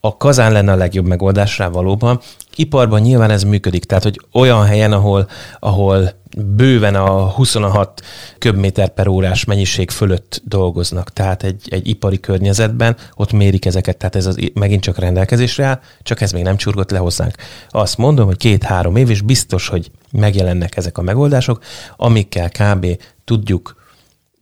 A 0.00 0.16
kazán 0.16 0.52
lenne 0.52 0.72
a 0.72 0.76
legjobb 0.76 1.06
megoldás 1.06 1.58
rá 1.58 1.68
valóban. 1.68 2.20
Iparban 2.56 3.00
nyilván 3.00 3.30
ez 3.30 3.42
működik, 3.42 3.84
tehát 3.84 4.02
hogy 4.02 4.20
olyan 4.32 4.64
helyen, 4.64 4.92
ahol, 4.92 5.28
ahol 5.58 6.10
bőven 6.36 6.94
a 6.94 7.30
26 7.30 8.02
köbméter 8.38 8.88
per 8.88 9.08
órás 9.08 9.44
mennyiség 9.44 9.90
fölött 9.90 10.42
dolgoznak, 10.44 11.12
tehát 11.12 11.42
egy, 11.42 11.68
egy 11.70 11.88
ipari 11.88 12.20
környezetben 12.20 12.96
ott 13.14 13.32
mérik 13.32 13.64
ezeket, 13.64 13.96
tehát 13.96 14.16
ez 14.16 14.26
az, 14.26 14.36
megint 14.54 14.82
csak 14.82 14.98
rendelkezésre 14.98 15.64
áll, 15.64 15.80
csak 16.02 16.20
ez 16.20 16.32
még 16.32 16.42
nem 16.42 16.56
csurgott 16.56 16.90
le 16.90 16.98
hozzánk. 16.98 17.34
Azt 17.68 17.96
mondom, 17.96 18.26
hogy 18.26 18.36
két-három 18.36 18.96
év, 18.96 19.10
és 19.10 19.20
biztos, 19.20 19.68
hogy 19.68 19.90
megjelennek 20.12 20.76
ezek 20.76 20.98
a 20.98 21.02
megoldások, 21.02 21.62
amikkel 21.96 22.50
kb. 22.50 22.86
tudjuk 23.24 23.76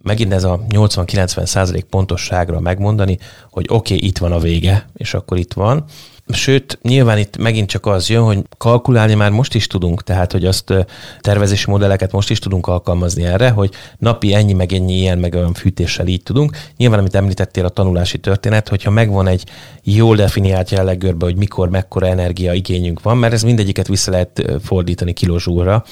megint 0.03 0.32
ez 0.32 0.45
a 0.45 0.61
80-90 0.68 1.45
százalék 1.47 1.84
pontosságra 1.84 2.61
megmondani, 2.61 3.18
hogy 3.51 3.66
oké, 3.68 3.95
okay, 3.95 4.09
itt 4.09 4.18
van 4.18 4.32
a 4.32 4.39
vége, 4.39 4.87
és 4.97 5.14
akkor 5.14 5.39
itt 5.39 5.53
van. 5.53 5.84
Sőt, 6.29 6.79
nyilván 6.83 7.18
itt 7.18 7.37
megint 7.37 7.68
csak 7.68 7.87
az 7.87 8.09
jön, 8.09 8.22
hogy 8.22 8.43
kalkulálni 8.59 9.14
már 9.14 9.31
most 9.31 9.55
is 9.55 9.66
tudunk, 9.66 10.03
tehát 10.03 10.33
hogy 10.33 10.45
azt 10.45 10.74
tervezési 11.20 11.70
modelleket 11.70 12.12
most 12.12 12.31
is 12.31 12.39
tudunk 12.39 12.66
alkalmazni 12.66 13.24
erre, 13.24 13.51
hogy 13.51 13.70
napi 13.99 14.35
ennyi, 14.35 14.53
meg 14.53 14.72
ennyi 14.72 14.93
ilyen, 14.93 15.18
meg 15.18 15.35
olyan 15.35 15.55
fűtéssel 15.55 16.07
így 16.07 16.22
tudunk. 16.22 16.57
Nyilván, 16.77 16.99
amit 16.99 17.14
említettél, 17.14 17.64
a 17.64 17.68
tanulási 17.68 18.18
történet, 18.18 18.68
hogyha 18.68 18.91
megvan 18.91 19.27
egy 19.27 19.45
jól 19.83 20.16
definiált 20.16 20.70
jelleggörbe, 20.70 21.24
hogy 21.24 21.37
mikor, 21.37 21.70
mekkora 21.70 22.07
energia 22.07 22.53
igényünk 22.53 23.03
van, 23.03 23.16
mert 23.16 23.33
ez 23.33 23.43
mindegyiket 23.43 23.89
vissza 23.89 24.11
lehet 24.11 24.43
fordítani 24.62 25.12
kilózsúra, 25.12 25.85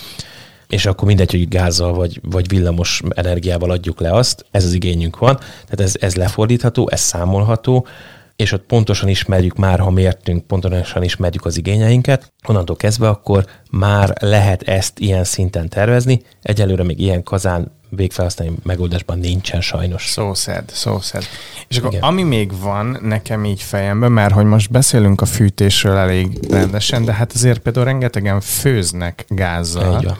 és 0.68 0.86
akkor 0.86 1.08
mindegy, 1.08 1.30
hogy 1.30 1.48
gázzal 1.48 1.92
vagy, 1.92 2.20
vagy 2.22 2.48
villamos 2.48 3.02
energiával 3.14 3.70
adjuk 3.70 4.00
le 4.00 4.12
azt, 4.12 4.46
ez 4.50 4.64
az 4.64 4.72
igényünk 4.72 5.18
van, 5.18 5.36
tehát 5.36 5.80
ez, 5.80 5.94
ez 6.00 6.14
lefordítható, 6.14 6.88
ez 6.90 7.00
számolható, 7.00 7.86
és 8.36 8.52
ott 8.52 8.62
pontosan 8.66 9.08
ismerjük 9.08 9.56
már, 9.56 9.78
ha 9.78 9.90
mértünk, 9.90 10.46
pontosan 10.46 11.02
ismerjük 11.02 11.44
az 11.44 11.56
igényeinket, 11.56 12.32
onnantól 12.48 12.76
kezdve 12.76 13.08
akkor 13.08 13.46
már 13.70 14.12
lehet 14.20 14.62
ezt 14.62 14.98
ilyen 14.98 15.24
szinten 15.24 15.68
tervezni. 15.68 16.22
Egyelőre 16.42 16.82
még 16.82 17.00
ilyen 17.00 17.22
kazán 17.22 17.72
végfelhasználó 17.88 18.52
megoldásban 18.62 19.18
nincsen 19.18 19.60
sajnos. 19.60 20.02
So 20.02 20.34
sad, 20.34 20.70
so. 20.72 20.98
És 21.68 21.76
akkor 21.76 21.90
Igen. 21.90 22.02
ami 22.02 22.22
még 22.22 22.60
van 22.60 22.98
nekem 23.02 23.44
így 23.44 23.62
fejemben, 23.62 24.12
mert 24.12 24.34
hogy 24.34 24.44
most 24.44 24.70
beszélünk 24.70 25.20
a 25.20 25.26
fűtésről 25.26 25.96
elég 25.96 26.38
rendesen, 26.50 27.04
de 27.04 27.12
hát 27.12 27.32
azért 27.32 27.58
például 27.58 27.84
rengetegen 27.84 28.40
főznek 28.40 29.24
gázzal. 29.28 30.16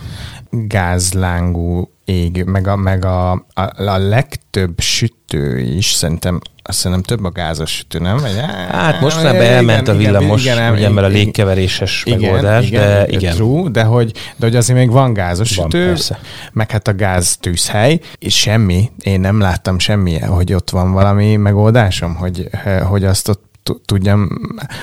Gázlángú 0.51 1.94
ég, 2.05 2.45
meg 2.45 2.67
a, 2.67 2.77
meg 2.77 3.05
a, 3.05 3.31
a, 3.33 3.63
a 3.77 3.99
legtöbb 3.99 4.81
sütő 4.81 5.59
is 5.59 5.93
szerintem 5.93 6.41
azt 6.67 6.79
szerintem 6.79 7.03
több 7.03 7.25
a 7.25 7.31
gázos 7.31 7.71
sütő, 7.71 7.99
nem? 7.99 8.17
Vagy, 8.17 8.37
Hát 8.71 9.01
mostanában 9.01 9.41
elment 9.41 9.89
a 9.89 9.95
villamos, 9.95 10.41
ugye, 10.41 10.89
mert 10.89 11.07
a 11.07 11.11
légkeveréses 11.11 12.03
igen, 12.05 12.21
megoldás, 12.21 12.67
igen, 12.67 12.81
de 12.81 13.07
igen. 13.09 13.35
True, 13.35 13.71
de 13.71 13.83
hogy, 13.83 14.13
de 14.37 14.47
hogy 14.47 14.57
azért 14.57 14.79
még 14.79 14.91
van 14.91 15.13
gázos 15.13 15.57
Van, 15.57 15.71
sütő, 15.71 15.87
persze. 15.87 16.19
meg 16.53 16.71
hát 16.71 16.89
a 16.89 16.95
gáz 16.95 17.37
tűzhely, 17.37 18.01
és 18.19 18.39
semmi, 18.39 18.91
én 18.99 19.21
nem 19.21 19.41
láttam 19.41 19.79
semmi, 19.79 20.19
hogy 20.19 20.53
ott 20.53 20.71
van 20.71 20.93
valami 20.93 21.37
megoldásom, 21.37 22.15
hogy, 22.15 22.49
hogy 22.83 23.05
azt 23.05 23.29
ott 23.29 23.54
tudjam 23.85 24.29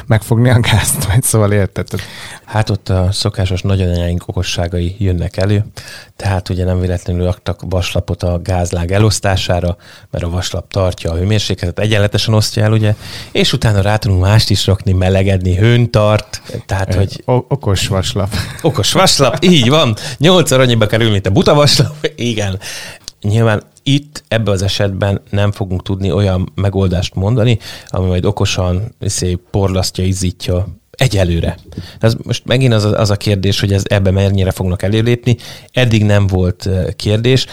megfogni 0.05 0.49
a 0.49 0.59
gázt, 0.59 1.05
vagy 1.11 1.23
szóval 1.23 1.51
érted? 1.51 1.87
Hát 2.45 2.69
ott 2.69 2.89
a 2.89 3.11
szokásos 3.11 3.61
nagyanyáink 3.61 4.27
okosságai 4.27 4.95
jönnek 4.99 5.37
elő, 5.37 5.65
tehát 6.15 6.49
ugye 6.49 6.65
nem 6.65 6.79
véletlenül 6.79 7.23
raktak 7.25 7.61
vaslapot 7.69 8.23
a 8.23 8.39
gázlág 8.41 8.91
elosztására, 8.91 9.77
mert 10.09 10.23
a 10.23 10.29
vaslap 10.29 10.71
tartja 10.71 11.11
a 11.11 11.15
hőmérsékletet, 11.15 11.79
egyenletesen 11.79 12.33
osztja 12.33 12.63
el, 12.63 12.71
ugye, 12.71 12.95
és 13.31 13.53
utána 13.53 13.81
rá 13.81 13.95
tudunk 13.95 14.21
mást 14.21 14.49
is 14.49 14.65
rakni, 14.65 14.91
melegedni, 14.91 15.55
hőn 15.55 15.91
tart, 15.91 16.41
tehát, 16.65 16.93
hogy 16.93 17.21
o- 17.25 17.45
okos 17.47 17.87
vaslap. 17.87 18.33
okos 18.61 18.91
vaslap, 18.91 19.43
így 19.43 19.69
van, 19.69 19.95
nyolcszor 20.17 20.59
annyiba 20.59 20.85
kerül, 20.87 21.11
mint 21.11 21.25
a 21.25 21.29
buta 21.29 21.53
vaslap, 21.53 22.11
igen. 22.15 22.59
Nyilván 23.21 23.63
itt 23.83 24.23
ebben 24.27 24.53
az 24.53 24.61
esetben 24.61 25.21
nem 25.29 25.51
fogunk 25.51 25.83
tudni 25.83 26.11
olyan 26.11 26.51
megoldást 26.55 27.15
mondani, 27.15 27.59
ami 27.87 28.07
majd 28.07 28.25
okosan 28.25 28.95
szép 28.99 29.39
porlasztja, 29.51 30.03
izzítja 30.03 30.67
egyelőre. 30.91 31.57
Ez 31.99 32.15
most 32.23 32.45
megint 32.45 32.73
az 32.73 32.83
a, 32.83 32.99
az 32.99 33.09
a 33.09 33.15
kérdés, 33.15 33.59
hogy 33.59 33.73
ez 33.73 33.83
ebbe 33.85 34.11
mennyire 34.11 34.51
fognak 34.51 34.81
előlépni. 34.81 35.37
Eddig 35.71 36.03
nem 36.03 36.27
volt 36.27 36.65
eh, 36.65 36.85
kérdés. 36.95 37.45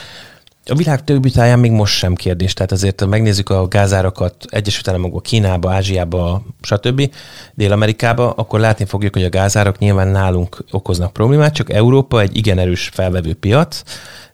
A 0.70 0.74
világ 0.74 1.04
többi 1.04 1.30
táján 1.30 1.58
még 1.58 1.70
most 1.70 1.94
sem 1.94 2.14
kérdés, 2.14 2.54
tehát 2.54 2.72
azért 2.72 3.00
ha 3.00 3.06
megnézzük 3.06 3.50
a 3.50 3.68
gázárakat 3.68 4.34
Egyesült 4.48 4.88
Államokba, 4.88 5.20
Kínába, 5.20 5.72
Ázsiába, 5.72 6.42
stb., 6.60 7.10
Dél-Amerikába, 7.54 8.30
akkor 8.30 8.60
látni 8.60 8.84
fogjuk, 8.84 9.14
hogy 9.14 9.24
a 9.24 9.28
gázárak 9.28 9.78
nyilván 9.78 10.08
nálunk 10.08 10.64
okoznak 10.70 11.12
problémát, 11.12 11.54
csak 11.54 11.72
Európa 11.72 12.20
egy 12.20 12.36
igen 12.36 12.58
erős 12.58 12.90
felvevő 12.92 13.34
piac, 13.34 13.82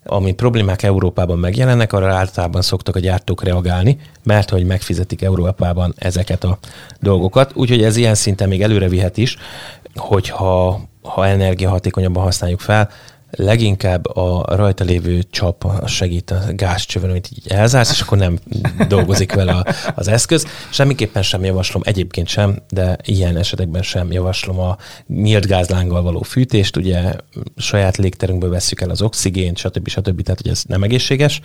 ami 0.05 0.33
problémák 0.33 0.83
Európában 0.83 1.39
megjelennek, 1.39 1.93
arra 1.93 2.15
általában 2.15 2.63
szoktak 2.63 2.97
a 2.97 3.01
gyártók 3.01 3.43
reagálni, 3.43 3.99
mert 4.23 4.51
hogy 4.51 4.65
megfizetik 4.65 5.23
Európában 5.23 5.95
ezeket 5.99 6.45
a 6.45 6.59
dolgokat. 7.01 7.53
Úgyhogy 7.55 7.83
ez 7.83 7.97
ilyen 7.97 8.15
szinten 8.15 8.49
még 8.49 8.63
előre 8.63 8.89
vihet 8.89 9.17
is, 9.17 9.37
hogyha 9.95 10.81
ha 11.03 11.27
energiahatékonyabban 11.27 12.23
használjuk 12.23 12.61
fel, 12.61 12.91
leginkább 13.37 14.07
a 14.07 14.57
rajta 14.57 14.85
lévő 14.85 15.23
csap 15.31 15.87
segít 15.87 16.31
a 16.31 16.41
gázcsövön, 16.49 17.11
amit 17.11 17.29
így 17.33 17.53
elzársz, 17.53 17.91
és 17.91 18.01
akkor 18.01 18.19
nem 18.19 18.39
dolgozik 18.89 19.33
vele 19.33 19.65
az 19.95 20.09
eszköz. 20.09 20.47
Semmiképpen 20.71 21.23
sem 21.23 21.45
javaslom, 21.45 21.83
egyébként 21.85 22.29
sem, 22.29 22.63
de 22.71 22.97
ilyen 23.05 23.37
esetekben 23.37 23.83
sem 23.83 24.13
javaslom 24.13 24.59
a 24.59 24.77
nyílt 25.07 25.47
gázlánggal 25.47 26.03
való 26.03 26.23
fűtést, 26.23 26.77
ugye 26.77 27.15
saját 27.57 27.97
légterünkből 27.97 28.51
veszük 28.51 28.81
el 28.81 28.91
az 28.91 29.03
oxigént, 29.03 29.59
stb. 29.59 29.89
stb. 29.89 30.23
Tehát, 30.23 30.41
hogy 30.41 30.51
ez 30.51 30.63
nem 30.69 30.83
egészséges, 30.83 31.41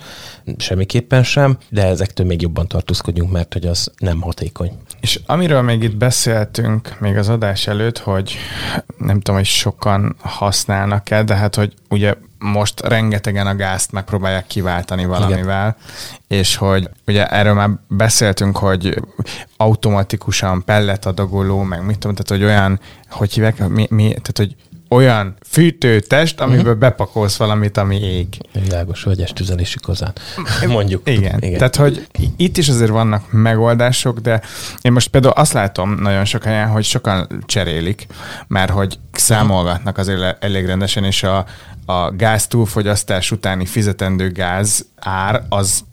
semmiképpen 0.56 1.22
sem, 1.22 1.58
de 1.68 1.86
ezektől 1.86 2.26
még 2.26 2.42
jobban 2.42 2.68
tartózkodjunk, 2.68 3.32
mert 3.32 3.52
hogy 3.52 3.66
az 3.66 3.92
nem 3.98 4.20
hatékony. 4.20 4.72
És 5.00 5.20
amiről 5.26 5.62
még 5.62 5.82
itt 5.82 5.96
beszéltünk 5.96 6.96
még 7.00 7.16
az 7.16 7.28
adás 7.28 7.66
előtt, 7.66 7.98
hogy 7.98 8.36
nem 8.98 9.20
tudom, 9.20 9.36
hogy 9.36 9.46
sokan 9.46 10.16
használnak-e, 10.18 11.22
de 11.22 11.34
hát, 11.34 11.54
hogy 11.54 11.74
ugye 11.88 12.14
most 12.38 12.80
rengetegen 12.80 13.46
a 13.46 13.54
gázt 13.54 13.92
megpróbálják 13.92 14.46
kiváltani 14.46 15.04
valamivel, 15.04 15.76
Igen. 15.78 16.40
és 16.40 16.56
hogy 16.56 16.90
ugye 17.06 17.26
erről 17.26 17.54
már 17.54 17.70
beszéltünk, 17.88 18.56
hogy 18.56 19.02
automatikusan 19.56 20.64
pelletadagoló, 20.64 21.62
meg 21.62 21.84
mit 21.84 21.98
tudom, 21.98 22.16
tehát 22.16 22.42
hogy 22.42 22.50
olyan, 22.50 22.80
hogy 23.10 23.32
hívják, 23.32 23.68
mi, 23.68 23.86
mi 23.90 24.08
tehát 24.08 24.36
hogy 24.36 24.56
olyan 24.90 25.34
fűtőtest, 25.46 26.40
amiből 26.40 26.62
uh-huh. 26.62 26.78
bepakolsz 26.78 27.36
valamit, 27.36 27.76
ami 27.76 28.00
ég. 28.00 28.26
Világos, 28.52 29.02
vagy 29.02 29.30
tüzelési 29.34 29.78
kozán. 29.78 30.12
Mondjuk. 30.66 31.08
Igen. 31.08 31.38
Igen. 31.40 31.58
Tehát, 31.58 31.76
hogy 31.76 32.06
itt 32.36 32.56
is 32.56 32.68
azért 32.68 32.90
vannak 32.90 33.32
megoldások, 33.32 34.18
de 34.18 34.40
én 34.82 34.92
most 34.92 35.08
például 35.08 35.34
azt 35.34 35.52
látom 35.52 35.94
nagyon 35.94 36.24
sok 36.24 36.44
helyen, 36.44 36.68
hogy 36.68 36.84
sokan 36.84 37.42
cserélik, 37.46 38.06
mert 38.46 38.70
hogy 38.70 38.98
számolgatnak 39.12 39.98
azért 39.98 40.44
elég 40.44 40.66
rendesen, 40.66 41.04
és 41.04 41.22
a, 41.22 41.44
a 41.86 42.10
gáz 42.16 42.46
túlfogyasztás 42.46 43.30
utáni 43.30 43.66
fizetendő 43.66 44.32
gáz 44.32 44.86
ár 44.96 45.42
az 45.48 45.84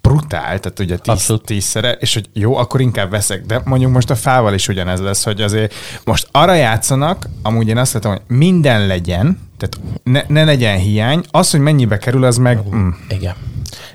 brutál, 0.00 0.60
tehát 0.60 0.78
ugye 0.78 0.96
tíz, 0.96 1.32
tízszere, 1.44 1.92
és 1.92 2.14
hogy 2.14 2.28
jó, 2.32 2.56
akkor 2.56 2.80
inkább 2.80 3.10
veszek, 3.10 3.46
de 3.46 3.60
mondjuk 3.64 3.92
most 3.92 4.10
a 4.10 4.14
fával 4.14 4.54
is 4.54 4.68
ugyanez 4.68 5.00
lesz, 5.00 5.24
hogy 5.24 5.40
azért 5.40 5.74
most 6.04 6.28
arra 6.30 6.54
játszanak, 6.54 7.28
amúgy 7.42 7.68
én 7.68 7.76
azt 7.76 7.92
látom, 7.92 8.12
hogy 8.12 8.36
minden 8.36 8.86
legyen, 8.86 9.38
tehát 9.56 10.02
ne, 10.02 10.34
ne 10.34 10.44
legyen 10.44 10.78
hiány, 10.78 11.24
az, 11.30 11.50
hogy 11.50 11.60
mennyibe 11.60 11.98
kerül, 11.98 12.24
az 12.24 12.36
meg... 12.36 12.60
Mm. 12.74 12.88
Igen. 13.08 13.34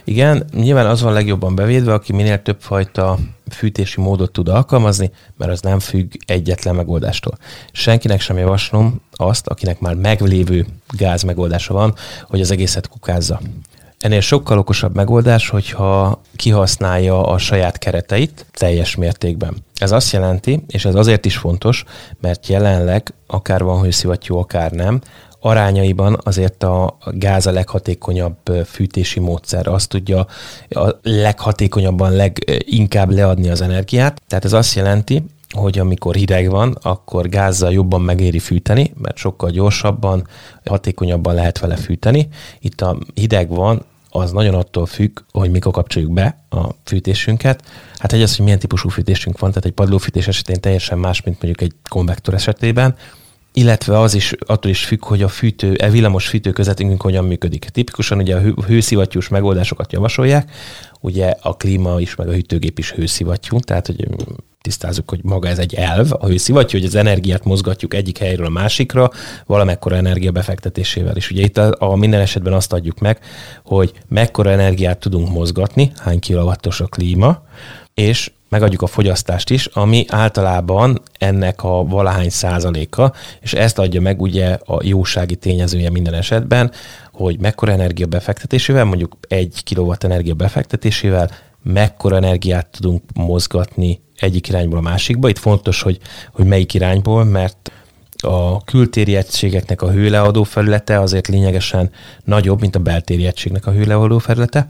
Igen, 0.03 0.45
nyilván 0.53 0.85
az 0.85 1.01
van 1.01 1.13
legjobban 1.13 1.55
bevédve, 1.55 1.93
aki 1.93 2.13
minél 2.13 2.41
több 2.41 2.57
fajta 2.59 3.17
fűtési 3.49 4.01
módot 4.01 4.31
tud 4.31 4.47
alkalmazni, 4.47 5.11
mert 5.37 5.51
az 5.51 5.61
nem 5.61 5.79
függ 5.79 6.11
egyetlen 6.25 6.75
megoldástól. 6.75 7.37
Senkinek 7.71 8.21
sem 8.21 8.37
javaslom 8.37 9.01
azt, 9.11 9.47
akinek 9.47 9.79
már 9.79 9.95
meglévő 9.95 10.65
gáz 10.89 11.23
megoldása 11.23 11.73
van, 11.73 11.95
hogy 12.27 12.41
az 12.41 12.51
egészet 12.51 12.87
kukázza. 12.87 13.39
Ennél 13.99 14.21
sokkal 14.21 14.57
okosabb 14.57 14.95
megoldás, 14.95 15.49
hogyha 15.49 16.21
kihasználja 16.35 17.23
a 17.25 17.37
saját 17.37 17.77
kereteit 17.77 18.45
teljes 18.51 18.95
mértékben. 18.95 19.55
Ez 19.75 19.91
azt 19.91 20.11
jelenti, 20.11 20.63
és 20.67 20.85
ez 20.85 20.95
azért 20.95 21.25
is 21.25 21.37
fontos, 21.37 21.83
mert 22.21 22.47
jelenleg 22.47 23.13
akár 23.27 23.63
van 23.63 23.81
hőszivattyú, 23.81 24.37
akár 24.37 24.71
nem, 24.71 25.01
arányaiban 25.39 26.19
azért 26.23 26.63
a 26.63 26.97
gáz 27.11 27.45
a 27.45 27.51
leghatékonyabb 27.51 28.37
fűtési 28.65 29.19
módszer. 29.19 29.67
Azt 29.67 29.89
tudja 29.89 30.27
a 30.69 30.89
leghatékonyabban, 31.01 32.11
leginkább 32.11 33.09
leadni 33.09 33.49
az 33.49 33.61
energiát. 33.61 34.21
Tehát 34.27 34.45
ez 34.45 34.53
azt 34.53 34.75
jelenti, 34.75 35.23
hogy 35.55 35.79
amikor 35.79 36.15
hideg 36.15 36.49
van, 36.49 36.77
akkor 36.81 37.29
gázzal 37.29 37.71
jobban 37.71 38.01
megéri 38.01 38.39
fűteni, 38.39 38.93
mert 38.95 39.17
sokkal 39.17 39.49
gyorsabban, 39.49 40.27
hatékonyabban 40.65 41.33
lehet 41.33 41.59
vele 41.59 41.75
fűteni. 41.75 42.27
Itt 42.59 42.81
a 42.81 42.97
hideg 43.13 43.49
van, 43.49 43.85
az 44.09 44.31
nagyon 44.31 44.53
attól 44.53 44.85
függ, 44.85 45.19
hogy 45.31 45.51
mikor 45.51 45.71
kapcsoljuk 45.71 46.13
be 46.13 46.43
a 46.49 46.65
fűtésünket. 46.83 47.63
Hát 47.97 48.13
egy 48.13 48.21
az, 48.21 48.35
hogy 48.35 48.43
milyen 48.43 48.59
típusú 48.59 48.89
fűtésünk 48.89 49.39
van, 49.39 49.49
tehát 49.49 49.65
egy 49.65 49.71
padlófűtés 49.71 50.27
esetén 50.27 50.61
teljesen 50.61 50.97
más, 50.97 51.21
mint 51.21 51.41
mondjuk 51.41 51.71
egy 51.71 51.75
konvektor 51.89 52.33
esetében, 52.33 52.95
illetve 53.53 53.99
az 53.99 54.13
is 54.13 54.33
attól 54.45 54.71
is 54.71 54.85
függ, 54.85 55.05
hogy 55.05 55.23
a 55.23 55.27
fűtő, 55.27 55.73
e 55.73 55.89
villamos 55.89 56.27
fűtőközetünk 56.27 57.01
hogyan 57.01 57.25
működik. 57.25 57.65
Tipikusan 57.65 58.17
ugye 58.17 58.35
a 58.35 58.39
hőszivattyús 58.39 59.27
megoldásokat 59.27 59.91
javasolják, 59.91 60.51
ugye 61.01 61.33
a 61.41 61.55
klíma 61.55 61.99
is, 61.99 62.15
meg 62.15 62.27
a 62.27 62.31
hűtőgép 62.31 62.79
is 62.79 62.91
hőszivattyú, 62.91 63.59
tehát 63.59 63.85
hogy 63.85 64.07
tisztázzuk, 64.67 65.09
hogy 65.09 65.19
maga 65.23 65.47
ez 65.47 65.59
egy 65.59 65.73
elv, 65.73 66.11
a 66.11 66.25
hőszivattyú, 66.25 66.77
hogy 66.77 66.87
az 66.87 66.95
energiát 66.95 67.43
mozgatjuk 67.43 67.93
egyik 67.93 68.17
helyről 68.17 68.45
a 68.45 68.49
másikra, 68.49 69.11
valamekkora 69.45 69.95
energia 69.95 70.31
befektetésével. 70.31 71.15
És 71.15 71.31
ugye 71.31 71.43
itt 71.43 71.57
a, 71.57 71.75
a 71.79 71.95
minden 71.95 72.21
esetben 72.21 72.53
azt 72.53 72.73
adjuk 72.73 72.99
meg, 72.99 73.19
hogy 73.63 73.91
mekkora 74.07 74.49
energiát 74.51 74.97
tudunk 74.97 75.29
mozgatni, 75.29 75.91
hány 75.97 76.19
kilowattos 76.19 76.81
a 76.81 76.85
klíma, 76.85 77.43
és 77.93 78.31
megadjuk 78.49 78.81
a 78.81 78.87
fogyasztást 78.87 79.49
is, 79.49 79.65
ami 79.65 80.05
általában 80.07 81.01
ennek 81.17 81.63
a 81.63 81.83
valahány 81.83 82.29
százaléka, 82.29 83.13
és 83.41 83.53
ezt 83.53 83.79
adja 83.79 84.01
meg 84.01 84.21
ugye 84.21 84.57
a 84.65 84.79
jósági 84.83 85.35
tényezője 85.35 85.89
minden 85.89 86.13
esetben, 86.13 86.71
hogy 87.11 87.39
mekkora 87.39 87.71
energia 87.71 88.05
befektetésével, 88.05 88.85
mondjuk 88.85 89.17
egy 89.27 89.61
kilowatt 89.63 90.03
energia 90.03 90.33
befektetésével 90.33 91.29
mekkora 91.73 92.15
energiát 92.15 92.67
tudunk 92.67 93.03
mozgatni 93.13 94.01
egyik 94.15 94.47
irányból 94.47 94.77
a 94.77 94.81
másikba. 94.81 95.29
Itt 95.29 95.37
fontos, 95.37 95.81
hogy, 95.81 95.99
hogy 96.33 96.45
melyik 96.45 96.73
irányból, 96.73 97.23
mert 97.23 97.71
a 98.23 98.63
kültéri 98.63 99.15
egységeknek 99.15 99.81
a 99.81 99.91
hőleadó 99.91 100.43
felülete 100.43 100.99
azért 100.99 101.27
lényegesen 101.27 101.91
nagyobb, 102.23 102.61
mint 102.61 102.75
a 102.75 102.79
beltéri 102.79 103.25
egységnek 103.25 103.65
a 103.65 103.71
hőleadó 103.71 104.17
felülete 104.17 104.67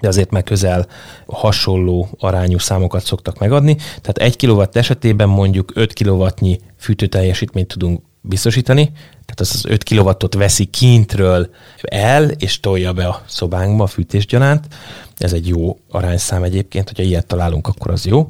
de 0.00 0.08
azért 0.08 0.30
meg 0.30 0.44
közel 0.44 0.86
hasonló 1.26 2.08
arányú 2.18 2.58
számokat 2.58 3.04
szoktak 3.04 3.38
megadni. 3.38 3.74
Tehát 3.74 4.18
egy 4.18 4.36
kilowatt 4.36 4.76
esetében 4.76 5.28
mondjuk 5.28 5.72
5 5.74 5.92
kilowattnyi 5.92 6.60
fűtőteljesítményt 6.78 7.68
tudunk 7.68 8.02
biztosítani, 8.20 8.84
tehát 9.10 9.40
az 9.40 9.50
az 9.54 9.64
5 9.64 9.82
kilowattot 9.82 10.34
veszi 10.34 10.64
kintről 10.64 11.50
el, 11.82 12.30
és 12.30 12.60
tolja 12.60 12.92
be 12.92 13.06
a 13.06 13.22
szobánkba 13.26 13.84
a 13.84 13.86
fűtésgyanánt. 13.86 14.66
Ez 15.16 15.32
egy 15.32 15.48
jó 15.48 15.78
arányszám 15.90 16.42
egyébként, 16.42 16.88
hogyha 16.88 17.02
ilyet 17.02 17.26
találunk, 17.26 17.66
akkor 17.66 17.90
az 17.90 18.06
jó. 18.06 18.28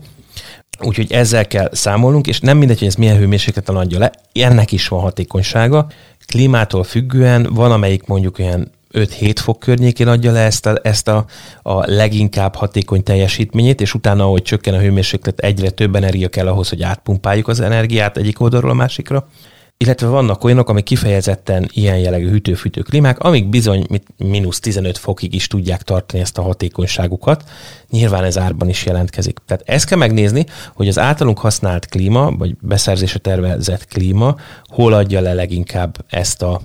Úgyhogy 0.83 1.13
ezzel 1.13 1.47
kell 1.47 1.69
számolnunk, 1.73 2.27
és 2.27 2.41
nem 2.41 2.59
mindegy, 2.59 2.79
hogy 2.79 2.89
ez 2.89 2.95
milyen 2.95 3.17
hőmérsékleten 3.17 3.77
adja 3.77 3.99
le, 3.99 4.13
ennek 4.33 4.73
is 4.73 4.89
van 4.89 5.01
hatékonysága. 5.01 5.87
Klímától 6.27 6.85
függően 6.85 7.49
van, 7.53 7.73
amelyik 7.73 8.07
mondjuk 8.07 8.39
olyan 8.39 8.71
5-7 8.93 9.35
fok 9.35 9.59
környékén 9.59 10.09
adja 10.09 10.33
le 10.33 10.41
ezt, 10.41 10.67
a, 10.67 10.79
ezt 10.83 11.09
a, 11.09 11.25
a 11.63 11.91
leginkább 11.91 12.55
hatékony 12.55 13.03
teljesítményét, 13.03 13.81
és 13.81 13.95
utána, 13.95 14.25
ahogy 14.25 14.43
csökken 14.43 14.75
a 14.75 14.79
hőmérséklet, 14.79 15.39
egyre 15.39 15.71
több 15.71 15.97
energia 15.97 16.29
kell 16.29 16.47
ahhoz, 16.47 16.69
hogy 16.69 16.83
átpumpáljuk 16.83 17.49
az 17.49 17.61
energiát 17.61 18.17
egyik 18.17 18.41
oldalról 18.41 18.71
a 18.71 18.75
másikra. 18.75 19.29
Illetve 19.85 20.07
vannak 20.07 20.45
olyanok, 20.45 20.69
amik 20.69 20.85
kifejezetten 20.85 21.69
ilyen 21.73 21.99
jellegű 21.99 22.29
hűtő-fűtő 22.29 22.81
klímák, 22.81 23.19
amik 23.19 23.49
bizony 23.49 23.87
mínusz 24.17 24.61
15 24.61 24.99
fokig 24.99 25.35
is 25.35 25.47
tudják 25.47 25.83
tartani 25.83 26.23
ezt 26.23 26.39
a 26.39 26.43
hatékonyságukat. 26.43 27.45
Nyilván 27.91 28.25
ez 28.25 28.39
árban 28.39 28.69
is 28.69 28.87
jelentkezik. 28.87 29.39
Tehát 29.47 29.63
ezt 29.67 29.87
kell 29.87 29.99
megnézni, 29.99 30.47
hogy 30.75 30.89
az 30.89 30.99
általunk 30.99 31.39
használt 31.39 31.87
klíma, 31.87 32.31
vagy 32.31 32.57
beszerzésre 32.61 33.19
tervezett 33.19 33.87
klíma 33.87 34.37
hol 34.65 34.93
adja 34.93 35.21
le 35.21 35.33
leginkább 35.33 36.05
ezt 36.09 36.43
a 36.43 36.61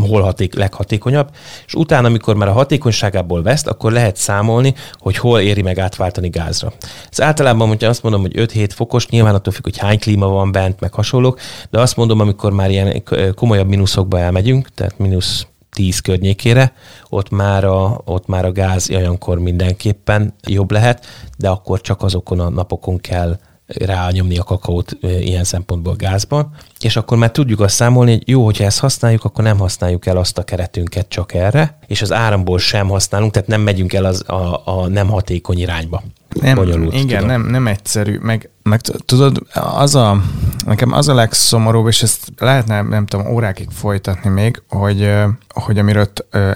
hol 0.00 0.22
haték, 0.22 0.54
leghatékonyabb, 0.54 1.30
és 1.66 1.74
utána, 1.74 2.06
amikor 2.06 2.34
már 2.34 2.48
a 2.48 2.52
hatékonyságából 2.52 3.42
veszt, 3.42 3.66
akkor 3.66 3.92
lehet 3.92 4.16
számolni, 4.16 4.74
hogy 4.92 5.16
hol 5.16 5.40
éri 5.40 5.62
meg 5.62 5.78
átváltani 5.78 6.28
gázra. 6.28 6.72
Ez 7.10 7.20
általában, 7.20 7.68
hogyha 7.68 7.88
azt 7.88 8.02
mondom, 8.02 8.20
hogy 8.20 8.32
5-7 8.36 8.68
fokos, 8.74 9.08
nyilván 9.08 9.34
attól 9.34 9.52
függ, 9.52 9.64
hogy 9.64 9.78
hány 9.78 9.98
klíma 9.98 10.26
van 10.26 10.52
bent, 10.52 10.80
meg 10.80 10.92
hasonlók, 10.92 11.40
de 11.70 11.80
azt 11.80 11.96
mondom, 11.96 12.20
amikor 12.20 12.52
már 12.52 12.70
ilyen 12.70 13.02
komolyabb 13.34 13.68
mínuszokba 13.68 14.18
elmegyünk, 14.18 14.68
tehát 14.68 14.98
mínusz 14.98 15.46
10 15.74 15.98
környékére, 15.98 16.72
ott 17.08 17.30
már, 17.30 17.64
a, 17.64 18.00
ott 18.04 18.26
már 18.26 18.44
a 18.44 18.52
gáz 18.52 18.90
olyankor 18.90 19.38
mindenképpen 19.38 20.34
jobb 20.46 20.70
lehet, 20.70 21.06
de 21.38 21.48
akkor 21.48 21.80
csak 21.80 22.02
azokon 22.02 22.40
a 22.40 22.48
napokon 22.48 22.98
kell 22.98 23.38
rányomni 23.66 24.38
a 24.38 24.42
kakaót 24.42 24.96
ilyen 25.00 25.44
szempontból 25.44 25.94
gázban, 25.94 26.54
és 26.84 26.96
akkor 26.96 27.18
már 27.18 27.30
tudjuk 27.30 27.60
azt 27.60 27.74
számolni, 27.74 28.12
hogy 28.12 28.28
jó, 28.28 28.44
hogyha 28.44 28.64
ezt 28.64 28.78
használjuk, 28.78 29.24
akkor 29.24 29.44
nem 29.44 29.58
használjuk 29.58 30.06
el 30.06 30.16
azt 30.16 30.38
a 30.38 30.42
keretünket 30.42 31.08
csak 31.08 31.34
erre, 31.34 31.78
és 31.86 32.02
az 32.02 32.12
áramból 32.12 32.58
sem 32.58 32.88
használunk, 32.88 33.32
tehát 33.32 33.48
nem 33.48 33.60
megyünk 33.60 33.92
el 33.92 34.04
az, 34.04 34.28
a, 34.28 34.62
a 34.64 34.88
nem 34.88 35.08
hatékony 35.08 35.58
irányba. 35.58 36.02
Nem, 36.40 36.54
Bonyolult, 36.54 36.94
igen, 36.94 37.06
tudom. 37.06 37.26
nem, 37.26 37.50
nem 37.50 37.66
egyszerű. 37.66 38.18
Meg, 38.18 38.50
meg 38.62 38.80
tudod, 38.80 39.38
az 39.52 39.94
a, 39.94 40.22
nekem 40.64 40.92
az 40.92 41.08
a 41.08 41.14
legszomorúbb, 41.14 41.86
és 41.86 42.02
ezt 42.02 42.32
lehetne, 42.38 42.82
nem 42.82 43.06
tudom, 43.06 43.26
órákig 43.26 43.68
folytatni 43.70 44.30
még, 44.30 44.62
hogy, 44.68 45.12
hogy 45.48 45.78
amiről 45.78 46.06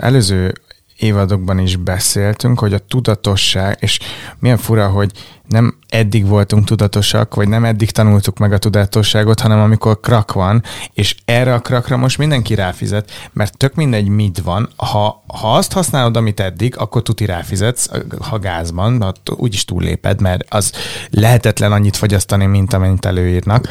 előző 0.01 0.53
évadokban 0.97 1.59
is 1.59 1.77
beszéltünk, 1.77 2.59
hogy 2.59 2.75
a 2.75 2.79
tudatosság, 2.79 3.77
és 3.81 3.99
milyen 4.39 4.57
fura, 4.57 4.89
hogy 4.89 5.13
nem 5.49 5.79
eddig 5.89 6.27
voltunk 6.27 6.65
tudatosak, 6.65 7.35
vagy 7.35 7.49
nem 7.49 7.65
eddig 7.65 7.91
tanultuk 7.91 8.39
meg 8.39 8.53
a 8.53 8.59
tudatosságot, 8.59 9.41
hanem 9.41 9.59
amikor 9.59 10.01
krak 10.01 10.33
van, 10.33 10.63
és 10.93 11.15
erre 11.25 11.55
a 11.55 11.61
krakra 11.61 11.97
most 11.97 12.19
mindenki 12.19 12.55
ráfizet, 12.55 13.11
mert 13.33 13.57
tök 13.57 13.75
mindegy, 13.75 14.09
mit 14.09 14.41
van. 14.41 14.69
Ha, 14.77 15.25
ha 15.27 15.55
azt 15.55 15.73
használod, 15.73 16.17
amit 16.17 16.41
eddig, 16.41 16.75
akkor 16.77 17.03
tuti 17.03 17.25
ráfizetsz, 17.25 17.89
ha 18.21 18.39
gázban, 18.39 19.03
ha 19.03 19.13
úgyis 19.37 19.65
túlléped, 19.65 20.21
mert 20.21 20.45
az 20.49 20.73
lehetetlen 21.11 21.73
annyit 21.73 21.97
fogyasztani, 21.97 22.47
mint 22.47 22.73
amennyit 22.73 23.05
előírnak, 23.05 23.69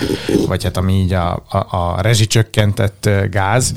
vagy 0.47 0.63
hát 0.63 0.77
ami 0.77 0.93
így 0.93 1.13
a, 1.13 1.43
a, 1.49 1.57
a 1.57 2.01
rezsicsökkentett 2.01 3.09
gáz 3.31 3.73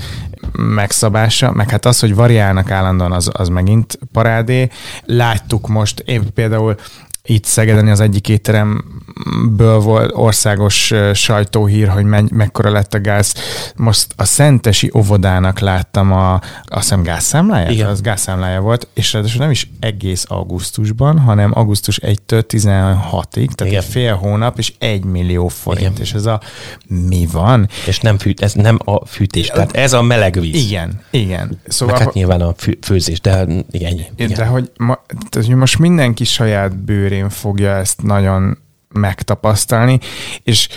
megszabása, 0.53 1.53
meg 1.53 1.71
hát 1.71 1.87
az, 1.87 2.01
hogy 2.01 2.15
variálnak 2.15 2.71
állandóan, 2.71 3.13
az, 3.13 3.31
az 3.33 3.49
megint 3.49 3.99
parádé. 4.13 4.69
Láttuk 5.05 5.69
most, 5.69 6.01
én 6.07 6.33
például 6.35 6.77
itt 7.25 7.45
Szegeden 7.45 7.89
az 7.89 8.01
egyik 8.01 8.29
étteremből 8.29 9.79
volt 9.79 10.11
országos 10.15 10.93
sajtóhír, 11.15 11.89
hogy 11.89 12.05
me- 12.05 12.31
mekkora 12.31 12.71
lett 12.71 12.95
a 12.95 13.01
gáz. 13.01 13.35
Most 13.77 14.07
a 14.17 14.25
Szentesi 14.25 14.91
óvodának 14.95 15.59
láttam 15.59 16.13
a, 16.13 16.35
azt 16.65 16.83
hiszem 16.83 17.03
gázszámláját? 17.03 17.71
Igen. 17.71 17.87
Az 17.87 18.01
gázszámlája 18.01 18.61
volt, 18.61 18.89
és 18.95 19.13
ráadásul 19.13 19.41
nem 19.41 19.51
is 19.51 19.71
egész 19.81 20.25
augusztusban, 20.29 21.19
hanem 21.19 21.51
augusztus 21.55 22.01
1-től 22.03 22.43
16-ig, 22.49 23.49
tehát 23.55 23.73
Igen. 23.73 23.83
egy 23.83 23.85
fél 23.85 24.15
hónap, 24.15 24.59
és 24.59 24.73
egy 24.79 25.05
millió 25.05 25.49
forint. 25.49 25.91
Igen. 25.91 26.03
És 26.03 26.13
ez 26.13 26.27
a 26.27 26.41
mi 26.87 27.29
van? 27.33 27.69
És 27.87 28.01
nem 28.01 28.19
fűt, 28.19 28.41
ez 28.43 28.53
nem 28.53 28.79
a 28.85 29.07
fűtés, 29.07 29.47
tehát 29.47 29.77
ez 29.77 29.93
a 29.93 30.03
meleg 30.03 30.41
víz. 30.41 30.55
Igen, 30.55 31.01
igen. 31.11 31.47
Meg 31.47 31.59
Szóval, 31.69 31.99
hát 31.99 32.13
nyilván 32.13 32.41
a 32.41 32.55
fű, 32.57 32.79
főzés, 32.83 33.21
de 33.21 33.47
igen, 33.71 33.91
ennyi. 33.91 34.01
Igen. 34.01 34.15
Igen. 34.17 34.33
De 34.39 34.45
hogy, 34.45 34.71
ma, 34.77 34.99
tehát, 35.31 35.47
hogy 35.47 35.57
most 35.57 35.79
mindenki 35.79 36.25
saját 36.25 36.77
bőrén 37.11 37.29
fogja 37.29 37.71
ezt 37.71 38.03
nagyon 38.03 38.59
megtapasztalni, 38.89 39.99
és 40.43 40.69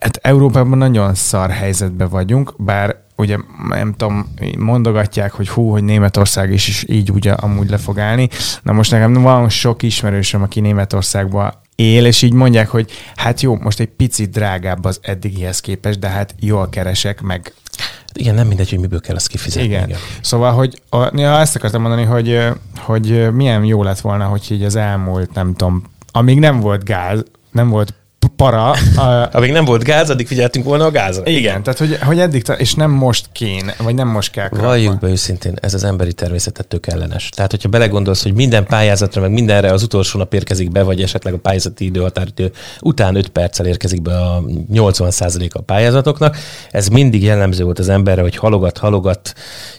hát 0.00 0.16
Európában 0.16 0.78
nagyon 0.78 1.14
szar 1.14 1.50
helyzetben 1.50 2.08
vagyunk, 2.08 2.54
bár 2.58 2.96
ugye 3.16 3.36
nem 3.68 3.94
tudom, 3.94 4.34
mondogatják, 4.58 5.32
hogy 5.32 5.48
hú, 5.48 5.70
hogy 5.70 5.84
Németország 5.84 6.52
is, 6.52 6.68
is 6.68 6.84
így 6.88 7.10
ugye 7.10 7.32
amúgy 7.32 7.70
le 7.70 7.76
fog 7.76 7.98
állni. 7.98 8.28
Na 8.62 8.72
most 8.72 8.90
nekem 8.90 9.12
van 9.12 9.48
sok 9.48 9.82
ismerősöm, 9.82 10.42
aki 10.42 10.60
Németországban 10.60 11.52
él, 11.74 12.06
és 12.06 12.22
így 12.22 12.32
mondják, 12.32 12.68
hogy 12.68 12.90
hát 13.16 13.40
jó, 13.40 13.56
most 13.56 13.80
egy 13.80 13.88
picit 13.88 14.30
drágább 14.30 14.84
az 14.84 14.98
eddigihez 15.02 15.60
képest, 15.60 15.98
de 15.98 16.08
hát 16.08 16.34
jól 16.40 16.68
keresek, 16.68 17.20
meg 17.20 17.52
Igen, 18.12 18.34
nem 18.34 18.46
mindegy, 18.46 18.70
hogy 18.70 18.78
miből 18.78 19.00
kell 19.00 19.14
azt 19.14 19.28
kifizetni. 19.28 19.68
igen. 19.68 19.88
igen. 19.88 19.98
Szóval, 20.20 20.52
hogy 20.52 20.82
a, 20.90 21.18
ja, 21.18 21.38
ezt 21.38 21.56
akartam 21.56 21.80
mondani, 21.80 22.04
hogy, 22.04 22.46
hogy 22.76 23.32
milyen 23.32 23.64
jó 23.64 23.82
lett 23.82 24.00
volna, 24.00 24.24
hogy 24.24 24.46
így 24.50 24.62
az 24.62 24.76
elmúlt, 24.76 25.34
nem 25.34 25.54
tudom, 25.54 25.82
amíg 26.12 26.38
nem 26.38 26.60
volt 26.60 26.84
gáz, 26.84 27.24
nem 27.52 27.68
volt 27.68 27.94
para, 28.38 28.70
a, 28.96 29.28
Amíg 29.32 29.52
nem 29.52 29.64
volt 29.64 29.84
gáz, 29.84 30.10
addig 30.10 30.26
figyeltünk 30.26 30.64
volna 30.64 30.84
a 30.84 30.90
gázra. 30.90 31.26
igen, 31.26 31.62
tehát 31.62 31.78
hogy, 31.78 31.98
hogy 32.02 32.18
eddig, 32.18 32.42
ta- 32.42 32.60
és 32.60 32.74
nem 32.74 32.90
most 32.90 33.26
kéne, 33.32 33.74
vagy 33.78 33.94
nem 33.94 34.08
most 34.08 34.30
kell. 34.30 34.48
Valljuk 34.50 34.98
be 34.98 35.08
őszintén, 35.08 35.54
ez 35.60 35.74
az 35.74 35.84
emberi 35.84 36.12
természetet 36.12 36.66
tök 36.66 36.86
ellenes. 36.86 37.28
Tehát, 37.28 37.50
hogyha 37.50 37.68
belegondolsz, 37.68 38.22
hogy 38.22 38.34
minden 38.34 38.66
pályázatra, 38.66 39.20
meg 39.20 39.30
mindenre 39.30 39.72
az 39.72 39.82
utolsó 39.82 40.18
nap 40.18 40.34
érkezik 40.34 40.70
be, 40.70 40.82
vagy 40.82 41.02
esetleg 41.02 41.34
a 41.34 41.38
pályázati 41.38 41.84
időhatáridő 41.84 42.52
után 42.80 43.14
5 43.14 43.28
perccel 43.28 43.66
érkezik 43.66 44.02
be 44.02 44.16
a 44.20 44.42
80% 44.72 45.52
a 45.52 45.60
pályázatoknak, 45.60 46.36
ez 46.70 46.88
mindig 46.88 47.22
jellemző 47.22 47.64
volt 47.64 47.78
az 47.78 47.88
emberre, 47.88 48.22
hogy 48.22 48.36
halogat, 48.36 48.78
halogat, 48.78 49.32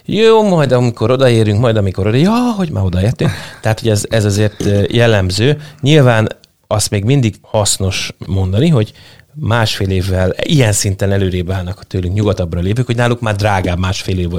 jó, 0.04 0.48
majd 0.48 0.72
amikor 0.72 1.10
odaérünk, 1.10 1.60
majd 1.60 1.76
amikor 1.76 2.06
oda, 2.06 2.16
ja, 2.16 2.54
hogy 2.56 2.70
már 2.70 2.84
odaértünk. 2.84 3.30
Tehát, 3.60 3.80
hogy 3.80 3.88
ez, 3.88 4.04
ez 4.08 4.24
azért 4.24 4.64
jellemző. 4.88 5.60
Nyilván 5.80 6.28
azt 6.72 6.90
még 6.90 7.04
mindig 7.04 7.34
hasznos 7.42 8.12
mondani, 8.26 8.68
hogy 8.68 8.92
másfél 9.34 9.90
évvel 9.90 10.34
ilyen 10.42 10.72
szinten 10.72 11.12
előrébb 11.12 11.50
állnak 11.50 11.78
a 11.80 11.84
tőlünk 11.84 12.14
nyugatabbra 12.14 12.60
lépők, 12.60 12.86
hogy 12.86 12.96
náluk 12.96 13.20
már 13.20 13.36
drágább 13.36 13.78
másfél 13.78 14.18
év 14.18 14.30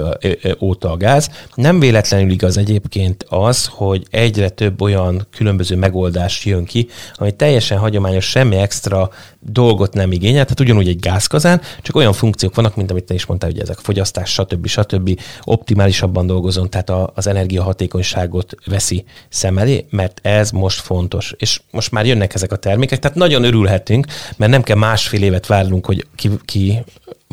óta 0.59 0.91
a 0.91 0.97
gáz. 0.97 1.29
Nem 1.55 1.79
véletlenül 1.79 2.31
igaz 2.31 2.57
egyébként 2.57 3.25
az, 3.29 3.65
hogy 3.71 4.05
egyre 4.09 4.49
több 4.49 4.81
olyan 4.81 5.27
különböző 5.31 5.75
megoldás 5.75 6.45
jön 6.45 6.65
ki, 6.65 6.87
ami 7.13 7.31
teljesen 7.31 7.77
hagyományos, 7.77 8.29
semmi 8.29 8.55
extra 8.55 9.09
dolgot 9.39 9.93
nem 9.93 10.11
igényel, 10.11 10.43
tehát 10.43 10.59
ugyanúgy 10.59 10.87
egy 10.87 10.99
gázkazán, 10.99 11.61
csak 11.81 11.95
olyan 11.95 12.13
funkciók 12.13 12.55
vannak, 12.55 12.75
mint 12.75 12.91
amit 12.91 13.03
te 13.03 13.13
is 13.13 13.25
mondtál, 13.25 13.49
hogy 13.49 13.59
ezek 13.59 13.77
fogyasztás, 13.77 14.31
stb. 14.31 14.67
stb. 14.67 15.19
optimálisabban 15.43 16.27
dolgozon, 16.27 16.69
tehát 16.69 16.89
a, 16.89 17.11
az 17.15 17.27
energiahatékonyságot 17.27 18.55
veszi 18.65 19.03
szem 19.29 19.57
elé, 19.57 19.85
mert 19.89 20.19
ez 20.23 20.51
most 20.51 20.79
fontos. 20.79 21.33
És 21.37 21.61
most 21.71 21.91
már 21.91 22.05
jönnek 22.05 22.33
ezek 22.33 22.51
a 22.51 22.55
termékek, 22.55 22.99
tehát 22.99 23.17
nagyon 23.17 23.43
örülhetünk, 23.43 24.07
mert 24.37 24.51
nem 24.51 24.63
kell 24.63 24.77
másfél 24.81 25.23
évet 25.23 25.47
várnunk, 25.47 25.85
hogy 25.85 26.07
ki, 26.15 26.29
ki 26.45 26.83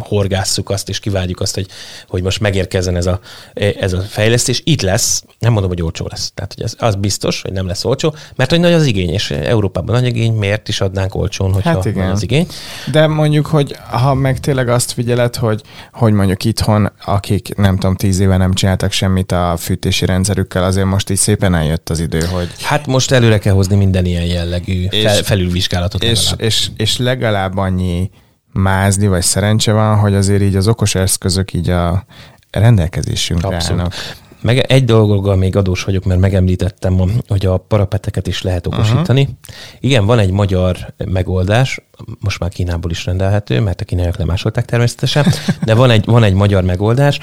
horgásszuk 0.01 0.71
azt, 0.71 0.89
és 0.89 0.99
kivárjuk 1.01 1.41
azt, 1.41 1.55
hogy, 1.55 1.67
hogy 2.09 2.23
most 2.23 2.41
megérkezzen 2.41 2.97
ez 2.97 3.07
a, 3.07 3.21
ez 3.55 3.93
a 3.93 4.01
fejlesztés. 4.01 4.61
Itt 4.65 4.81
lesz, 4.83 5.23
nem 5.39 5.53
mondom, 5.53 5.71
hogy 5.71 5.83
olcsó 5.83 6.07
lesz. 6.11 6.31
Tehát 6.35 6.55
hogy 6.55 6.65
ez, 6.65 6.75
az 6.79 6.95
biztos, 6.95 7.43
hogy 7.43 7.53
nem 7.53 7.67
lesz 7.67 7.85
olcsó, 7.85 8.15
mert 8.37 8.51
hogy 8.51 8.61
nagy 8.61 8.73
az 8.73 8.87
igény, 8.87 9.11
és 9.11 9.31
Európában 9.31 9.95
nagy 9.95 10.07
igény, 10.07 10.33
miért 10.33 10.69
is 10.69 10.81
adnánk 10.81 11.15
olcsón, 11.15 11.53
hogyha 11.53 11.71
Hát 11.71 11.85
igen. 11.85 12.11
az 12.11 12.23
igény. 12.23 12.47
De 12.91 13.07
mondjuk, 13.07 13.47
hogy 13.47 13.77
ha 13.91 14.15
meg 14.15 14.41
tényleg 14.41 14.69
azt 14.69 14.93
figyeled, 14.93 15.37
hogy, 15.37 15.63
hogy 15.93 16.13
mondjuk 16.13 16.45
itthon, 16.45 16.93
akik 17.05 17.55
nem 17.57 17.75
tudom, 17.75 17.97
tíz 17.97 18.19
éve 18.19 18.37
nem 18.37 18.55
csináltak 18.55 18.93
semmit 18.93 19.33
a 19.33 19.55
fűtési 19.59 20.05
rendszerükkel, 20.07 20.65
azért 20.65 20.87
most 20.87 21.11
így 21.11 21.17
szépen 21.17 21.55
eljött 21.55 21.89
az 21.91 22.01
idő, 22.01 22.21
hogy 22.21 22.49
Hát 22.63 22.87
most 22.87 23.11
előre 23.11 23.39
kell 23.39 23.53
hozni 23.55 23.77
minden 23.77 24.05
ilyen 24.05 24.25
jellegű 24.25 24.87
És- 24.91 25.03
fel, 25.03 25.23
felülvizsgálatot. 25.23 26.03
és, 26.03 26.19
legalább. 26.25 26.41
és, 26.41 26.69
és 26.77 26.97
legalább 26.97 27.57
annyi 27.57 28.11
mázni 28.59 29.07
vagy 29.07 29.23
szerencse 29.23 29.73
van, 29.73 29.99
hogy 29.99 30.15
azért 30.15 30.43
így 30.43 30.57
az 30.57 30.69
okos 30.69 30.95
eszközök 30.95 31.53
így 31.53 31.71
a 31.71 32.05
rendelkezésünkre 32.51 33.49
Abszolút. 33.49 33.81
állnak. 33.81 33.95
Meg 34.41 34.59
egy 34.59 34.85
dolgokgal 34.85 35.37
még 35.37 35.57
adós 35.57 35.85
vagyok, 35.85 36.05
mert 36.05 36.21
megemlítettem, 36.21 37.01
hogy 37.29 37.47
a 37.47 37.57
parapeteket 37.57 38.27
is 38.27 38.43
lehet 38.43 38.67
okosítani. 38.67 39.21
Uh-huh. 39.21 39.37
Igen, 39.81 40.07
van 40.07 40.19
egy 40.19 40.31
magyar 40.31 40.95
megoldás, 41.05 41.81
most 42.21 42.39
már 42.39 42.51
Kínából 42.51 42.91
is 42.91 43.05
rendelhető, 43.05 43.61
mert 43.61 43.81
a 43.81 43.85
kínaiak 43.85 44.17
lemásolták 44.17 44.65
természetesen, 44.65 45.27
de 45.65 45.75
van 45.75 45.91
egy, 45.91 46.05
van 46.05 46.23
egy 46.23 46.35
magyar 46.35 46.65
megoldás, 46.65 47.19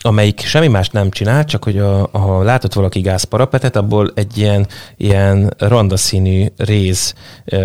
amelyik 0.00 0.40
semmi 0.40 0.68
más 0.68 0.88
nem 0.88 1.10
csinál, 1.10 1.44
csak 1.44 1.64
hogy 1.64 1.78
a, 1.78 2.08
ha 2.12 2.42
látott 2.42 2.72
valaki 2.72 3.00
gázparapetet, 3.00 3.76
abból 3.76 4.12
egy 4.14 4.38
ilyen, 4.38 4.66
ilyen 4.96 5.54
randaszínű 5.58 6.46
réz, 6.56 7.14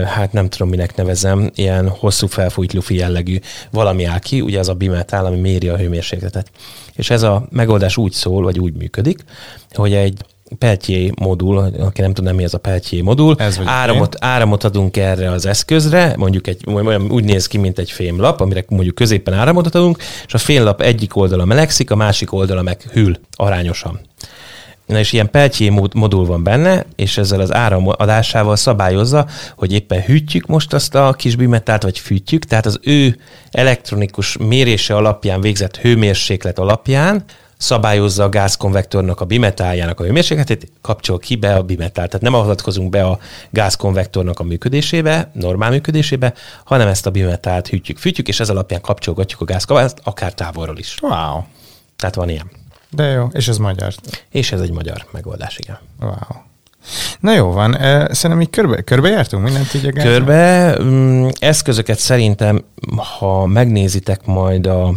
hát 0.06 0.34
nem 0.34 0.50
tudom 0.50 0.70
minek 0.70 0.96
nevezem, 0.96 1.52
ilyen 1.56 1.90
hosszú 1.90 2.28
felfújt 2.28 2.74
lufi 2.74 2.96
jellegű 2.96 3.40
valami 3.72 4.04
áll 4.04 4.20
ki, 4.20 4.42
ugye 4.42 4.60
az 4.60 4.70
a 4.70 4.74
bimetál, 4.74 5.26
ami 5.26 5.40
méri 5.40 5.68
a 5.68 5.78
hőmérsékletet. 5.78 6.52
És 6.96 7.10
ez 7.10 7.24
a 7.24 7.48
megoldás 7.50 7.98
úgy 7.98 8.12
szól, 8.12 8.44
vagy 8.44 8.60
úgy 8.60 8.74
működik, 8.74 9.24
hogy 9.74 9.94
egy 9.94 10.26
Peltier 10.58 11.12
modul, 11.22 11.58
aki 11.58 12.02
nem 12.02 12.14
tudná, 12.14 12.32
mi 12.32 12.44
ez 12.44 12.54
a 12.54 12.58
Peltier 12.58 13.04
modul, 13.04 13.36
Ez 13.38 13.60
áramot, 13.66 14.16
áramot 14.20 14.64
adunk 14.64 14.98
erre 14.98 15.32
az 15.32 15.46
eszközre, 15.46 16.14
mondjuk 16.18 16.48
egy, 16.48 16.64
olyan 16.66 17.12
úgy 17.12 17.24
néz 17.24 17.48
ki, 17.48 17.58
mint 17.58 17.80
egy 17.80 17.92
fémlap, 17.92 18.42
amire 18.42 18.64
mondjuk 18.68 18.96
középen 18.96 19.34
áramot 19.34 19.76
adunk, 19.76 19.98
és 20.26 20.34
a 20.34 20.38
fémlap 20.38 20.82
egyik 20.82 21.16
oldala 21.16 21.46
melegszik, 21.46 21.92
a 21.92 21.96
másik 21.96 22.34
oldala 22.34 22.62
meg 22.62 22.82
hűl 22.92 23.20
arányosan. 23.36 24.00
Na 24.86 25.00
és 25.00 25.14
ilyen 25.14 25.30
mód- 25.70 25.94
modul 25.94 26.26
van 26.26 26.44
benne, 26.44 26.86
és 26.96 27.18
ezzel 27.18 27.40
az 27.40 27.54
áramadásával 27.54 28.56
szabályozza, 28.56 29.28
hogy 29.56 29.74
éppen 29.74 30.02
hűtjük 30.02 30.46
most 30.46 30.74
azt 30.74 30.96
a 30.96 31.14
kis 31.18 31.36
bimetált, 31.36 31.84
vagy 31.84 32.00
fűtjük, 32.00 32.44
tehát 32.46 32.66
az 32.66 32.80
ő 32.82 33.18
elektronikus 33.52 34.38
mérése 34.38 34.96
alapján 34.96 35.42
végzett 35.42 35.78
hőmérséklet 35.78 36.60
alapján 36.60 37.24
szabályozza 37.64 38.24
a 38.24 38.30
gázkonvektornak 38.30 39.22
a 39.22 39.26
bimetáljának 39.26 40.00
a 40.00 40.04
hőmérsékletét, 40.04 40.72
kapcsol 40.82 41.20
ki 41.20 41.36
be 41.36 41.56
a 41.56 41.64
bimetált. 41.64 42.10
Tehát 42.10 42.22
nem 42.22 42.34
avatkozunk 42.34 42.90
be 42.90 43.04
a 43.04 43.20
gázkonvektornak 43.50 44.40
a 44.40 44.44
működésébe, 44.44 45.32
normál 45.34 45.70
működésébe, 45.70 46.34
hanem 46.64 46.88
ezt 46.88 47.06
a 47.06 47.10
bimetált 47.10 47.68
hűtjük, 47.68 47.98
fűtjük, 47.98 48.28
és 48.28 48.40
ez 48.40 48.50
alapján 48.50 48.82
kapcsolgatjuk 48.82 49.42
a 49.42 49.46
gázkavázt, 49.46 50.00
akár 50.04 50.34
távolról 50.34 50.78
is. 50.78 50.98
Wow. 51.02 51.42
Tehát 51.96 52.16
van 52.16 52.30
ilyen. 52.30 52.52
De 52.90 53.04
jó, 53.04 53.28
és 53.32 53.48
ez 53.48 53.58
magyar. 53.58 53.94
És 54.30 54.52
ez 54.52 54.62
egy 54.62 54.72
magyar 54.72 55.06
megoldás, 55.12 55.58
igen. 55.58 55.78
Wow. 56.00 56.42
Na 57.20 57.34
jó 57.34 57.52
van, 57.52 57.78
eh, 57.78 58.06
szerintem 58.12 58.42
így 58.42 58.50
körbe, 58.50 58.82
körbejártunk 58.82 59.44
mindent 59.44 59.74
így 59.74 59.86
a 59.86 59.92
gázon? 59.92 60.12
Körbe 60.12 60.76
mm, 60.82 61.28
eszközöket 61.40 62.00
szerintem, 62.00 62.64
ha 63.20 63.46
megnézitek 63.46 64.26
majd 64.26 64.68
a 64.68 64.94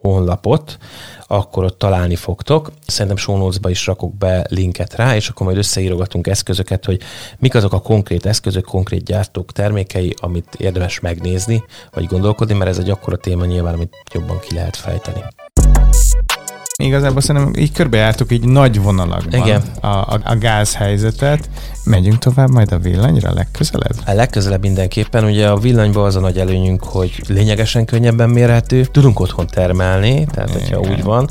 honlapot, 0.00 0.78
akkor 1.26 1.64
ott 1.64 1.78
találni 1.78 2.16
fogtok. 2.16 2.72
Szerintem 2.86 3.16
show 3.16 3.50
is 3.68 3.86
rakok 3.86 4.14
be 4.14 4.46
linket 4.48 4.94
rá, 4.94 5.16
és 5.16 5.28
akkor 5.28 5.46
majd 5.46 5.58
összeírogatunk 5.58 6.26
eszközöket, 6.26 6.84
hogy 6.84 7.00
mik 7.38 7.54
azok 7.54 7.72
a 7.72 7.80
konkrét 7.80 8.26
eszközök, 8.26 8.64
konkrét 8.64 9.04
gyártók 9.04 9.52
termékei, 9.52 10.14
amit 10.20 10.54
érdemes 10.58 11.00
megnézni, 11.00 11.64
vagy 11.92 12.04
gondolkodni, 12.04 12.54
mert 12.54 12.70
ez 12.70 12.78
egy 12.78 12.90
akkora 12.90 13.16
téma 13.16 13.44
nyilván, 13.44 13.74
amit 13.74 13.96
jobban 14.12 14.40
ki 14.40 14.54
lehet 14.54 14.76
fejteni. 14.76 15.24
Igazából 16.82 17.20
szerintem 17.20 17.62
így 17.62 17.72
körbejártuk 17.72 18.32
így 18.32 18.44
nagy 18.44 18.82
vonalakban 18.82 19.40
Igen. 19.40 19.62
A, 19.80 19.86
a, 19.86 20.20
a 20.24 20.36
gázhelyzetet. 20.38 21.48
Megyünk 21.84 22.18
tovább 22.18 22.50
majd 22.50 22.72
a 22.72 22.78
villanyra 22.78 23.32
legközelebb? 23.32 23.96
A 24.06 24.12
legközelebb 24.12 24.60
mindenképpen, 24.60 25.24
ugye 25.24 25.48
a 25.48 25.56
villanyban 25.56 26.04
az 26.04 26.16
a 26.16 26.20
nagy 26.20 26.38
előnyünk, 26.38 26.84
hogy 26.84 27.22
lényegesen 27.28 27.84
könnyebben 27.84 28.30
mérhető, 28.30 28.84
tudunk 28.84 29.20
otthon 29.20 29.46
termelni, 29.46 30.26
tehát 30.32 30.50
hogyha 30.50 30.78
Igen. 30.78 30.90
úgy 30.90 31.02
van. 31.02 31.28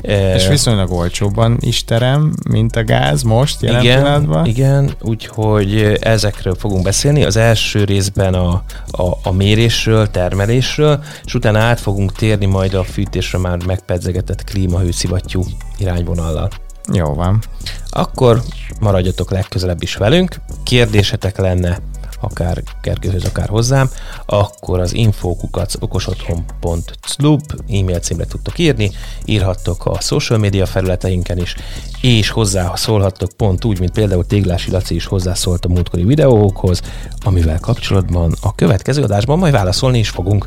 És 0.00 0.44
Eh, 0.44 0.48
viszonylag 0.48 0.92
olcsóbban 0.92 1.56
is 1.60 1.84
terem, 1.84 2.32
mint 2.50 2.76
a 2.76 2.84
gáz 2.84 3.22
most 3.22 3.62
jelen 3.62 3.82
igen, 3.82 4.02
pillanatban. 4.02 4.46
igen, 4.46 4.90
úgyhogy 5.00 5.96
ezekről 6.00 6.54
fogunk 6.54 6.82
beszélni. 6.82 7.24
Az 7.24 7.36
első 7.36 7.84
részben 7.84 8.34
a, 8.34 8.62
a, 8.90 9.18
a 9.22 9.32
mérésről, 9.32 10.10
termelésről, 10.10 11.02
és 11.24 11.34
utána 11.34 11.58
át 11.58 11.80
fogunk 11.80 12.12
térni 12.12 12.46
majd 12.46 12.74
a 12.74 12.84
fűtésre 12.84 13.38
már 13.38 13.58
megpedzegetett 13.66 14.44
klímahőszivattyú 14.88 15.42
irányvonallal. 15.78 16.48
Jó 16.92 17.14
van. 17.14 17.42
Akkor 17.90 18.42
maradjatok 18.80 19.30
legközelebb 19.30 19.82
is 19.82 19.96
velünk. 19.96 20.36
Kérdésetek 20.62 21.38
lenne 21.38 21.78
akár 22.20 22.62
Gergőhöz, 22.82 23.24
akár 23.24 23.48
hozzám, 23.48 23.90
akkor 24.26 24.80
az 24.80 24.94
infókukac 24.94 25.74
okosotthon.club 25.80 27.40
e-mail 27.68 27.98
címre 27.98 28.24
tudtok 28.24 28.58
írni, 28.58 28.90
írhattok 29.24 29.86
a 29.86 30.00
social 30.00 30.38
media 30.38 30.66
felületeinken 30.66 31.38
is, 31.38 31.54
és 32.00 32.30
hozzá 32.30 32.74
szólhattok 32.74 33.32
pont 33.36 33.64
úgy, 33.64 33.78
mint 33.78 33.92
például 33.92 34.26
Téglási 34.26 34.70
Laci 34.70 34.94
is 34.94 35.06
hozzászólt 35.06 35.64
a 35.64 35.68
múltkori 35.68 36.04
videókhoz, 36.04 36.80
amivel 37.24 37.58
kapcsolatban 37.60 38.34
a 38.42 38.54
következő 38.54 39.02
adásban 39.02 39.38
majd 39.38 39.52
válaszolni 39.52 39.98
is 39.98 40.08
fogunk. 40.08 40.44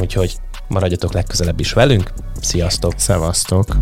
Úgyhogy 0.00 0.36
maradjatok 0.68 1.12
legközelebb 1.12 1.60
is 1.60 1.72
velünk. 1.72 2.12
Sziasztok! 2.40 2.92
Szevasztok. 2.96 3.76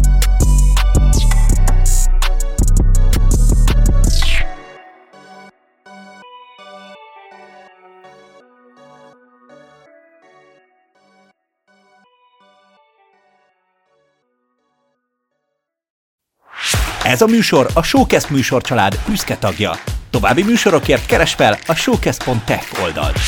Ez 17.05 17.23
a 17.23 17.27
műsor 17.27 17.67
a 17.75 17.83
Showcast 17.83 18.31
műsorcsalád 18.31 18.99
büszke 19.07 19.37
tagja. 19.37 19.73
További 20.11 20.43
műsorokért 20.43 21.07
keres 21.07 21.35
fel 21.35 21.59
a 21.67 21.75
showcast.tech 21.75 22.83
oldalt. 22.83 23.19